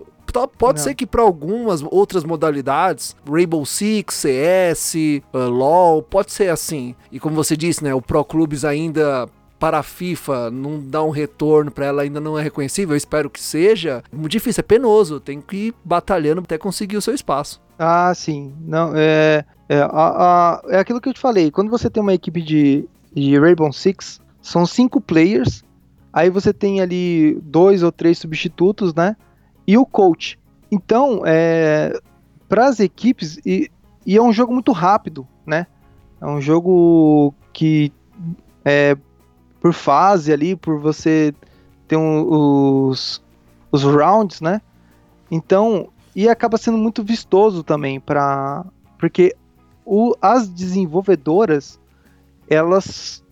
Pode 0.58 0.78
Não. 0.78 0.84
ser 0.84 0.94
que 0.94 1.06
para 1.06 1.22
algumas 1.22 1.82
outras 1.82 2.24
modalidades, 2.24 3.14
Rainbow 3.30 3.64
Six, 3.64 4.14
CS, 4.14 4.94
uh, 5.32 5.48
LoL, 5.48 6.02
pode 6.02 6.32
ser 6.32 6.50
assim. 6.50 6.94
E 7.10 7.18
como 7.18 7.34
você 7.34 7.56
disse, 7.56 7.82
né, 7.82 7.94
o 7.94 8.02
Pro 8.02 8.24
Clubes 8.24 8.64
ainda 8.64 9.28
para 9.58 9.78
a 9.78 9.82
FIFA 9.82 10.50
não 10.50 10.80
dá 10.80 11.02
um 11.02 11.10
retorno 11.10 11.70
para 11.70 11.86
ela 11.86 12.02
ainda 12.02 12.20
não 12.20 12.38
é 12.38 12.42
reconhecível, 12.42 12.92
eu 12.94 12.98
espero 12.98 13.30
que 13.30 13.40
seja. 13.40 14.02
Muito 14.12 14.32
difícil, 14.32 14.60
é 14.60 14.62
penoso, 14.62 15.20
tem 15.20 15.40
que 15.40 15.68
ir 15.68 15.74
batalhando 15.84 16.42
até 16.42 16.58
conseguir 16.58 16.96
o 16.96 17.02
seu 17.02 17.14
espaço. 17.14 17.60
Ah, 17.78 18.12
sim. 18.14 18.54
Não, 18.60 18.92
é, 18.94 19.44
é, 19.68 19.80
a, 19.80 19.88
a, 19.90 20.62
é 20.68 20.78
aquilo 20.78 21.00
que 21.00 21.08
eu 21.08 21.14
te 21.14 21.20
falei. 21.20 21.50
Quando 21.50 21.70
você 21.70 21.88
tem 21.88 22.02
uma 22.02 22.14
equipe 22.14 22.40
de, 22.42 22.88
de 23.14 23.38
Rainbow 23.38 23.72
Six, 23.72 24.20
são 24.40 24.66
cinco 24.66 25.00
players, 25.00 25.64
aí 26.12 26.30
você 26.30 26.52
tem 26.52 26.80
ali 26.80 27.38
dois 27.42 27.82
ou 27.82 27.90
três 27.90 28.18
substitutos, 28.18 28.94
né? 28.94 29.16
E 29.66 29.76
o 29.76 29.84
coach. 29.84 30.38
Então, 30.70 31.22
é, 31.24 31.98
para 32.48 32.66
as 32.66 32.80
equipes, 32.80 33.38
e, 33.44 33.70
e 34.04 34.16
é 34.16 34.22
um 34.22 34.32
jogo 34.32 34.52
muito 34.52 34.72
rápido, 34.72 35.26
né? 35.46 35.66
É 36.20 36.26
um 36.26 36.40
jogo 36.40 37.34
que 37.52 37.92
é, 38.64 38.96
por 39.60 39.72
fase 39.72 40.32
ali, 40.32 40.54
por 40.56 40.78
você 40.78 41.34
ter 41.88 41.96
um, 41.96 42.88
os, 42.88 43.22
os 43.70 43.82
rounds, 43.82 44.40
né? 44.40 44.60
Então, 45.30 45.88
e 46.14 46.28
acaba 46.28 46.56
sendo 46.56 46.78
muito 46.78 47.02
vistoso 47.02 47.62
também 47.62 48.00
para 48.00 48.64
porque 48.98 49.36
o, 49.84 50.14
as 50.20 50.48
desenvolvedoras 50.48 51.78
elas 52.48 53.22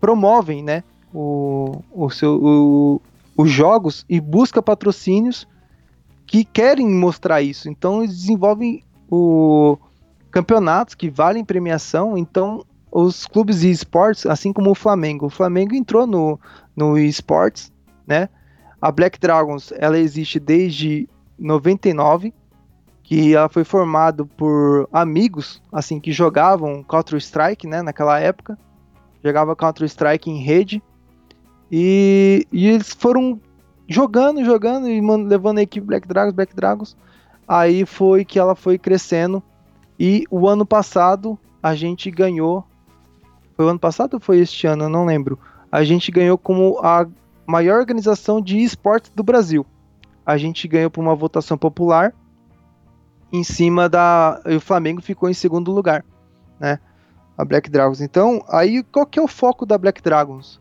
promovem, 0.00 0.62
né, 0.62 0.84
o, 1.12 1.82
o 1.90 2.10
seu, 2.10 2.38
o, 2.40 3.02
os 3.36 3.50
jogos 3.50 4.04
e 4.08 4.20
busca 4.20 4.62
patrocínios 4.62 5.46
que 6.26 6.44
querem 6.44 6.88
mostrar 6.88 7.42
isso. 7.42 7.68
Então 7.68 8.02
eles 8.02 8.16
desenvolvem 8.16 8.84
o 9.10 9.78
campeonatos 10.30 10.94
que 10.94 11.08
valem 11.08 11.44
premiação. 11.44 12.16
Então 12.16 12.64
os 12.90 13.26
clubes 13.26 13.60
de 13.60 13.70
esportes, 13.70 14.26
assim 14.26 14.52
como 14.52 14.70
o 14.70 14.74
Flamengo. 14.74 15.26
O 15.26 15.30
Flamengo 15.30 15.74
entrou 15.74 16.06
no, 16.06 16.38
no 16.74 16.98
esportes, 16.98 17.72
né? 18.06 18.28
A 18.80 18.90
Black 18.92 19.18
Dragons, 19.18 19.72
ela 19.76 19.98
existe 19.98 20.38
desde 20.38 21.08
99, 21.38 22.32
que 23.02 23.34
ela 23.34 23.48
foi 23.48 23.64
formada 23.64 24.24
por 24.24 24.88
amigos, 24.92 25.62
assim, 25.72 25.98
que 25.98 26.12
jogavam 26.12 26.84
Counter-Strike, 26.84 27.66
né, 27.66 27.82
naquela 27.82 28.18
época. 28.20 28.58
Jogava 29.24 29.56
Counter-Strike 29.56 30.30
em 30.30 30.42
rede. 30.42 30.82
E, 31.70 32.46
e 32.52 32.68
eles 32.68 32.92
foram 32.92 33.40
jogando, 33.88 34.44
jogando 34.44 34.88
e 34.88 35.00
levando 35.00 35.58
a 35.58 35.62
equipe 35.62 35.86
Black 35.86 36.06
Dragons, 36.06 36.34
Black 36.34 36.54
Dragons. 36.54 36.96
Aí 37.46 37.84
foi 37.86 38.24
que 38.24 38.38
ela 38.38 38.54
foi 38.54 38.78
crescendo. 38.78 39.42
E 39.98 40.24
o 40.30 40.46
ano 40.46 40.64
passado 40.64 41.38
a 41.62 41.74
gente 41.74 42.10
ganhou 42.10 42.64
foi 43.58 43.66
o 43.66 43.70
ano 43.70 43.78
passado 43.80 44.14
ou 44.14 44.20
foi 44.20 44.38
este 44.38 44.68
ano? 44.68 44.84
Eu 44.84 44.88
não 44.88 45.04
lembro. 45.04 45.36
A 45.70 45.82
gente 45.82 46.12
ganhou 46.12 46.38
como 46.38 46.78
a 46.78 47.04
maior 47.44 47.80
organização 47.80 48.40
de 48.40 48.56
esportes 48.62 49.10
do 49.12 49.24
Brasil. 49.24 49.66
A 50.24 50.36
gente 50.36 50.68
ganhou 50.68 50.88
por 50.88 51.00
uma 51.00 51.16
votação 51.16 51.58
popular 51.58 52.14
em 53.32 53.42
cima 53.42 53.88
da. 53.88 54.40
E 54.46 54.54
o 54.54 54.60
Flamengo 54.60 55.02
ficou 55.02 55.28
em 55.28 55.34
segundo 55.34 55.72
lugar, 55.72 56.04
né? 56.60 56.78
A 57.36 57.44
Black 57.44 57.68
Dragons. 57.68 58.00
Então, 58.00 58.44
aí 58.48 58.84
qual 58.84 59.04
que 59.04 59.18
é 59.18 59.22
o 59.22 59.26
foco 59.26 59.66
da 59.66 59.76
Black 59.76 60.00
Dragons? 60.00 60.60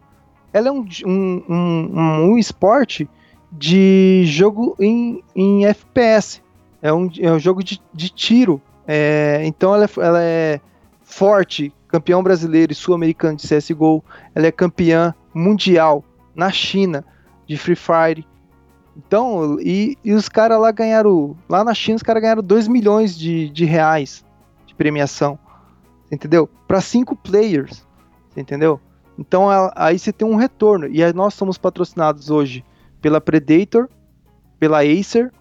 Ela 0.51 0.69
é 0.69 0.71
um, 0.71 0.83
um, 1.05 1.43
um, 1.47 2.31
um 2.31 2.37
esporte 2.39 3.07
de 3.51 4.23
jogo 4.25 4.75
em, 4.79 5.23
em 5.35 5.67
FPS. 5.67 6.41
É 6.81 6.91
um, 6.91 7.11
é 7.19 7.31
um 7.31 7.37
jogo 7.37 7.63
de, 7.63 7.79
de 7.93 8.09
tiro. 8.09 8.59
É, 8.87 9.43
então 9.45 9.75
ela 9.75 9.85
é, 9.85 9.89
ela 9.97 10.23
é 10.23 10.61
forte, 11.03 11.71
campeão 11.97 12.21
brasileiro 12.21 12.71
e 12.71 12.75
sul-americano 12.75 13.37
de 13.37 13.47
CSGO. 13.47 14.03
Ela 14.35 14.47
é 14.47 14.51
campeã 14.51 15.15
mundial 15.33 16.03
na 16.35 16.51
China 16.51 17.03
de 17.47 17.57
Free 17.57 17.75
Fire. 17.75 18.27
Então, 18.95 19.59
e, 19.59 19.97
e 20.03 20.13
os 20.13 20.29
caras 20.29 20.59
lá 20.59 20.71
ganharam. 20.71 21.35
Lá 21.49 21.63
na 21.63 21.73
China, 21.73 21.95
os 21.95 22.03
caras 22.03 22.21
ganharam 22.21 22.43
2 22.43 22.67
milhões 22.67 23.17
de, 23.17 23.49
de 23.49 23.65
reais 23.65 24.23
de 24.67 24.75
premiação. 24.75 25.39
Entendeu? 26.11 26.47
Para 26.67 26.81
cinco 26.81 27.15
players. 27.15 27.85
Entendeu? 28.35 28.79
Então 29.17 29.47
aí 29.75 29.97
você 29.97 30.13
tem 30.13 30.27
um 30.27 30.35
retorno. 30.35 30.87
E 30.87 31.01
nós 31.13 31.33
somos 31.33 31.57
patrocinados 31.57 32.29
hoje 32.29 32.63
pela 33.01 33.19
Predator, 33.19 33.89
pela 34.59 34.83
Acer 34.83 35.33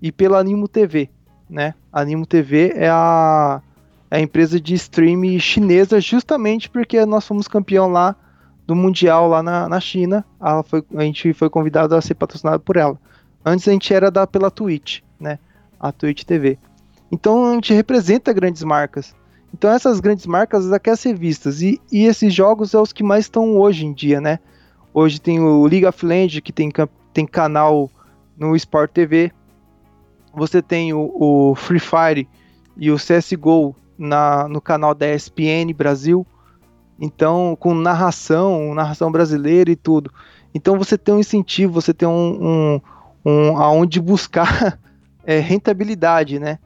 e 0.00 0.12
pela 0.12 0.38
Animo 0.38 0.68
TV. 0.68 1.08
Né? 1.48 1.74
A 1.90 2.02
Animo 2.02 2.26
TV 2.26 2.72
é 2.76 2.90
a 2.90 3.62
a 4.12 4.20
empresa 4.20 4.60
de 4.60 4.74
streaming 4.74 5.38
chinesa, 5.38 5.98
justamente 5.98 6.68
porque 6.68 7.02
nós 7.06 7.26
fomos 7.26 7.48
campeão 7.48 7.90
lá 7.90 8.14
do 8.66 8.76
Mundial 8.76 9.26
lá 9.26 9.42
na, 9.42 9.66
na 9.66 9.80
China. 9.80 10.22
Foi, 10.66 10.84
a 10.96 11.02
gente 11.02 11.32
foi 11.32 11.48
convidado 11.48 11.94
a 11.96 12.02
ser 12.02 12.14
patrocinado 12.14 12.60
por 12.60 12.76
ela. 12.76 13.00
Antes 13.42 13.66
a 13.66 13.72
gente 13.72 13.92
era 13.94 14.10
da, 14.10 14.26
pela 14.26 14.50
Twitch, 14.50 15.00
né? 15.18 15.38
A 15.80 15.90
Twitch 15.90 16.24
TV. 16.24 16.58
Então 17.10 17.52
a 17.52 17.54
gente 17.54 17.72
representa 17.72 18.34
grandes 18.34 18.62
marcas. 18.62 19.16
Então 19.54 19.70
essas 19.70 19.98
grandes 19.98 20.26
marcas 20.26 20.66
elas 20.66 20.78
querem 20.78 20.96
ser 20.98 21.14
vistas. 21.14 21.62
E, 21.62 21.80
e 21.90 22.04
esses 22.04 22.34
jogos 22.34 22.74
é 22.74 22.78
os 22.78 22.92
que 22.92 23.02
mais 23.02 23.24
estão 23.24 23.56
hoje 23.56 23.86
em 23.86 23.94
dia, 23.94 24.20
né? 24.20 24.38
Hoje 24.92 25.22
tem 25.22 25.40
o 25.40 25.64
League 25.64 25.86
of 25.86 26.04
Legends, 26.04 26.40
que 26.40 26.52
tem, 26.52 26.70
tem 27.14 27.24
canal 27.24 27.90
no 28.36 28.54
Sport 28.56 28.90
TV. 28.90 29.32
Você 30.34 30.60
tem 30.60 30.92
o, 30.92 31.10
o 31.18 31.54
Free 31.54 31.80
Fire 31.80 32.28
e 32.76 32.90
o 32.90 32.96
CSGO, 32.96 33.74
na, 33.98 34.48
no 34.48 34.60
canal 34.60 34.94
da 34.94 35.12
ESPN 35.12 35.72
Brasil. 35.74 36.26
Então, 37.00 37.56
com 37.58 37.74
narração, 37.74 38.74
narração 38.74 39.10
brasileira 39.10 39.70
e 39.70 39.76
tudo. 39.76 40.10
Então 40.54 40.78
você 40.78 40.98
tem 40.98 41.14
um 41.14 41.18
incentivo, 41.18 41.72
você 41.72 41.94
tem 41.94 42.06
um, 42.06 42.80
um, 43.24 43.30
um 43.30 43.56
aonde 43.56 44.00
buscar 44.00 44.78
é, 45.24 45.38
rentabilidade, 45.38 46.38
né? 46.38 46.58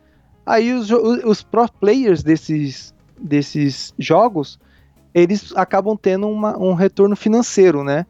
Aí 0.44 0.72
os, 0.72 0.90
os 0.90 1.42
pro 1.42 1.68
players 1.68 2.22
desses, 2.22 2.94
desses 3.18 3.94
jogos, 3.98 4.58
eles 5.14 5.52
acabam 5.56 5.96
tendo 5.96 6.28
uma, 6.28 6.56
um 6.58 6.74
retorno 6.74 7.16
financeiro, 7.16 7.82
né? 7.82 8.06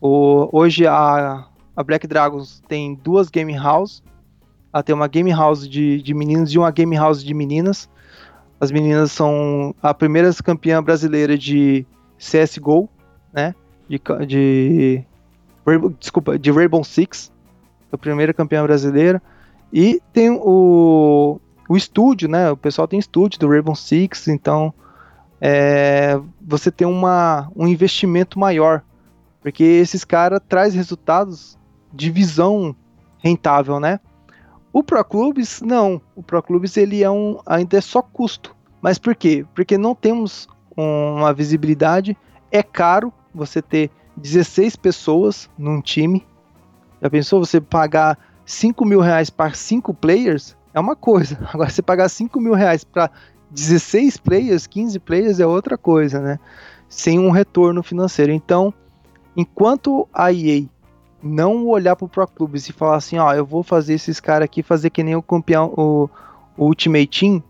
O, 0.00 0.48
hoje 0.52 0.86
a, 0.86 1.46
a 1.76 1.84
Black 1.84 2.06
Dragons 2.06 2.62
tem 2.66 2.94
duas 2.94 3.28
game 3.28 3.56
houses. 3.58 4.02
Ela 4.72 4.82
tem 4.82 4.94
uma 4.94 5.08
game 5.08 5.30
house 5.30 5.68
de, 5.68 6.00
de 6.00 6.14
meninos 6.14 6.52
e 6.52 6.58
uma 6.58 6.70
game 6.70 6.96
house 6.96 7.22
de 7.22 7.34
meninas. 7.34 7.88
As 8.60 8.70
meninas 8.70 9.10
são 9.10 9.74
a 9.82 9.94
primeira 9.94 10.30
campeã 10.44 10.82
brasileira 10.82 11.38
de 11.38 11.86
CSGO, 12.18 12.88
né? 13.32 13.54
De, 13.88 14.00
de 14.26 15.04
desculpa, 15.98 16.38
de 16.38 16.50
Rainbow 16.50 16.84
Six, 16.84 17.32
a 17.90 17.96
primeira 17.96 18.34
campeã 18.34 18.62
brasileira. 18.62 19.22
E 19.72 20.00
tem 20.12 20.30
o, 20.30 21.40
o 21.68 21.76
estúdio, 21.76 22.28
né? 22.28 22.50
O 22.50 22.56
pessoal 22.56 22.86
tem 22.86 22.98
estúdio 22.98 23.40
do 23.40 23.48
Rainbow 23.48 23.74
Six, 23.74 24.28
então 24.28 24.74
é, 25.40 26.20
você 26.40 26.70
tem 26.70 26.86
uma, 26.86 27.50
um 27.56 27.66
investimento 27.66 28.38
maior, 28.38 28.82
porque 29.40 29.64
esses 29.64 30.04
caras 30.04 30.40
trazem 30.46 30.76
resultados 30.76 31.58
divisão 31.92 32.76
rentável, 33.18 33.80
né? 33.80 34.00
O 34.72 34.82
Pro 34.82 35.04
Clubes, 35.04 35.60
não. 35.60 36.00
O 36.14 36.22
Pro 36.22 36.44
ele 36.76 37.02
é 37.02 37.10
um, 37.10 37.40
ainda 37.44 37.78
é 37.78 37.80
só 37.80 38.00
custo. 38.00 38.54
Mas 38.80 38.98
por 38.98 39.14
quê? 39.14 39.44
Porque 39.54 39.76
não 39.76 39.94
temos 39.94 40.48
uma 40.76 41.32
visibilidade. 41.32 42.16
É 42.50 42.62
caro 42.62 43.12
você 43.34 43.60
ter 43.60 43.90
16 44.16 44.76
pessoas 44.76 45.50
num 45.58 45.80
time. 45.80 46.26
Já 47.02 47.10
pensou 47.10 47.44
você 47.44 47.60
pagar 47.60 48.18
5 48.44 48.84
mil 48.84 49.00
reais 49.00 49.30
para 49.30 49.52
5 49.52 49.92
players? 49.94 50.56
É 50.72 50.80
uma 50.80 50.94
coisa. 50.94 51.38
Agora, 51.52 51.68
você 51.68 51.82
pagar 51.82 52.08
5 52.08 52.40
mil 52.40 52.54
reais 52.54 52.84
para 52.84 53.10
16 53.50 54.18
players, 54.18 54.66
15 54.66 54.98
players 55.00 55.40
é 55.40 55.46
outra 55.46 55.76
coisa, 55.76 56.20
né? 56.20 56.38
Sem 56.88 57.18
um 57.18 57.30
retorno 57.30 57.82
financeiro. 57.82 58.32
Então, 58.32 58.72
enquanto 59.36 60.08
a 60.12 60.32
EA 60.32 60.64
não 61.22 61.66
olhar 61.66 61.96
pro 61.96 62.08
Pro 62.08 62.26
Clubes 62.26 62.68
e 62.68 62.72
falar 62.72 62.96
assim, 62.96 63.18
ó, 63.18 63.32
eu 63.32 63.44
vou 63.44 63.62
fazer 63.62 63.94
esses 63.94 64.20
caras 64.20 64.44
aqui 64.44 64.62
fazer 64.62 64.90
que 64.90 65.02
nem 65.02 65.14
o 65.14 65.22
campeão, 65.22 65.72
o, 65.76 66.08
o 66.56 66.66
Ultimate 66.66 67.06
Team, 67.06 67.42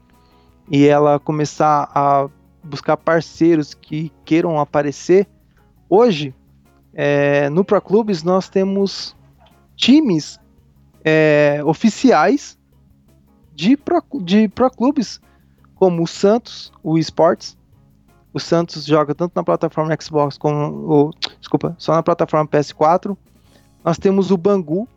e 0.70 0.86
ela 0.86 1.18
começar 1.18 1.90
a 1.94 2.28
buscar 2.62 2.96
parceiros 2.96 3.74
que 3.74 4.12
queiram 4.24 4.58
aparecer, 4.58 5.26
hoje, 5.88 6.34
é, 6.92 7.48
no 7.50 7.64
Pro 7.64 7.80
Clubes 7.80 8.22
nós 8.22 8.48
temos 8.48 9.16
times 9.76 10.38
é, 11.04 11.62
oficiais 11.64 12.58
de 13.54 13.76
Pro, 13.76 14.02
de 14.22 14.48
Pro 14.48 14.70
Clubes, 14.70 15.20
como 15.74 16.02
o 16.02 16.06
Santos, 16.06 16.72
o 16.82 16.98
Esports, 16.98 17.56
o 18.32 18.38
Santos 18.38 18.84
joga 18.84 19.14
tanto 19.14 19.32
na 19.34 19.42
plataforma 19.42 19.96
Xbox 20.00 20.38
como. 20.38 21.10
desculpa, 21.38 21.74
só 21.78 21.94
na 21.94 22.02
plataforma 22.02 22.46
PS4. 22.46 23.16
Nós 23.84 23.98
temos 23.98 24.30
o 24.30 24.36
Bangu. 24.36 24.88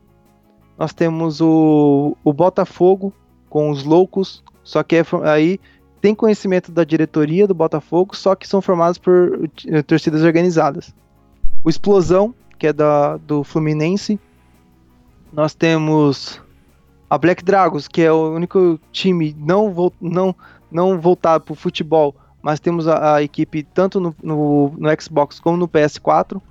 Nós 0.78 0.94
temos 0.94 1.42
o, 1.42 2.18
o 2.24 2.34
Botafogo 2.34 3.14
com 3.50 3.70
os 3.70 3.84
loucos. 3.84 4.44
Só 4.64 4.82
que 4.84 4.96
é, 4.96 5.04
aí 5.24 5.60
tem 6.02 6.14
conhecimento 6.14 6.72
da 6.72 6.84
diretoria 6.84 7.48
do 7.48 7.54
Botafogo, 7.54 8.16
só 8.16 8.36
que 8.36 8.48
são 8.48 8.62
formados 8.62 8.98
por 8.98 9.50
torcidas 9.88 10.24
organizadas. 10.24 10.94
O 11.64 11.70
Explosão, 11.70 12.36
que 12.60 12.68
é 12.68 12.74
da, 12.74 13.18
do 13.18 13.44
Fluminense. 13.44 14.20
Nós 15.32 15.54
temos 15.54 16.42
a 17.10 17.18
Black 17.18 17.44
Dragons, 17.44 17.88
que 17.88 18.02
é 18.02 18.12
o 18.12 18.34
único 18.34 18.80
time 18.92 19.36
não, 19.38 19.94
não, 20.02 20.36
não 20.72 21.00
voltado 21.00 21.44
para 21.44 21.54
o 21.54 21.56
futebol, 21.56 22.16
mas 22.42 22.60
temos 22.60 22.88
a, 22.88 23.16
a 23.16 23.24
equipe 23.24 23.64
tanto 23.64 24.00
no, 24.00 24.16
no, 24.22 24.74
no, 24.78 25.02
Xbox 25.02 25.40
como 25.40 25.56
no 25.56 25.68
PS4. 25.68 26.42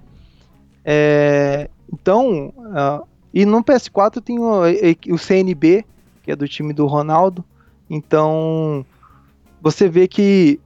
É, 0.84 1.68
então, 1.92 2.52
uh, 2.56 3.06
e 3.32 3.44
no 3.44 3.62
PS4 3.62 4.20
tem 4.20 4.38
o, 4.38 4.62
o, 5.14 5.18
CNB, 5.18 5.84
que 6.22 6.32
é 6.32 6.36
do 6.36 6.48
time 6.48 6.72
do 6.72 6.86
Ronaldo. 6.86 7.44
Então, 7.88 8.84
você 9.60 9.88
vê 9.88 10.08
que 10.08 10.58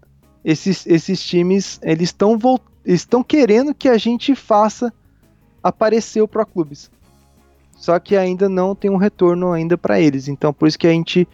esses, 0.45 0.87
esses 0.87 1.23
times 1.23 1.81
eles 1.83 2.11
estão 2.11 2.39
estão 2.85 3.23
querendo 3.23 3.75
que 3.75 3.89
a 3.89 3.99
gente 3.99 4.35
faça 4.35 4.93
aparecer 5.63 6.23
o 6.23 6.29
Pro 6.29 6.47
Clubes. 6.47 6.91
Só 7.77 7.99
que 7.99 8.17
ainda 8.17 8.49
não 8.49 8.75
tem 8.75 8.91
um 8.91 8.97
retorno 8.97 9.53
ainda 9.53 9.77
para 9.77 10.01
eles. 10.01 10.29
Então, 10.29 10.53
por 10.53 10.69
isso 10.69 10.79
que 10.79 10.87
a 10.87 10.93
gente 10.93 11.29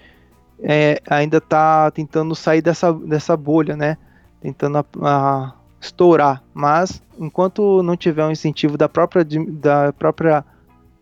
é, 0.63 1.01
ainda 1.09 1.37
está 1.37 1.91
tentando 1.91 2.35
sair 2.35 2.63
dessa, 2.63 2.93
dessa 2.93 3.37
bolha, 3.37 3.77
né? 3.77 3.97
Tentando 4.41 4.79
a, 4.79 4.85
a, 5.03 5.55
estourar. 5.83 6.43
Mas 6.55 7.03
enquanto 7.19 7.83
não 7.83 7.97
tiver 7.97 8.25
um 8.25 8.31
incentivo 8.31 8.79
da 8.79 8.89
própria, 8.89 9.25
da 9.25 9.93
própria 9.93 10.45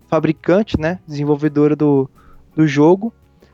fabricante, 0.08 0.80
né? 0.80 0.98
Desenvolvedora 1.06 1.76
do, 1.76 2.10
do 2.56 2.66
jogo. 2.66 3.12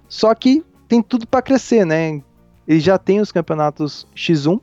Só 0.08 0.34
que 0.34 0.64
tem 0.88 1.02
tudo 1.02 1.26
para 1.26 1.42
crescer, 1.42 1.84
né? 1.84 2.22
Ele 2.66 2.80
já 2.80 2.96
tem 2.96 3.20
os 3.20 3.30
campeonatos 3.30 4.06
X1, 4.14 4.60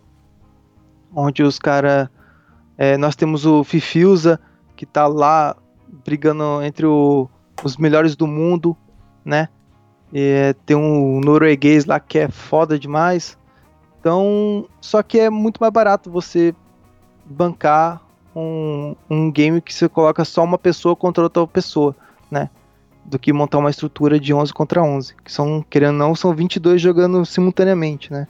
onde 1.14 1.44
os 1.44 1.60
caras. 1.60 2.10
É, 2.76 2.98
nós 2.98 3.16
temos 3.16 3.46
o 3.46 3.64
Fifiusa, 3.64 4.40
que 4.76 4.86
tá 4.86 5.06
lá 5.06 5.56
brigando 6.04 6.64
entre 6.64 6.88
o, 6.88 7.30
os 7.64 7.78
melhores 7.78 8.16
do 8.16 8.26
mundo, 8.26 8.76
né? 9.24 9.48
É, 10.12 10.54
tem 10.66 10.76
um 10.76 11.20
norueguês 11.20 11.86
lá 11.86 12.00
que 12.00 12.18
é 12.18 12.28
foda 12.28 12.80
demais. 12.80 13.38
Então, 14.04 14.68
só 14.82 15.02
que 15.02 15.18
é 15.18 15.30
muito 15.30 15.60
mais 15.62 15.72
barato 15.72 16.12
você 16.12 16.54
bancar 17.24 18.02
um, 18.36 18.98
um 19.10 19.32
game 19.32 19.62
que 19.62 19.74
você 19.74 19.88
coloca 19.88 20.26
só 20.26 20.44
uma 20.44 20.58
pessoa 20.58 20.94
contra 20.94 21.24
outra 21.24 21.48
pessoa, 21.48 21.96
né? 22.30 22.50
Do 23.06 23.18
que 23.18 23.32
montar 23.32 23.60
uma 23.60 23.70
estrutura 23.70 24.20
de 24.20 24.34
11 24.34 24.54
contra 24.54 24.84
11. 24.84 25.16
Que 25.24 25.32
são, 25.32 25.66
querendo 25.70 25.94
ou 25.94 26.00
não, 26.00 26.16
são 26.16 26.36
22 26.36 26.82
jogando 26.82 27.26
simultaneamente, 27.26 28.12
né? 28.12 28.28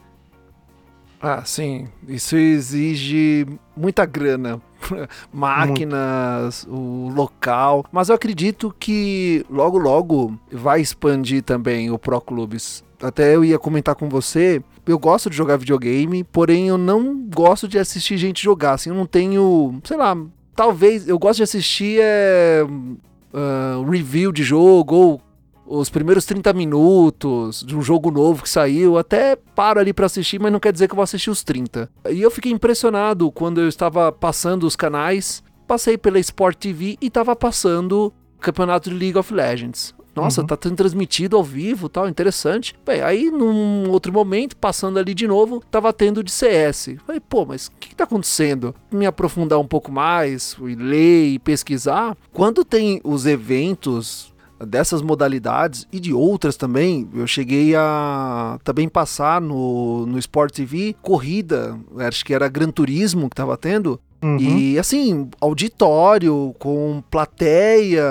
Ah, 1.19 1.41
sim. 1.43 1.87
Isso 2.07 2.35
exige 2.37 3.47
muita 3.75 4.05
grana. 4.05 4.61
Máquinas, 5.33 6.67
Muito. 6.67 6.79
o 6.79 7.09
local. 7.15 7.83
Mas 7.91 8.09
eu 8.09 8.15
acredito 8.15 8.75
que 8.77 9.43
logo, 9.49 9.79
logo 9.79 10.37
vai 10.51 10.81
expandir 10.81 11.41
também 11.41 11.89
o 11.89 11.97
Pro 11.97 12.21
Clubes. 12.21 12.83
Até 13.03 13.35
eu 13.35 13.43
ia 13.43 13.59
comentar 13.59 13.95
com 13.95 14.07
você. 14.07 14.63
Eu 14.87 14.97
gosto 14.97 15.29
de 15.29 15.35
jogar 15.35 15.57
videogame, 15.57 16.23
porém 16.23 16.69
eu 16.69 16.77
não 16.77 17.27
gosto 17.27 17.67
de 17.67 17.77
assistir 17.77 18.17
gente 18.17 18.41
jogar. 18.41 18.73
Assim, 18.73 18.89
eu 18.89 18.95
não 18.95 19.05
tenho. 19.05 19.79
Sei 19.83 19.97
lá. 19.97 20.17
Talvez. 20.55 21.07
Eu 21.07 21.19
gosto 21.19 21.37
de 21.37 21.43
assistir 21.43 21.99
é, 22.01 22.63
uh, 22.63 23.83
review 23.89 24.31
de 24.31 24.43
jogo 24.43 25.21
ou 25.65 25.79
os 25.79 25.89
primeiros 25.89 26.25
30 26.25 26.53
minutos 26.53 27.63
de 27.65 27.75
um 27.75 27.81
jogo 27.81 28.11
novo 28.11 28.43
que 28.43 28.49
saiu, 28.49 28.97
até 28.97 29.35
paro 29.35 29.79
ali 29.79 29.93
para 29.93 30.05
assistir, 30.05 30.39
mas 30.39 30.51
não 30.51 30.59
quer 30.59 30.73
dizer 30.73 30.87
que 30.87 30.93
eu 30.93 30.97
vou 30.97 31.03
assistir 31.03 31.29
os 31.29 31.43
30. 31.43 31.89
E 32.11 32.21
eu 32.21 32.29
fiquei 32.29 32.51
impressionado 32.51 33.31
quando 33.31 33.61
eu 33.61 33.67
estava 33.67 34.11
passando 34.11 34.65
os 34.65 34.75
canais, 34.75 35.41
passei 35.67 35.97
pela 35.97 36.19
Sport 36.19 36.57
TV 36.57 36.97
e 37.01 37.07
estava 37.07 37.35
passando 37.35 38.13
o 38.37 38.41
campeonato 38.41 38.89
de 38.89 38.95
League 38.95 39.17
of 39.17 39.33
Legends. 39.33 39.95
Nossa, 40.15 40.41
uhum. 40.41 40.47
tá 40.47 40.57
sendo 40.61 40.75
transmitido 40.75 41.35
ao 41.35 41.43
vivo, 41.43 41.89
tal, 41.89 42.07
interessante. 42.07 42.75
Bem, 42.85 43.01
aí 43.01 43.31
num 43.31 43.89
outro 43.89 44.13
momento, 44.13 44.55
passando 44.55 44.99
ali 44.99 45.13
de 45.13 45.27
novo, 45.27 45.63
tava 45.71 45.91
tendo 45.91 46.23
de 46.23 46.31
CS. 46.31 46.95
Falei, 47.05 47.19
pô, 47.19 47.45
mas 47.45 47.67
o 47.67 47.71
que, 47.79 47.89
que 47.89 47.95
tá 47.95 48.03
acontecendo? 48.03 48.75
Me 48.91 49.05
aprofundar 49.05 49.59
um 49.59 49.67
pouco 49.67 49.91
mais, 49.91 50.55
e 50.61 50.75
ler 50.75 51.27
e 51.29 51.39
pesquisar. 51.39 52.15
Quando 52.31 52.63
tem 52.63 53.01
os 53.03 53.25
eventos 53.25 54.33
dessas 54.65 55.01
modalidades 55.01 55.87
e 55.91 55.99
de 55.99 56.13
outras 56.13 56.55
também. 56.55 57.07
Eu 57.13 57.27
cheguei 57.27 57.75
a 57.75 58.57
também 58.63 58.87
passar 58.87 59.41
no, 59.41 60.05
no 60.05 60.17
Sport 60.17 60.53
TV 60.53 60.95
corrida, 61.01 61.77
acho 61.97 62.23
que 62.23 62.33
era 62.33 62.47
Gran 62.47 62.69
Turismo 62.69 63.29
que 63.29 63.35
tava 63.35 63.57
tendo. 63.57 63.99
Uhum. 64.21 64.37
E 64.37 64.79
assim, 64.79 65.29
auditório 65.41 66.55
com 66.57 67.03
plateia 67.11 68.07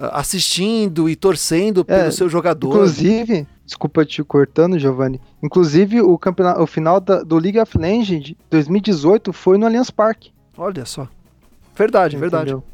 assistindo 0.00 1.08
e 1.08 1.16
torcendo 1.16 1.84
pelo 1.84 2.08
é, 2.08 2.10
seu 2.10 2.28
jogador. 2.28 2.68
Inclusive, 2.68 3.46
desculpa 3.64 4.04
te 4.04 4.22
cortando, 4.24 4.78
Giovanni. 4.78 5.20
Inclusive, 5.42 6.00
o 6.00 6.16
campeonato, 6.18 6.62
o 6.62 6.66
final 6.66 7.00
da, 7.00 7.22
do 7.22 7.36
League 7.38 7.58
of 7.58 7.76
Legends 7.76 8.34
2018 8.50 9.32
foi 9.32 9.58
no 9.58 9.66
Allianz 9.66 9.90
Parque. 9.90 10.32
Olha 10.56 10.84
só. 10.84 11.06
Verdade, 11.76 12.16
Entendeu? 12.16 12.30
verdade. 12.30 12.64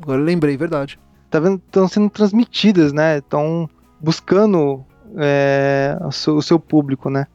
Agora 0.00 0.20
eu 0.20 0.24
lembrei, 0.24 0.56
verdade 0.56 0.98
tá 1.30 1.40
vendo, 1.40 1.60
estão 1.64 1.88
sendo 1.88 2.10
transmitidas, 2.10 2.92
né? 2.92 3.18
Estão 3.18 3.68
buscando 4.00 4.84
é, 5.16 5.98
o, 6.02 6.12
seu, 6.12 6.36
o, 6.36 6.42
seu, 6.42 6.58
público, 6.58 7.10
né? 7.10 7.26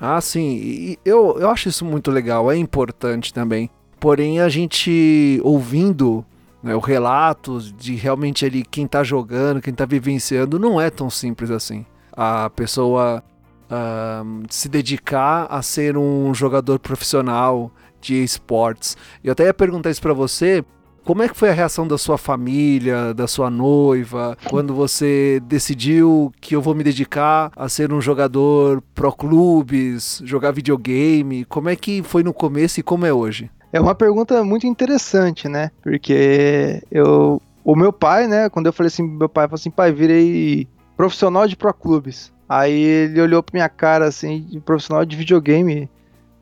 Ah, 0.00 0.20
sim. 0.20 0.40
E 0.40 0.98
eu, 1.04 1.38
eu 1.38 1.50
acho 1.50 1.68
isso 1.68 1.84
muito 1.84 2.10
legal, 2.10 2.50
é 2.50 2.56
importante 2.56 3.32
também. 3.32 3.70
Porém, 3.98 4.40
a 4.40 4.48
gente 4.48 5.40
ouvindo 5.42 6.24
né, 6.62 6.74
o 6.74 6.80
relato 6.80 7.60
de 7.60 7.94
realmente 7.94 8.44
ali 8.44 8.64
quem 8.64 8.86
tá 8.86 9.02
jogando, 9.02 9.62
quem 9.62 9.74
tá 9.74 9.84
vivenciando, 9.84 10.58
não 10.58 10.80
é 10.80 10.90
tão 10.90 11.08
simples 11.08 11.50
assim. 11.50 11.84
A 12.12 12.50
pessoa 12.50 13.22
uh, 13.70 14.42
se 14.50 14.68
dedicar 14.68 15.46
a 15.50 15.62
ser 15.62 15.96
um 15.96 16.34
jogador 16.34 16.78
profissional 16.78 17.70
de 18.00 18.22
esportes. 18.22 18.96
Eu 19.22 19.32
até 19.32 19.44
ia 19.44 19.54
perguntar 19.54 19.90
isso 19.90 20.02
para 20.02 20.12
você, 20.12 20.64
como 21.04 21.22
é 21.22 21.28
que 21.28 21.36
foi 21.36 21.48
a 21.48 21.54
reação 21.54 21.88
da 21.88 21.96
sua 21.96 22.18
família, 22.18 23.14
da 23.14 23.26
sua 23.26 23.48
noiva, 23.48 24.36
quando 24.50 24.74
você 24.74 25.40
decidiu 25.46 26.30
que 26.38 26.54
eu 26.54 26.60
vou 26.60 26.74
me 26.74 26.84
dedicar 26.84 27.50
a 27.56 27.66
ser 27.68 27.92
um 27.92 28.00
jogador 28.00 28.82
pro 28.94 29.10
clubes, 29.10 30.20
jogar 30.24 30.50
videogame? 30.50 31.46
Como 31.46 31.68
é 31.68 31.76
que 31.76 32.02
foi 32.02 32.22
no 32.22 32.34
começo 32.34 32.78
e 32.78 32.82
como 32.82 33.06
é 33.06 33.12
hoje? 33.12 33.50
É 33.72 33.80
uma 33.80 33.94
pergunta 33.94 34.42
muito 34.42 34.66
interessante, 34.66 35.48
né? 35.48 35.70
Porque 35.82 36.82
eu, 36.90 37.40
o 37.64 37.76
meu 37.76 37.92
pai, 37.92 38.26
né, 38.26 38.48
quando 38.48 38.66
eu 38.66 38.72
falei 38.72 38.88
assim, 38.88 39.02
meu 39.02 39.28
pai 39.28 39.46
falou 39.46 39.56
assim, 39.56 39.70
pai, 39.70 39.92
virei 39.92 40.66
profissional 40.96 41.46
de 41.46 41.56
pro 41.56 41.72
clubes. 41.74 42.32
Aí 42.48 42.72
ele 42.72 43.20
olhou 43.20 43.42
pra 43.42 43.52
minha 43.52 43.68
cara 43.68 44.06
assim, 44.06 44.42
de 44.42 44.58
profissional 44.58 45.04
de 45.04 45.16
videogame. 45.16 45.88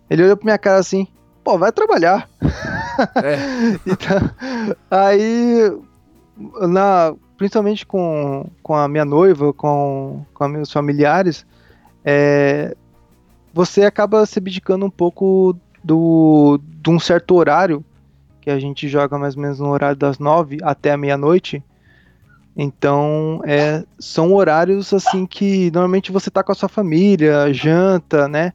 Ele 0.09 0.23
olhou 0.23 0.37
pra 0.37 0.45
minha 0.45 0.59
cara 0.59 0.79
assim, 0.79 1.09
pô, 1.43 1.59
vai 1.59 1.73
trabalhar. 1.73 2.29
É. 3.17 3.37
então, 3.91 4.31
aí 4.89 5.73
na, 6.69 7.15
principalmente 7.37 7.87
com, 7.87 8.49
com 8.63 8.75
a 8.75 8.87
minha 8.87 9.05
noiva, 9.05 9.53
com, 9.53 10.25
com 10.33 10.49
meus 10.49 10.71
familiares, 10.71 11.45
é, 12.05 12.77
você 13.53 13.83
acaba 13.83 14.25
se 14.27 14.39
abdicando 14.39 14.87
um 14.87 14.91
pouco 14.91 15.57
do, 15.87 16.59
de 16.83 16.91
um 16.91 16.99
certo 16.99 17.37
horário, 17.37 17.85
que 18.41 18.51
a 18.51 18.59
gente 18.59 18.89
joga 18.89 19.17
mais 19.17 19.37
ou 19.37 19.43
menos 19.43 19.61
no 19.61 19.69
horário 19.69 19.97
das 19.97 20.19
nove 20.19 20.59
até 20.63 20.91
a 20.91 20.97
meia-noite. 20.97 21.63
Então, 22.57 23.41
é, 23.45 23.85
são 23.99 24.35
horários 24.35 24.93
assim 24.93 25.27
que 25.27 25.71
normalmente 25.71 26.11
você 26.11 26.29
tá 26.29 26.43
com 26.43 26.51
a 26.51 26.55
sua 26.55 26.69
família, 26.69 27.53
janta, 27.53 28.27
né? 28.27 28.53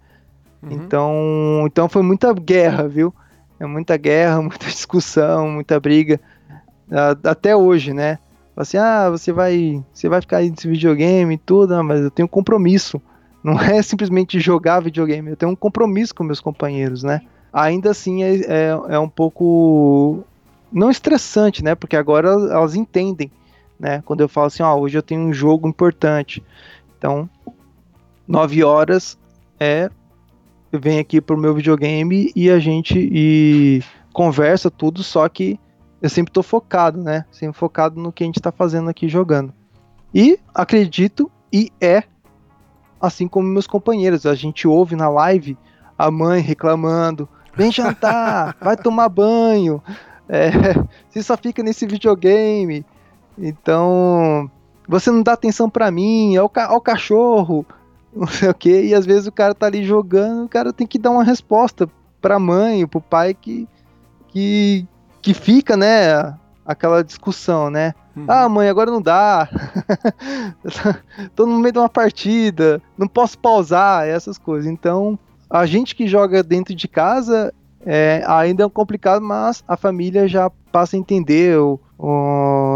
Uhum. 0.62 0.72
Então, 0.72 1.64
então 1.66 1.88
foi 1.88 2.02
muita 2.02 2.34
guerra, 2.34 2.88
viu? 2.88 3.14
É 3.60 3.66
muita 3.66 3.96
guerra, 3.96 4.42
muita 4.44 4.66
discussão, 4.66 5.48
muita 5.50 5.80
briga. 5.80 6.20
Até 7.24 7.56
hoje, 7.56 7.94
né? 7.94 8.20
Assim, 8.58 8.78
ah, 8.78 9.10
você 9.10 9.32
vai, 9.32 9.82
você 9.94 10.10
vai 10.10 10.20
ficar 10.20 10.38
aí 10.38 10.50
nesse 10.50 10.68
videogame 10.68 11.36
e 11.36 11.38
tudo, 11.38 11.82
mas 11.82 12.02
eu 12.02 12.12
tenho 12.12 12.28
compromisso. 12.28 13.02
Não 13.44 13.60
é 13.60 13.82
simplesmente 13.82 14.40
jogar 14.40 14.82
videogame, 14.82 15.32
eu 15.32 15.38
tenho 15.38 15.52
um 15.52 15.56
compromisso 15.56 16.14
com 16.14 16.24
meus 16.24 16.40
companheiros, 16.40 17.04
né? 17.04 17.22
Ainda 17.52 17.92
assim 17.92 18.24
é, 18.24 18.36
é, 18.36 18.68
é 18.90 19.00
um 19.00 19.10
pouco 19.10 20.24
não 20.72 20.90
estressante, 20.90 21.64
né? 21.64 21.76
Porque 21.76 21.96
agora 21.96 22.30
elas 22.30 22.76
entendem, 22.76 23.32
né? 23.80 24.02
Quando 24.06 24.22
eu 24.22 24.30
falo 24.30 24.48
assim, 24.48 24.64
ó, 24.64 24.76
hoje 24.76 24.98
eu 24.98 25.04
tenho 25.04 25.22
um 25.22 25.34
jogo 25.34 25.68
importante. 25.68 26.44
Então, 26.98 27.30
nove 28.28 28.64
horas 28.64 29.18
é 29.60 29.90
venho 30.72 31.02
aqui 31.02 31.20
pro 31.20 31.38
meu 31.38 31.54
videogame 31.54 32.32
e 32.36 32.50
a 32.50 32.60
gente 32.60 32.98
e 32.98 33.84
conversa 34.14 34.72
tudo, 34.72 35.04
só 35.04 35.28
que 35.28 35.60
eu 36.02 36.10
sempre 36.10 36.32
tô 36.32 36.42
focado, 36.42 37.02
né? 37.02 37.26
Sempre 37.32 37.58
focado 37.58 38.00
no 38.00 38.12
que 38.12 38.24
a 38.24 38.26
gente 38.26 38.40
tá 38.40 38.52
fazendo 38.52 38.90
aqui 38.90 39.10
jogando. 39.10 39.54
E 40.14 40.40
acredito 40.54 41.30
e 41.52 41.72
é 41.80 42.04
assim 43.02 43.28
como 43.28 43.48
meus 43.48 43.68
companheiros, 43.68 44.26
a 44.26 44.36
gente 44.36 44.68
ouve 44.68 44.96
na 44.96 45.10
live 45.10 45.58
a 45.98 46.12
mãe 46.12 46.42
reclamando: 46.42 47.28
"Vem 47.56 47.72
jantar, 47.72 48.56
vai 48.62 48.78
tomar 48.78 49.10
banho". 49.10 49.82
É, 50.30 50.52
você 51.10 51.24
só 51.24 51.36
fica 51.36 51.64
nesse 51.64 51.86
videogame. 51.86 52.86
Então, 53.38 54.50
você 54.88 55.10
não 55.10 55.24
dá 55.24 55.34
atenção 55.34 55.70
para 55.70 55.90
mim, 55.90 56.36
é 56.36 56.42
o, 56.42 56.50
ca 56.50 56.74
o 56.74 56.82
cachorro 56.82 57.66
não 58.14 58.28
sei 58.28 58.50
o 58.50 58.54
que, 58.54 58.88
e 58.88 58.94
às 58.94 59.06
vezes 59.06 59.28
o 59.28 59.32
cara 59.32 59.56
tá 59.56 59.66
ali 59.66 59.84
jogando, 59.84 60.46
o 60.46 60.50
cara 60.50 60.74
tem 60.74 60.86
que 60.86 61.00
dar 61.00 61.12
uma 61.12 61.24
resposta 61.24 61.90
pra 62.22 62.38
mãe, 62.38 62.86
pro 62.86 63.02
pai 63.02 63.34
que, 63.34 63.68
que, 64.28 64.86
que 65.22 65.34
fica, 65.34 65.78
né, 65.78 66.36
aquela 66.66 67.04
discussão, 67.04 67.70
né? 67.70 67.94
Uhum. 68.16 68.26
Ah, 68.28 68.50
mãe, 68.50 68.70
agora 68.70 68.92
não 68.92 69.02
dá. 69.02 69.48
Tô 71.36 71.46
no 71.46 71.60
meio 71.60 71.74
de 71.74 71.80
uma 71.80 71.90
partida, 71.90 72.82
não 72.98 73.08
posso 73.08 73.38
pausar, 73.38 74.08
essas 74.08 74.38
coisas. 74.38 74.70
Então, 74.70 75.18
a 75.50 75.66
gente 75.66 75.96
que 75.96 76.08
joga 76.08 76.44
dentro 76.44 76.76
de 76.76 76.88
casa 76.88 77.54
é, 77.86 78.24
ainda 78.28 78.64
é 78.64 78.70
complicado, 78.70 79.24
mas 79.24 79.64
a 79.68 79.76
família 79.76 80.28
já 80.28 80.50
passa 80.72 80.96
a 80.96 81.00
entender, 81.00 81.58
o, 81.58 81.80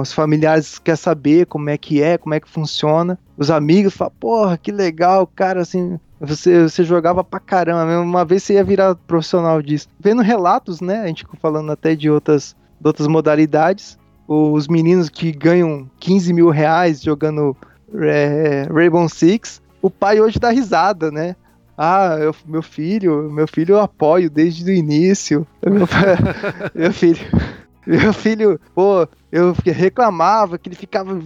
os 0.02 0.12
familiares 0.12 0.80
querem 0.80 0.98
saber 0.98 1.46
como 1.46 1.70
é 1.70 1.78
que 1.78 2.02
é, 2.02 2.18
como 2.18 2.34
é 2.34 2.40
que 2.40 2.50
funciona. 2.50 3.18
Os 3.38 3.52
amigos 3.52 3.96
falam, 3.96 4.14
porra, 4.20 4.58
que 4.58 4.72
legal, 4.72 5.28
cara, 5.28 5.62
assim, 5.62 6.00
você, 6.20 6.64
você 6.64 6.84
jogava 6.84 7.24
pra 7.24 7.40
caramba, 7.40 8.00
uma 8.00 8.26
vez 8.26 8.44
você 8.44 8.54
ia 8.56 8.64
virar 8.64 8.96
profissional 8.96 9.62
disso. 9.62 9.88
Vendo 10.00 10.22
relatos, 10.22 10.82
né, 10.82 11.02
a 11.02 11.08
gente 11.08 11.26
falando 11.40 11.72
até 11.72 11.96
de 11.96 12.10
outras, 12.10 12.56
de 12.80 12.88
outras 12.88 13.08
modalidades, 13.08 13.98
os 14.28 14.68
meninos 14.68 15.10
que 15.10 15.32
ganham 15.32 15.90
15 16.00 16.34
mil 16.34 16.50
reais 16.50 17.02
jogando 17.02 17.56
é, 17.94 18.68
Rainbow 18.72 19.08
Six, 19.08 19.62
o 19.82 19.90
pai 19.90 20.20
hoje 20.20 20.40
dá 20.40 20.50
risada, 20.50 21.12
né? 21.12 21.36
Ah, 21.78 22.18
eu, 22.20 22.34
meu 22.46 22.62
filho, 22.62 23.30
meu 23.32 23.48
filho 23.48 23.76
eu 23.76 23.82
apoio 23.82 24.30
desde 24.30 24.64
o 24.64 24.74
início. 24.74 25.46
Meu, 25.66 25.88
meu 26.74 26.94
filho, 26.94 27.20
meu 27.86 28.14
filho, 28.14 28.60
pô, 28.74 29.08
eu 29.32 29.54
reclamava 29.66 30.58
que 30.58 30.70
ele 30.70 30.76
ficava 30.76 31.20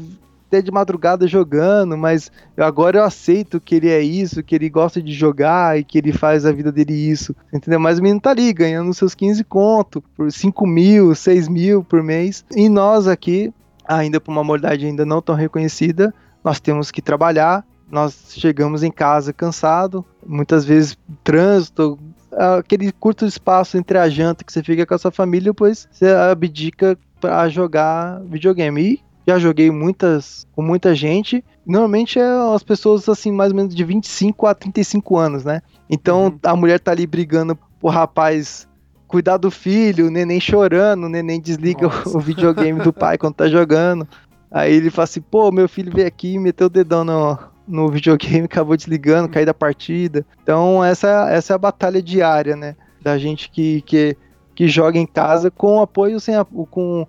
até 0.49 0.61
de 0.63 0.71
madrugada 0.71 1.27
jogando, 1.27 1.95
mas 1.95 2.31
agora 2.57 2.97
eu 2.97 3.03
aceito 3.03 3.61
que 3.61 3.75
ele 3.75 3.89
é 3.89 4.01
isso, 4.01 4.43
que 4.43 4.55
ele 4.55 4.67
gosta 4.67 5.01
de 5.01 5.13
jogar 5.13 5.79
e 5.79 5.83
que 5.83 5.99
ele 5.99 6.11
faz 6.11 6.45
a 6.45 6.51
vida 6.51 6.71
dele 6.71 6.93
isso, 6.93 7.35
entendeu? 7.53 7.79
Mas 7.79 7.99
o 7.99 8.01
menino 8.01 8.19
tá 8.19 8.31
ali 8.31 8.51
ganhando 8.51 8.93
seus 8.93 9.13
15 9.13 9.43
conto 9.43 10.03
por 10.17 10.31
5 10.31 10.65
mil, 10.65 11.13
6 11.13 11.47
mil 11.47 11.83
por 11.83 12.01
mês. 12.01 12.43
E 12.55 12.67
nós 12.67 13.07
aqui, 13.07 13.53
ainda 13.87 14.19
por 14.19 14.31
uma 14.31 14.43
modalidade 14.43 14.85
ainda 14.85 15.05
não 15.05 15.21
tão 15.21 15.35
reconhecida, 15.35 16.13
nós 16.43 16.59
temos 16.59 16.89
que 16.89 17.01
trabalhar, 17.01 17.63
nós 17.91 18.33
chegamos 18.35 18.81
em 18.81 18.91
casa 18.91 19.31
cansado, 19.31 20.03
muitas 20.25 20.65
vezes 20.65 20.97
trânsito, 21.23 21.99
aquele 22.57 22.91
curto 22.91 23.25
espaço 23.25 23.77
entre 23.77 23.97
a 23.97 24.09
janta 24.09 24.43
que 24.43 24.51
você 24.51 24.63
fica 24.63 24.85
com 24.85 24.93
a 24.95 24.97
sua 24.97 25.11
família, 25.11 25.51
depois 25.51 25.87
você 25.91 26.07
abdica 26.07 26.97
para 27.19 27.49
jogar 27.49 28.21
videogame. 28.21 28.81
E 28.81 29.08
já 29.29 29.37
joguei 29.37 29.69
muitas 29.69 30.47
com 30.55 30.61
muita 30.61 30.95
gente. 30.95 31.43
Normalmente 31.65 32.19
é 32.19 32.55
as 32.55 32.63
pessoas 32.63 33.07
assim, 33.07 33.31
mais 33.31 33.51
ou 33.51 33.57
menos 33.57 33.75
de 33.75 33.83
25 33.83 34.47
a 34.47 34.55
35 34.55 35.17
anos, 35.17 35.45
né? 35.45 35.61
Então 35.89 36.25
uhum. 36.25 36.39
a 36.43 36.55
mulher 36.55 36.79
tá 36.79 36.91
ali 36.91 37.05
brigando 37.05 37.55
pro 37.79 37.89
rapaz 37.89 38.67
cuidar 39.07 39.37
do 39.37 39.51
filho, 39.51 40.07
o 40.07 40.11
neném 40.11 40.39
chorando, 40.39 41.05
o 41.05 41.09
neném 41.09 41.39
desliga 41.39 41.87
o, 41.87 42.17
o 42.17 42.19
videogame 42.19 42.81
do 42.81 42.91
pai 42.91 43.17
quando 43.17 43.35
tá 43.35 43.47
jogando. 43.47 44.07
Aí 44.51 44.73
ele 44.73 44.89
fala 44.89 45.03
assim, 45.03 45.21
pô, 45.21 45.51
meu 45.51 45.69
filho 45.69 45.91
veio 45.93 46.07
aqui 46.07 46.33
e 46.33 46.39
meteu 46.39 46.67
o 46.67 46.69
dedão 46.71 47.03
no, 47.03 47.37
no 47.67 47.87
videogame, 47.87 48.45
acabou 48.45 48.75
desligando, 48.75 49.29
cair 49.29 49.45
da 49.45 49.53
partida. 49.53 50.25
Então 50.41 50.83
essa, 50.83 51.29
essa 51.29 51.53
é 51.53 51.55
a 51.55 51.59
batalha 51.59 52.01
diária, 52.01 52.55
né? 52.55 52.75
Da 52.99 53.17
gente 53.19 53.49
que, 53.51 53.81
que, 53.83 54.17
que 54.55 54.67
joga 54.67 54.97
em 54.97 55.05
casa 55.05 55.51
com 55.51 55.81
apoio, 55.81 56.19
sem 56.19 56.35
com, 56.71 57.07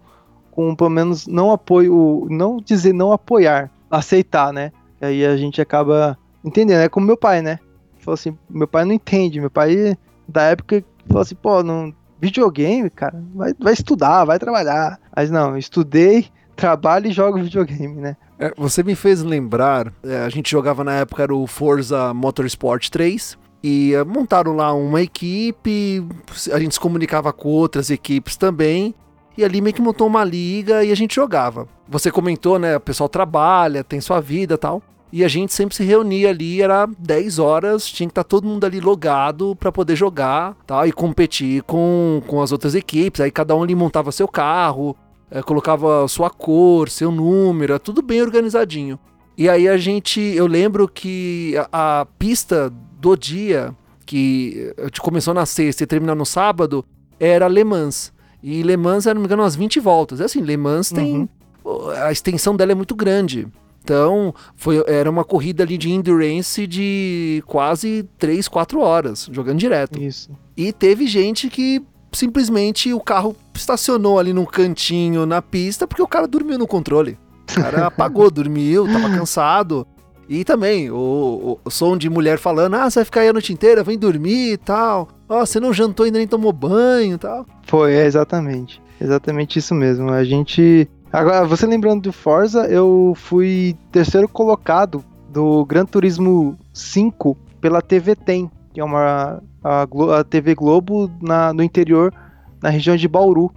com 0.51 0.75
pelo 0.75 0.91
menos 0.91 1.27
não 1.27 1.53
apoio, 1.53 2.27
não 2.31 2.59
dizer 2.59 2.93
não 2.93 3.13
apoiar, 3.13 3.71
aceitar, 3.91 4.53
né? 4.53 4.73
Aí 5.01 5.25
a 5.25 5.37
gente 5.37 5.61
acaba 5.61 6.19
entendendo, 6.45 6.81
é 6.81 6.89
como 6.89 7.07
meu 7.07 7.17
pai, 7.17 7.43
né? 7.43 7.59
Falou 7.99 8.15
assim, 8.15 8.37
meu 8.49 8.69
pai 8.69 8.85
não 8.85 8.93
entende, 8.93 9.41
meu 9.41 9.51
pai 9.51 9.97
da 10.29 10.43
época 10.43 10.85
falou 11.07 11.23
assim, 11.23 11.35
pô, 11.35 11.63
não, 11.63 11.93
videogame, 12.21 12.89
cara, 12.91 13.23
vai, 13.35 13.55
vai 13.59 13.73
estudar, 13.73 14.25
vai 14.25 14.39
trabalhar. 14.39 14.99
Mas 15.15 15.31
não, 15.31 15.57
estudei, 15.57 16.27
trabalho 16.55 17.07
e 17.07 17.13
jogo 17.13 17.43
videogame, 17.43 18.01
né? 18.01 18.17
É, 18.39 18.53
você 18.57 18.83
me 18.83 18.95
fez 18.95 19.23
lembrar, 19.23 19.93
é, 20.03 20.19
a 20.19 20.29
gente 20.29 20.51
jogava 20.51 20.83
na 20.85 20.95
época 20.95 21.23
era 21.23 21.35
o 21.35 21.47
Forza 21.47 22.15
Motorsport 22.15 22.89
3, 22.89 23.39
e 23.63 23.93
é, 23.95 24.03
montaram 24.05 24.55
lá 24.55 24.73
uma 24.73 25.03
equipe, 25.03 26.07
a 26.53 26.59
gente 26.59 26.75
se 26.75 26.81
comunicava 26.81 27.33
com 27.33 27.49
outras 27.49 27.91
equipes 27.91 28.37
também, 28.37 28.95
e 29.37 29.45
ali 29.45 29.61
meio 29.61 29.75
que 29.75 29.83
montou 29.83 30.07
uma 30.07 30.25
liga 30.25 30.85
e 30.85 30.91
a 30.91 30.95
gente 30.95 31.15
jogava. 31.15 31.69
Você 31.89 32.11
comentou, 32.11 32.59
né, 32.59 32.77
o 32.77 32.81
pessoal 32.81 33.09
trabalha, 33.09 33.85
tem 33.85 34.01
sua 34.01 34.21
vida 34.21 34.57
tal, 34.57 34.83
e 35.13 35.25
a 35.25 35.29
gente 35.29 35.53
sempre 35.53 35.75
se 35.75 35.83
reunia 35.83 36.31
ali, 36.31 36.63
era 36.63 36.89
10 36.99 37.39
horas, 37.39 37.87
tinha 37.87 38.07
que 38.07 38.13
estar 38.13 38.23
tá 38.23 38.29
todo 38.29 38.47
mundo 38.47 38.65
ali 38.65 38.81
logado 38.81 39.57
para 39.57 39.73
poder 39.73 39.97
jogar, 39.97 40.57
tal, 40.67 40.87
e 40.87 40.93
competir 40.93 41.63
com, 41.63 42.23
com 42.27 42.41
as 42.41 42.53
outras 42.53 42.75
equipes, 42.75 43.21
aí 43.21 43.31
cada 43.31 43.55
um 43.57 43.63
ali 43.63 43.75
montava 43.75 44.13
seu 44.13 44.29
carro, 44.29 44.97
é, 45.31 45.43
colocava 45.43 46.07
sua 46.07 46.31
cor, 46.31 46.89
seu 46.89 47.11
número, 47.11 47.79
tudo 47.79 48.03
bem 48.03 48.23
organizadinho. 48.23 48.99
E 49.37 49.49
aí 49.49 49.69
a 49.69 49.77
gente, 49.77 50.21
eu 50.21 50.47
lembro 50.47 50.87
que 50.87 51.55
a, 51.73 52.01
a 52.01 52.07
pista 52.19 52.71
do 53.01 53.17
dia, 53.17 53.75
que 54.05 54.75
começou 55.01 55.33
na 55.33 55.47
sexta 55.47 55.83
e 55.83 55.87
terminou 55.87 56.15
no 56.15 56.27
sábado, 56.27 56.85
era 57.19 57.49
Le 57.49 57.65
Mans. 57.65 58.13
E 58.43 58.63
Le 58.63 58.77
Mans, 58.77 59.05
se 59.05 59.13
não 59.13 59.21
me 59.21 59.27
engano, 59.27 59.43
umas 59.43 59.57
20 59.57 59.81
voltas. 59.81 60.21
É 60.21 60.25
assim, 60.25 60.41
Le 60.41 60.57
Mans 60.57 60.91
tem. 60.91 61.29
Uhum. 61.65 61.91
A 62.03 62.11
extensão 62.11 62.57
dela 62.57 62.73
é 62.73 62.75
muito 62.75 62.95
grande. 62.95 63.47
Então, 63.83 64.35
foi, 64.57 64.83
era 64.87 65.11
uma 65.11 65.25
corrida 65.25 65.63
ali 65.63 65.77
de 65.79 65.91
endurance 65.91 66.67
de 66.67 67.43
quase 67.47 68.07
3, 68.19 68.47
4 68.47 68.81
horas, 68.81 69.29
jogando 69.33 69.59
direto. 69.59 70.01
Isso. 70.01 70.31
E 70.57 70.73
teve 70.73 71.07
gente 71.07 71.49
que 71.49 71.83
simplesmente 72.13 72.93
o 72.93 73.01
carro 73.01 73.37
estacionou 73.55 74.19
ali 74.19 74.33
num 74.33 74.45
cantinho 74.45 75.25
na 75.25 75.41
pista 75.41 75.87
porque 75.87 76.03
o 76.03 76.07
cara 76.07 76.27
dormiu 76.27 76.59
no 76.59 76.67
controle. 76.67 77.19
O 77.51 77.55
cara 77.61 77.87
apagou, 77.89 78.31
dormiu, 78.31 78.87
tava 78.87 79.09
cansado. 79.11 79.87
E 80.31 80.45
também 80.45 80.89
o, 80.93 81.59
o, 81.65 81.71
som 81.71 81.99
de 81.99 82.09
mulher 82.09 82.39
falando: 82.39 82.75
Ah, 82.77 82.89
você 82.89 83.01
vai 83.01 83.05
ficar 83.05 83.21
aí 83.23 83.29
a 83.29 83.33
noite 83.33 83.53
inteira, 83.53 83.83
vem 83.83 83.99
dormir 83.99 84.53
e 84.53 84.57
tal. 84.57 85.09
Ó, 85.29 85.43
oh, 85.43 85.45
você 85.45 85.59
não 85.59 85.73
jantou 85.73 86.07
ainda 86.07 86.19
nem 86.19 86.29
tomou 86.29 86.53
banho 86.53 87.17
e 87.17 87.19
tal. 87.19 87.45
Foi, 87.67 87.95
é 87.95 88.07
exatamente. 88.07 88.81
Exatamente 89.01 89.59
isso 89.59 89.75
mesmo. 89.75 90.09
A 90.09 90.23
gente. 90.23 90.89
Agora, 91.13 91.45
você 91.45 91.67
lembrando 91.67 92.03
do 92.03 92.13
Forza, 92.13 92.69
eu 92.69 93.13
fui 93.17 93.77
terceiro 93.91 94.29
colocado 94.29 95.05
do 95.31 95.65
Gran 95.65 95.85
Turismo 95.85 96.57
5 96.73 97.37
pela 97.61 97.83
TV 97.83 98.15
Tem, 98.15 98.49
que 98.73 98.81
é 98.81 98.85
uma 98.85 99.43
a, 99.65 99.83
a 100.17 100.23
TV 100.23 100.55
Globo 100.55 101.11
na, 101.21 101.53
no 101.53 101.61
interior, 101.61 102.15
na 102.63 102.69
região 102.69 102.95
de 102.95 103.09
Bauru. 103.09 103.51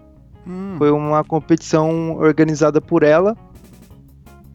Hum. 0.48 0.74
Foi 0.80 0.90
uma 0.90 1.24
competição 1.24 2.18
organizada 2.18 2.82
por 2.82 3.04
ela, 3.04 3.38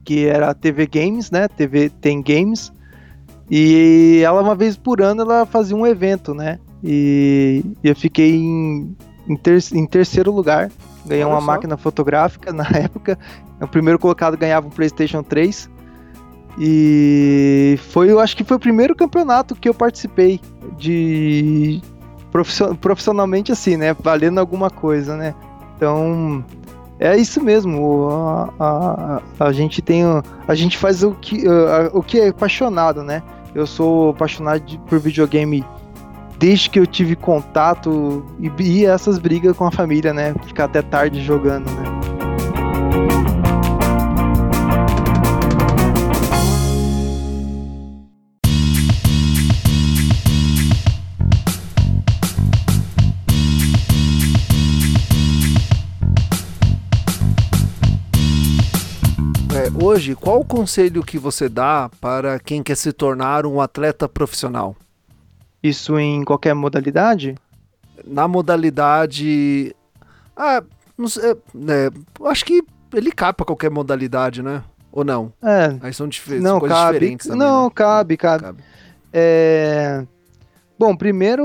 que 0.08 0.24
era 0.24 0.48
a 0.48 0.54
TV 0.54 0.86
Games, 0.86 1.30
né? 1.30 1.48
TV 1.48 1.90
Tem 1.90 2.22
Games. 2.22 2.72
E 3.50 4.22
ela, 4.24 4.40
uma 4.40 4.54
vez 4.54 4.74
por 4.74 5.02
ano, 5.02 5.20
ela 5.20 5.44
fazia 5.44 5.76
um 5.76 5.86
evento, 5.86 6.32
né? 6.32 6.58
E 6.82 7.62
eu 7.84 7.94
fiquei 7.94 8.36
em, 8.36 8.96
em, 9.28 9.36
ter, 9.36 9.62
em 9.74 9.84
terceiro 9.84 10.32
lugar. 10.32 10.70
Ganhei 11.04 11.22
Olha 11.22 11.34
uma 11.34 11.40
só. 11.42 11.46
máquina 11.46 11.76
fotográfica 11.76 12.50
na 12.54 12.66
época. 12.70 13.18
O 13.60 13.68
primeiro 13.68 13.98
colocado 13.98 14.34
ganhava 14.34 14.66
um 14.66 14.70
PlayStation 14.70 15.22
3. 15.22 15.68
E 16.58 17.78
foi, 17.90 18.10
eu 18.10 18.18
acho 18.18 18.34
que 18.34 18.44
foi 18.44 18.56
o 18.56 18.60
primeiro 18.60 18.96
campeonato 18.96 19.54
que 19.54 19.68
eu 19.68 19.74
participei 19.74 20.40
de 20.78 21.82
profissionalmente 22.80 23.52
assim, 23.52 23.76
né? 23.76 23.92
Valendo 23.92 24.38
alguma 24.38 24.70
coisa, 24.70 25.18
né? 25.18 25.34
Então, 25.76 26.42
é 26.98 27.16
isso 27.16 27.42
mesmo. 27.42 28.08
A, 28.58 29.20
a, 29.38 29.46
a 29.46 29.52
gente 29.52 29.80
tem. 29.80 30.02
A 30.46 30.54
gente 30.54 30.76
faz 30.76 31.02
o 31.02 31.12
que, 31.12 31.46
a, 31.46 31.90
o 31.92 32.02
que 32.02 32.20
é 32.20 32.28
apaixonado, 32.28 33.02
né? 33.02 33.22
Eu 33.54 33.66
sou 33.66 34.10
apaixonado 34.10 34.60
de, 34.60 34.78
por 34.78 34.98
videogame 34.98 35.64
desde 36.38 36.70
que 36.70 36.78
eu 36.78 36.86
tive 36.86 37.16
contato 37.16 38.24
e, 38.38 38.50
e 38.62 38.86
essas 38.86 39.18
brigas 39.18 39.56
com 39.56 39.64
a 39.64 39.70
família, 39.70 40.12
né? 40.12 40.34
Ficar 40.46 40.64
até 40.64 40.82
tarde 40.82 41.22
jogando, 41.22 41.70
né? 41.70 41.97
Hoje, 59.88 60.14
qual 60.14 60.40
o 60.40 60.44
conselho 60.44 61.02
que 61.02 61.18
você 61.18 61.48
dá 61.48 61.90
para 62.00 62.38
quem 62.38 62.62
quer 62.62 62.76
se 62.76 62.92
tornar 62.92 63.46
um 63.46 63.60
atleta 63.60 64.06
profissional? 64.08 64.76
Isso 65.62 65.98
em 65.98 66.22
qualquer 66.24 66.54
modalidade? 66.54 67.34
Na 68.04 68.28
modalidade. 68.28 69.74
Ah, 70.36 70.62
não 70.96 71.08
sei, 71.08 71.30
é, 71.30 71.90
acho 72.26 72.44
que 72.44 72.62
ele 72.92 73.10
cabe 73.10 73.38
para 73.38 73.46
qualquer 73.46 73.70
modalidade, 73.70 74.42
né? 74.42 74.62
Ou 74.92 75.04
não? 75.04 75.32
É. 75.42 75.76
Aí 75.80 75.92
são 75.92 76.06
dif 76.06 76.38
não, 76.38 76.60
coisas 76.60 76.76
cabe, 76.76 76.92
diferentes 76.98 77.26
também. 77.26 77.40
Não, 77.40 77.64
né? 77.64 77.70
cabe, 77.74 78.16
cabe. 78.16 78.44
cabe. 78.44 78.62
É... 79.12 80.04
Bom, 80.78 80.94
primeiro 80.94 81.44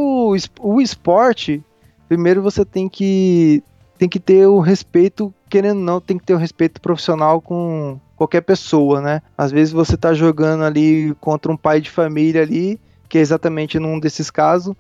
o 0.60 0.82
esporte, 0.82 1.64
primeiro 2.08 2.42
você 2.42 2.64
tem 2.66 2.90
que 2.90 3.64
tem 3.98 4.10
que 4.10 4.20
ter 4.20 4.48
o 4.48 4.60
respeito, 4.60 5.34
querendo 5.50 5.78
ou 5.78 5.84
não, 5.84 6.02
tem 6.02 6.18
que 6.18 6.26
ter 6.26 6.34
o 6.34 6.38
respeito 6.38 6.82
profissional 6.82 7.40
com, 7.40 8.00
qualquer 8.24 8.42
pessoa, 8.42 9.02
né? 9.02 9.22
Às 9.38 9.52
vezes 9.52 9.74
você 9.74 9.98
tá 9.98 10.14
jogando 10.14 10.64
ali 10.64 11.14
contra 11.20 11.52
um 11.52 11.58
pai 11.58 11.82
de 11.82 11.90
família 11.90 12.42
ali, 12.42 12.80
que 13.10 13.18
é 13.18 13.22
exatamente 13.22 13.78
num 13.80 14.00
desses 14.00 14.32
casos, 14.32 14.74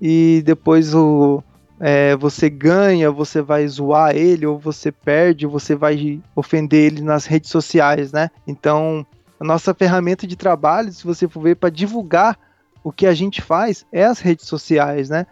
e 0.00 0.42
depois 0.46 0.94
o, 0.94 1.42
é, 1.80 2.14
você 2.16 2.48
ganha, 2.48 3.10
você 3.10 3.42
vai 3.42 3.66
zoar 3.66 4.14
ele, 4.14 4.46
ou 4.46 4.58
você 4.58 4.92
perde, 4.92 5.46
você 5.46 5.74
vai 5.74 6.20
ofender 6.36 6.92
ele 6.92 7.02
nas 7.02 7.26
redes 7.26 7.50
sociais, 7.50 8.12
né? 8.12 8.30
Então, 8.46 9.04
a 9.40 9.44
nossa 9.44 9.74
ferramenta 9.74 10.26
de 10.26 10.36
trabalho, 10.36 10.92
se 10.92 11.04
você 11.04 11.26
for 11.26 11.42
ver 11.42 11.56
para 11.56 11.70
divulgar 11.70 12.38
o 12.82 12.92
que 12.92 13.06
a 13.06 13.14
gente 13.14 13.42
faz, 13.42 13.84
é 13.90 14.04
as 14.04 14.20
redes 14.20 14.46
sociais, 14.46 15.10
né? 15.10 15.26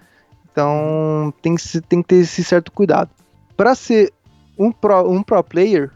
Então, 0.50 1.32
tem 1.40 1.54
que, 1.54 1.80
tem 1.82 2.02
que 2.02 2.08
ter 2.08 2.16
esse 2.16 2.42
certo 2.42 2.72
cuidado. 2.72 3.10
Para 3.56 3.74
ser 3.74 4.12
um 4.58 4.72
pro, 4.72 5.08
um 5.08 5.22
pro 5.22 5.42
player, 5.44 5.90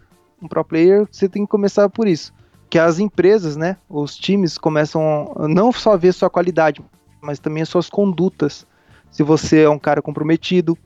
um 0.46 0.48
pro 0.48 0.64
player, 0.64 1.06
você 1.10 1.28
tem 1.28 1.44
que 1.44 1.50
começar 1.50 1.88
por 1.88 2.08
isso. 2.08 2.32
Que 2.70 2.78
as 2.78 2.98
empresas, 2.98 3.56
né, 3.56 3.76
os 3.88 4.16
times 4.16 4.56
começam 4.58 5.32
a 5.36 5.46
não 5.46 5.70
só 5.70 5.96
ver 5.96 6.12
sua 6.12 6.30
qualidade, 6.30 6.82
mas 7.20 7.38
também 7.38 7.62
as 7.62 7.68
suas 7.68 7.90
condutas. 7.90 8.66
Se 9.10 9.22
você 9.22 9.62
é 9.62 9.68
um 9.68 9.78
cara 9.78 10.02
comprometido, 10.02 10.76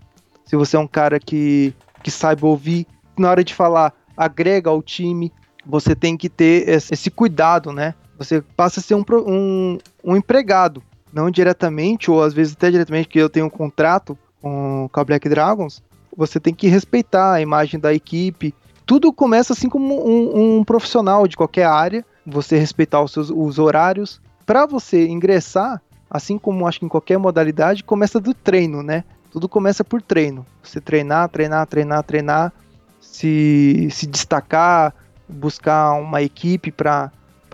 se 0.44 0.56
você 0.56 0.76
é 0.76 0.80
um 0.80 0.86
cara 0.86 1.18
que, 1.18 1.74
que 2.02 2.11
sabe 2.11 2.44
ouvir, 2.44 2.86
na 3.18 3.30
hora 3.30 3.44
de 3.44 3.54
falar, 3.54 3.94
agrega 4.16 4.70
ao 4.70 4.82
time, 4.82 5.32
você 5.64 5.94
tem 5.94 6.16
que 6.16 6.28
ter 6.28 6.68
esse 6.68 7.11
cuidado, 7.11 7.72
né? 7.72 7.94
Você 8.18 8.42
passa 8.42 8.80
a 8.80 8.82
ser 8.82 8.94
um, 8.94 9.04
um, 9.26 9.78
um 10.04 10.16
empregado, 10.16 10.82
não 11.12 11.30
diretamente, 11.30 12.11
ou 12.11 12.22
às 12.22 12.34
vezes 12.34 12.54
até 12.54 12.70
diretamente, 12.70 13.06
porque 13.06 13.18
eu 13.18 13.30
tenho 13.30 13.46
um 13.46 13.50
contrato 13.50 14.18
com, 14.40 14.88
com 14.92 15.00
a 15.00 15.04
Black 15.04 15.28
Dragons, 15.28 15.82
você 16.16 16.40
tem 16.40 16.52
que 16.52 16.68
respeitar 16.68 17.32
a 17.32 17.40
imagem 17.40 17.78
da 17.78 17.94
equipe, 17.94 18.54
tudo 18.91 19.12
começa 19.12 19.53
assim 19.53 19.68
como 19.68 20.05
um, 20.05 20.59
um 20.59 20.64
profissional 20.64 21.28
de 21.28 21.36
qualquer 21.36 21.64
área, 21.64 22.05
você 22.26 22.59
respeitar 22.59 23.01
os 23.01 23.12
seus 23.12 23.30
os 23.30 23.57
horários. 23.57 24.20
Para 24.45 24.66
você 24.66 25.07
ingressar, 25.07 25.80
assim 26.11 26.36
como 26.36 26.66
acho 26.66 26.80
que 26.80 26.86
em 26.86 26.88
qualquer 26.88 27.16
modalidade, 27.16 27.84
começa 27.84 28.18
do 28.18 28.34
treino, 28.34 28.82
né? 28.82 29.05
Tudo 29.30 29.49
começa 29.49 29.84
por 29.84 30.03
treino. 30.03 30.45
Você 30.61 30.80
treinar, 30.80 31.28
treinar, 31.28 31.68
treinar, 31.68 32.03
treinar, 32.03 32.53
se, 33.01 33.86
se 33.93 34.09
destacar, 34.09 34.93
buscar 35.28 35.93
uma 35.93 36.20
equipe 36.20 36.72
para 36.72 37.12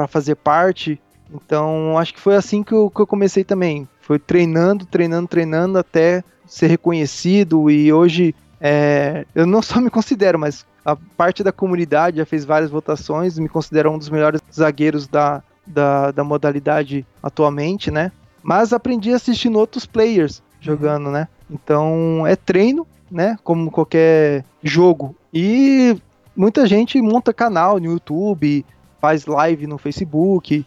fazer 0.08 0.36
parte. 0.36 0.98
Então, 1.30 1.98
acho 1.98 2.14
que 2.14 2.20
foi 2.20 2.34
assim 2.34 2.62
que 2.62 2.72
eu, 2.72 2.88
que 2.88 3.02
eu 3.02 3.06
comecei 3.06 3.44
também. 3.44 3.86
Foi 4.00 4.18
treinando, 4.18 4.86
treinando, 4.86 5.28
treinando 5.28 5.78
até 5.78 6.24
ser 6.46 6.68
reconhecido. 6.68 7.70
E 7.70 7.92
hoje, 7.92 8.34
é, 8.60 9.26
eu 9.34 9.46
não 9.46 9.60
só 9.62 9.80
me 9.80 9.90
considero, 9.90 10.38
mas 10.38 10.66
a 10.84 10.96
parte 11.16 11.42
da 11.42 11.52
comunidade 11.52 12.18
já 12.18 12.26
fez 12.26 12.44
várias 12.44 12.70
votações, 12.70 13.38
me 13.38 13.48
considera 13.48 13.90
um 13.90 13.98
dos 13.98 14.08
melhores 14.08 14.40
zagueiros 14.52 15.06
da, 15.06 15.42
da, 15.66 16.10
da 16.10 16.24
modalidade 16.24 17.04
atualmente, 17.22 17.90
né? 17.90 18.12
Mas 18.42 18.72
aprendi 18.72 19.12
assistindo 19.12 19.58
outros 19.58 19.86
players 19.86 20.42
jogando, 20.60 21.10
né? 21.10 21.28
Então 21.50 22.26
é 22.26 22.36
treino, 22.36 22.86
né? 23.10 23.36
Como 23.42 23.70
qualquer 23.70 24.44
jogo. 24.62 25.14
E 25.34 25.96
muita 26.36 26.66
gente 26.66 27.00
monta 27.00 27.32
canal 27.32 27.80
no 27.80 27.86
YouTube, 27.86 28.64
faz 29.00 29.26
live 29.26 29.66
no 29.66 29.78
Facebook. 29.78 30.64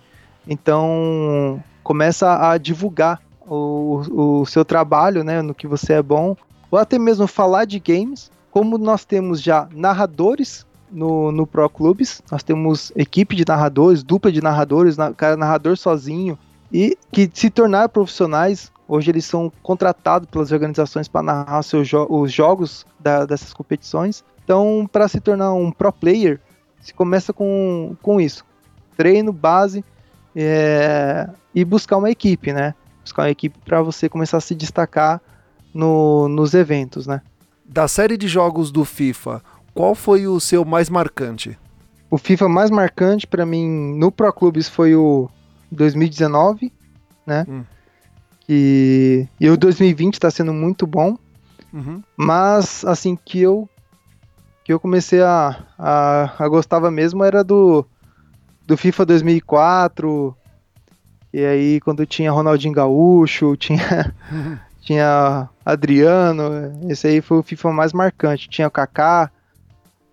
Então 0.48 1.64
começa 1.84 2.50
a 2.50 2.58
divulgar 2.58 3.22
o, 3.48 4.42
o 4.42 4.46
seu 4.46 4.66
trabalho, 4.66 5.24
né? 5.24 5.42
No 5.42 5.56
que 5.56 5.68
você 5.68 5.94
é 5.94 6.04
bom. 6.04 6.36
Ou 6.72 6.78
até 6.78 7.00
mesmo 7.00 7.28
falar 7.28 7.66
de 7.66 7.80
games 7.80 8.32
como 8.52 8.78
nós 8.78 9.06
temos 9.06 9.42
já 9.42 9.68
narradores 9.72 10.66
no, 10.92 11.32
no 11.32 11.46
Pro 11.46 11.70
Clubes, 11.70 12.22
nós 12.32 12.42
temos 12.42 12.92
equipe 12.96 13.36
de 13.36 13.46
narradores, 13.48 14.04
dupla 14.04 14.32
de 14.32 14.42
narradores, 14.42 14.98
na, 14.98 15.14
cara 15.14 15.38
narrador 15.38 15.78
sozinho, 15.78 16.38
e 16.72 16.98
que 17.12 17.30
se 17.32 17.50
tornar 17.50 17.90
profissionais, 17.90 18.72
hoje 18.88 19.12
eles 19.12 19.26
são 19.26 19.52
contratados 19.62 20.28
pelas 20.30 20.52
organizações 20.52 21.08
para 21.08 21.24
narrar 21.24 21.62
seus 21.64 21.88
jo 21.88 22.06
os 22.10 22.32
jogos 22.32 22.86
da, 23.00 23.26
dessas 23.26 23.54
competições. 23.54 24.24
Então, 24.44 24.90
para 24.92 25.08
se 25.08 25.20
tornar 25.20 25.54
um 25.54 25.72
pro 25.72 25.92
player, 25.92 26.40
se 26.82 26.94
começa 26.94 27.32
com, 27.32 27.96
com 28.02 28.20
isso: 28.20 28.44
treino, 28.98 29.32
base 29.32 29.84
é, 30.36 31.30
e 31.54 31.64
buscar 31.64 31.98
uma 31.98 32.10
equipe, 32.10 32.52
né? 32.52 32.74
Buscar 33.04 33.24
uma 33.24 33.30
equipe 33.30 33.58
para 33.64 33.82
você 33.82 34.10
começar 34.10 34.38
a 34.38 34.42
se 34.42 34.56
destacar 34.56 35.22
no, 35.74 36.28
nos 36.28 36.54
eventos, 36.54 37.08
né? 37.08 37.22
Da 37.66 37.88
série 37.88 38.18
de 38.18 38.28
jogos 38.28 38.72
do 38.72 38.84
FIFA, 38.84 39.42
qual 39.74 39.94
foi 39.94 40.28
o 40.28 40.40
seu 40.40 40.66
mais 40.66 40.90
marcante? 40.90 41.58
O 42.10 42.18
FIFA 42.18 42.50
mais 42.50 42.72
marcante 42.72 43.28
para 43.28 43.46
mim 43.46 43.96
no 43.98 44.12
Pro 44.12 44.34
Clubes 44.34 44.68
foi 44.68 44.96
o 44.96 45.30
2019, 45.72 46.74
né? 47.26 47.46
Hum. 47.48 47.64
E, 48.48 49.28
e 49.40 49.48
o 49.48 49.56
2020 49.56 50.16
está 50.16 50.32
sendo 50.32 50.52
muito 50.52 50.88
bom. 50.88 51.16
Uhum. 51.72 52.02
Mas, 52.18 52.84
assim, 52.84 53.16
que 53.16 53.40
eu 53.40 53.70
que 54.64 54.74
eu 54.74 54.80
comecei 54.80 55.22
a, 55.22 55.66
a, 55.78 56.32
a 56.38 56.48
gostava 56.48 56.92
mesmo 56.92 57.24
era 57.24 57.44
do, 57.44 57.84
do 58.68 58.78
FIFA 58.78 59.06
2004. 59.06 60.36
E 61.34 61.44
aí, 61.44 61.80
quando 61.80 62.06
tinha 62.06 62.32
Ronaldinho 62.32 62.74
Gaúcho, 62.74 63.56
tinha 63.58 64.14
tinha 64.82 65.50
Adriano, 65.66 66.44
esse 66.90 67.08
aí 67.08 67.22
foi 67.22 67.38
o 67.40 67.44
FIFA 67.44 67.72
mais 67.72 67.94
marcante. 67.94 68.50
Tinha 68.50 68.68
o 68.68 68.72
Kaká, 68.72 69.32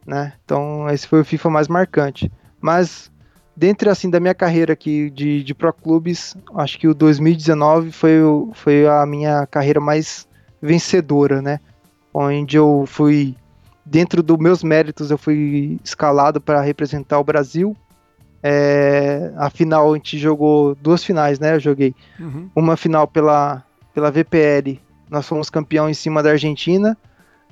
né? 0.07 0.33
Então 0.45 0.89
esse 0.91 1.07
foi 1.07 1.21
o 1.21 1.25
FIFA 1.25 1.51
mais 1.51 1.69
marcante. 1.69 2.31
Mas 2.61 3.11
dentro 3.57 3.91
assim 3.91 4.11
da 4.11 4.21
minha 4.21 4.35
carreira 4.35 4.73
aqui 4.73 5.11
de, 5.11 5.43
de 5.43 5.55
pro 5.55 5.73
clubes, 5.73 6.37
acho 6.55 6.79
que 6.79 6.87
o 6.87 6.95
2019 6.95 7.91
foi, 7.91 8.19
foi 8.53 8.87
a 8.87 9.07
minha 9.07 9.47
carreira 9.47 9.81
mais 9.81 10.29
vencedora, 10.61 11.41
né? 11.41 11.61
Onde 12.12 12.57
eu 12.57 12.85
fui 12.87 13.37
dentro 13.85 14.23
dos 14.23 14.37
meus 14.37 14.64
méritos 14.64 15.11
eu 15.11 15.19
fui 15.19 15.79
escalado 15.85 16.41
para 16.41 16.61
representar 16.61 17.19
o 17.21 17.25
Brasil. 17.25 17.77
É, 18.43 19.33
a 19.37 19.49
final 19.49 19.93
a 19.93 19.97
gente 19.97 20.19
jogou 20.19 20.75
duas 20.75 21.03
finais, 21.03 21.39
né? 21.39 21.55
Eu 21.55 21.61
joguei 21.61 21.95
uhum. 22.19 22.51
uma 22.55 22.77
final 22.77 23.07
pela 23.07 23.66
pela 23.97 24.11
VPL, 24.11 24.79
nós 25.09 25.27
fomos 25.27 25.49
campeão 25.49 25.89
em 25.89 25.95
cima 25.95 26.23
da 26.23 26.33
Argentina 26.33 26.95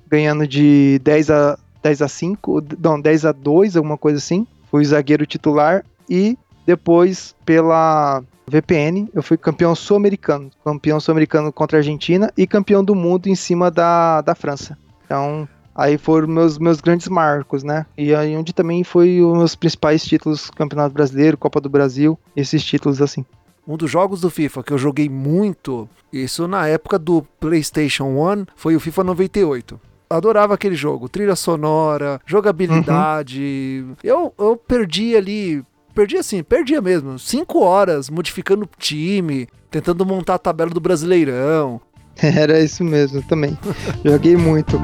ganhando 0.06 0.46
de 0.46 1.00
10 1.02 1.30
a 1.30 1.58
10 1.82 2.02
a 2.02 2.08
5, 2.08 2.62
não, 2.78 3.00
10 3.00 3.24
a 3.24 3.32
2, 3.32 3.78
alguma 3.78 3.96
coisa 3.96 4.18
assim. 4.18 4.46
Fui 4.70 4.84
zagueiro 4.84 5.24
titular 5.24 5.82
e 6.08 6.36
depois 6.66 7.34
pela 7.46 8.22
VPN 8.46 9.08
eu 9.14 9.22
fui 9.22 9.38
campeão 9.38 9.74
sul-americano, 9.74 10.50
campeão 10.62 11.00
sul-americano 11.00 11.50
contra 11.50 11.78
a 11.78 11.80
Argentina 11.80 12.30
e 12.36 12.46
campeão 12.46 12.84
do 12.84 12.94
mundo 12.94 13.26
em 13.26 13.34
cima 13.34 13.70
da, 13.70 14.20
da 14.20 14.34
França. 14.34 14.76
Então, 15.06 15.48
aí 15.74 15.96
foram 15.96 16.28
meus 16.28 16.58
meus 16.58 16.78
grandes 16.78 17.08
marcos, 17.08 17.62
né? 17.62 17.86
E 17.96 18.14
aí 18.14 18.36
onde 18.36 18.52
também 18.52 18.84
foi 18.84 19.22
os 19.22 19.38
meus 19.38 19.54
principais 19.54 20.04
títulos, 20.04 20.50
Campeonato 20.50 20.92
Brasileiro, 20.92 21.38
Copa 21.38 21.58
do 21.58 21.70
Brasil, 21.70 22.18
esses 22.36 22.62
títulos 22.62 23.00
assim. 23.00 23.24
Um 23.66 23.76
dos 23.76 23.90
jogos 23.90 24.20
do 24.20 24.30
FIFA 24.30 24.62
que 24.62 24.72
eu 24.72 24.78
joguei 24.78 25.08
muito, 25.08 25.88
isso 26.12 26.46
na 26.46 26.66
época 26.68 26.98
do 26.98 27.22
PlayStation 27.40 28.04
1, 28.04 28.46
foi 28.54 28.76
o 28.76 28.80
FIFA 28.80 29.04
98 29.04 29.80
adorava 30.08 30.54
aquele 30.54 30.74
jogo. 30.74 31.08
Trilha 31.08 31.34
sonora, 31.34 32.20
jogabilidade. 32.24 33.84
Uhum. 33.84 33.96
Eu, 34.02 34.34
eu 34.38 34.56
perdi 34.56 35.16
ali. 35.16 35.64
Perdi 35.94 36.16
assim, 36.16 36.42
perdia 36.42 36.80
mesmo. 36.80 37.18
Cinco 37.18 37.60
horas 37.60 38.10
modificando 38.10 38.64
o 38.64 38.68
time, 38.78 39.48
tentando 39.70 40.04
montar 40.04 40.34
a 40.34 40.38
tabela 40.38 40.70
do 40.70 40.80
Brasileirão. 40.80 41.80
Era 42.20 42.60
isso 42.60 42.84
mesmo, 42.84 43.22
também. 43.22 43.56
Joguei 44.04 44.36
muito. 44.36 44.78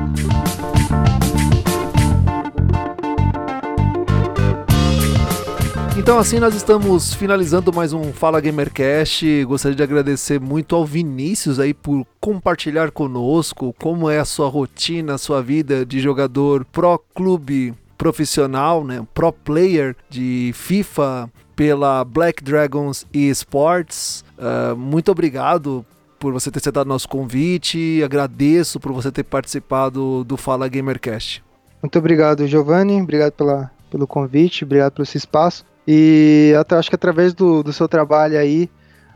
Então 6.11 6.19
assim 6.19 6.41
nós 6.41 6.57
estamos 6.57 7.15
finalizando 7.15 7.73
mais 7.73 7.93
um 7.93 8.13
Fala 8.13 8.41
Gamercast. 8.41 9.45
Gostaria 9.45 9.77
de 9.77 9.83
agradecer 9.85 10.41
muito 10.41 10.75
ao 10.75 10.85
Vinícius 10.85 11.61
aí 11.61 11.73
por 11.73 12.05
compartilhar 12.21 12.91
conosco 12.91 13.73
como 13.79 14.11
é 14.11 14.19
a 14.19 14.25
sua 14.25 14.49
rotina, 14.49 15.15
a 15.15 15.19
sua 15.19 15.41
vida 15.41 15.87
de 15.87 16.01
jogador 16.01 16.65
pro 16.65 16.99
clube 17.15 17.73
profissional, 17.97 18.85
né, 18.85 19.07
pro 19.15 19.33
player 19.33 19.95
de 20.11 20.51
FIFA 20.53 21.31
pela 21.55 22.03
Black 22.05 22.43
Dragons 22.43 23.07
eSports. 23.15 24.25
Uh, 24.37 24.77
muito 24.77 25.13
obrigado 25.13 25.87
por 26.19 26.33
você 26.33 26.51
ter 26.51 26.59
aceitado 26.59 26.89
nosso 26.89 27.09
convite. 27.09 28.03
Agradeço 28.03 28.81
por 28.81 28.91
você 28.91 29.13
ter 29.13 29.23
participado 29.23 30.25
do 30.25 30.37
Fala 30.37 30.67
Gamercast. 30.67 31.41
Muito 31.81 31.97
obrigado, 31.97 32.49
Giovanni. 32.49 33.01
Obrigado 33.01 33.31
pela, 33.31 33.71
pelo 33.89 34.09
convite, 34.09 34.65
obrigado 34.65 34.95
pelo 34.95 35.05
esse 35.05 35.17
espaço. 35.17 35.70
E 35.87 36.55
até 36.59 36.77
acho 36.77 36.89
que 36.89 36.95
através 36.95 37.35
do, 37.35 37.63
do 37.63 37.73
seu 37.73 37.89
trabalho 37.89 38.39
aí, 38.39 38.71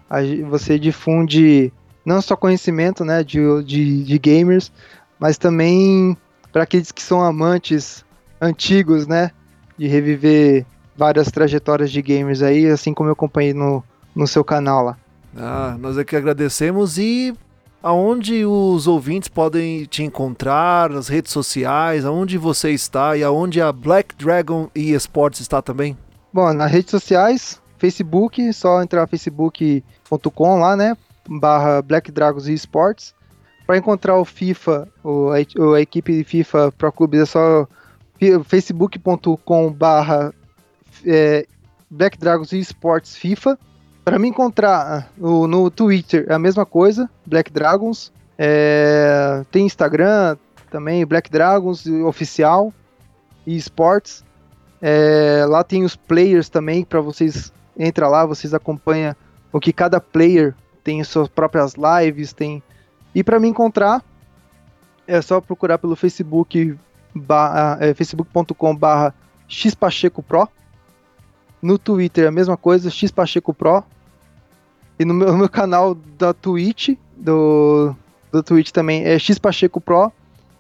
a, 0.09 0.19
você 0.49 0.79
difunde 0.79 1.73
não 2.05 2.21
só 2.21 2.37
conhecimento 2.37 3.05
né, 3.05 3.23
de, 3.23 3.41
de, 3.63 4.05
de 4.05 4.19
gamers, 4.19 4.71
mas 5.19 5.39
também 5.39 6.17
para 6.53 6.63
aqueles 6.63 6.93
que 6.93 7.03
são 7.03 7.23
amantes 7.23 8.05
antigos, 8.41 9.07
né? 9.07 9.31
De 9.77 9.89
reviver 9.89 10.65
várias 10.97 11.31
trajetórias 11.31 11.91
de 11.91 12.01
gamers 12.01 12.43
aí, 12.43 12.67
assim 12.67 12.95
como 12.95 13.09
eu 13.09 13.15
acompanhei 13.15 13.53
no, 13.53 13.83
no 14.15 14.27
seu 14.27 14.45
canal 14.45 14.85
lá. 14.85 14.97
Ah, 15.37 15.77
nós 15.81 15.99
aqui 15.99 16.15
agradecemos 16.15 16.97
e 16.97 17.35
aonde 17.83 18.47
os 18.47 18.87
ouvintes 18.87 19.29
podem 19.29 19.85
te 19.85 20.03
encontrar, 20.03 20.89
nas 20.91 21.09
redes 21.09 21.33
sociais, 21.33 22.05
aonde 22.05 22.39
você 22.39 22.71
está 22.71 23.17
e 23.17 23.25
aonde 23.25 23.61
a 23.61 23.73
Black 23.73 24.15
Dragon 24.15 24.71
eSports 24.75 25.41
está 25.41 25.61
também? 25.61 25.97
Bom, 26.35 26.53
nas 26.53 26.69
redes 26.69 26.91
sociais, 26.91 27.63
Facebook, 27.79 28.53
só 28.53 28.83
entrar 28.83 29.07
facebook.com 29.07 30.59
lá, 30.59 30.77
né? 30.77 30.97
Barra 31.29 31.81
Black 31.81 32.11
Dragons 32.11 32.49
Esports. 32.49 33.15
Para 33.65 33.79
encontrar 33.79 34.19
o 34.19 34.25
FIFA, 34.25 34.89
o, 35.05 35.31
a, 35.31 35.37
a, 35.37 35.81
equipe 35.81 36.25
FIFA 36.25 36.73
Pro 36.73 36.91
Clubes 36.91 37.21
é 37.21 37.25
só 37.27 37.69
facebook.com 38.47 39.73
barra 39.73 40.35
é, 41.07 41.47
Black 41.89 42.19
Dragons 42.19 42.53
Esports 42.53 43.15
FIFA. 43.15 43.57
Para 44.05 44.19
me 44.19 44.27
encontrar 44.27 45.13
o, 45.17 45.47
no 45.47 45.71
Twitter 45.71 46.27
é 46.29 46.35
a 46.35 46.39
mesma 46.39 46.67
coisa, 46.67 47.09
Black 47.25 47.53
Dragons. 47.53 48.13
É, 48.37 49.45
tem 49.53 49.67
Instagram 49.67 50.37
também, 50.69 51.07
Black 51.07 51.31
Dragons 51.31 51.87
Oficial 51.87 52.75
e 53.47 53.57
Esports. 53.57 54.24
É, 54.87 55.47
lá 55.49 55.65
tem 55.65 55.83
os 55.83 55.97
players 55.97 56.51
também, 56.51 56.85
para 56.85 57.01
vocês 57.01 57.51
entra 57.75 58.07
lá, 58.07 58.27
vocês 58.27 58.53
acompanham 58.53 59.17
o 59.51 59.59
que 59.59 59.73
cada 59.73 59.99
player 59.99 60.55
tem 60.85 61.03
suas 61.03 61.27
próprias 61.27 61.73
lives, 61.73 62.35
tem. 62.35 62.63
E 63.15 63.25
para 63.25 63.41
me 63.41 63.49
encontrar 63.49 64.05
é 65.07 65.23
só 65.23 65.41
procurar 65.41 65.79
pelo 65.79 65.97
Facebook 65.97 66.77
é, 67.81 67.95
facebook.com/barra 67.95 69.15
xpachecopro. 69.49 70.47
No 71.63 71.79
Twitter 71.79 72.25
é 72.25 72.29
a 72.29 72.31
mesma 72.31 72.59
coisa, 72.59 72.91
xpachecopro. 72.91 73.83
E 74.99 75.05
no 75.07 75.15
meu, 75.15 75.33
no 75.33 75.39
meu, 75.39 75.49
canal 75.49 75.95
da 75.95 76.35
Twitch, 76.35 76.91
do, 77.17 77.97
do 78.31 78.43
Twitch 78.43 78.71
também 78.71 79.03
é 79.03 79.19
xpachecopro. 79.19 80.13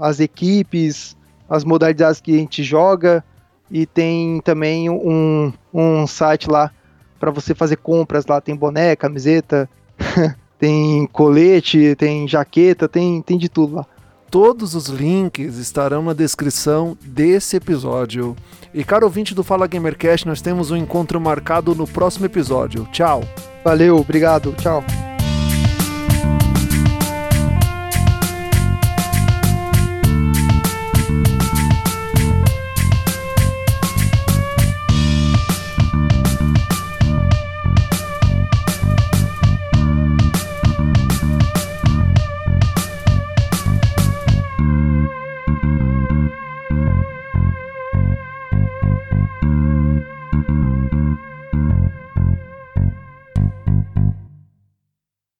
as 0.00 0.20
equipes, 0.20 1.15
as 1.48 1.64
modalidades 1.64 2.20
que 2.20 2.34
a 2.34 2.38
gente 2.38 2.62
joga 2.62 3.24
e 3.70 3.86
tem 3.86 4.40
também 4.42 4.88
um, 4.88 5.52
um 5.72 6.06
site 6.06 6.48
lá 6.48 6.70
para 7.18 7.30
você 7.30 7.54
fazer 7.54 7.76
compras 7.76 8.26
lá, 8.26 8.40
tem 8.40 8.54
boné, 8.54 8.94
camiseta, 8.94 9.68
tem 10.58 11.06
colete, 11.12 11.94
tem 11.96 12.28
jaqueta, 12.28 12.88
tem, 12.88 13.22
tem 13.22 13.38
de 13.38 13.48
tudo 13.48 13.76
lá. 13.76 13.86
Todos 14.30 14.74
os 14.74 14.88
links 14.88 15.56
estarão 15.56 16.02
na 16.02 16.12
descrição 16.12 16.96
desse 17.00 17.56
episódio. 17.56 18.36
E 18.74 18.84
caro 18.84 19.06
ouvinte 19.06 19.34
do 19.34 19.44
Fala 19.44 19.66
Gamercast, 19.66 20.26
nós 20.26 20.42
temos 20.42 20.70
um 20.70 20.76
encontro 20.76 21.20
marcado 21.20 21.74
no 21.74 21.86
próximo 21.86 22.26
episódio. 22.26 22.86
Tchau. 22.92 23.22
Valeu, 23.64 23.96
obrigado, 23.96 24.52
tchau. 24.60 24.84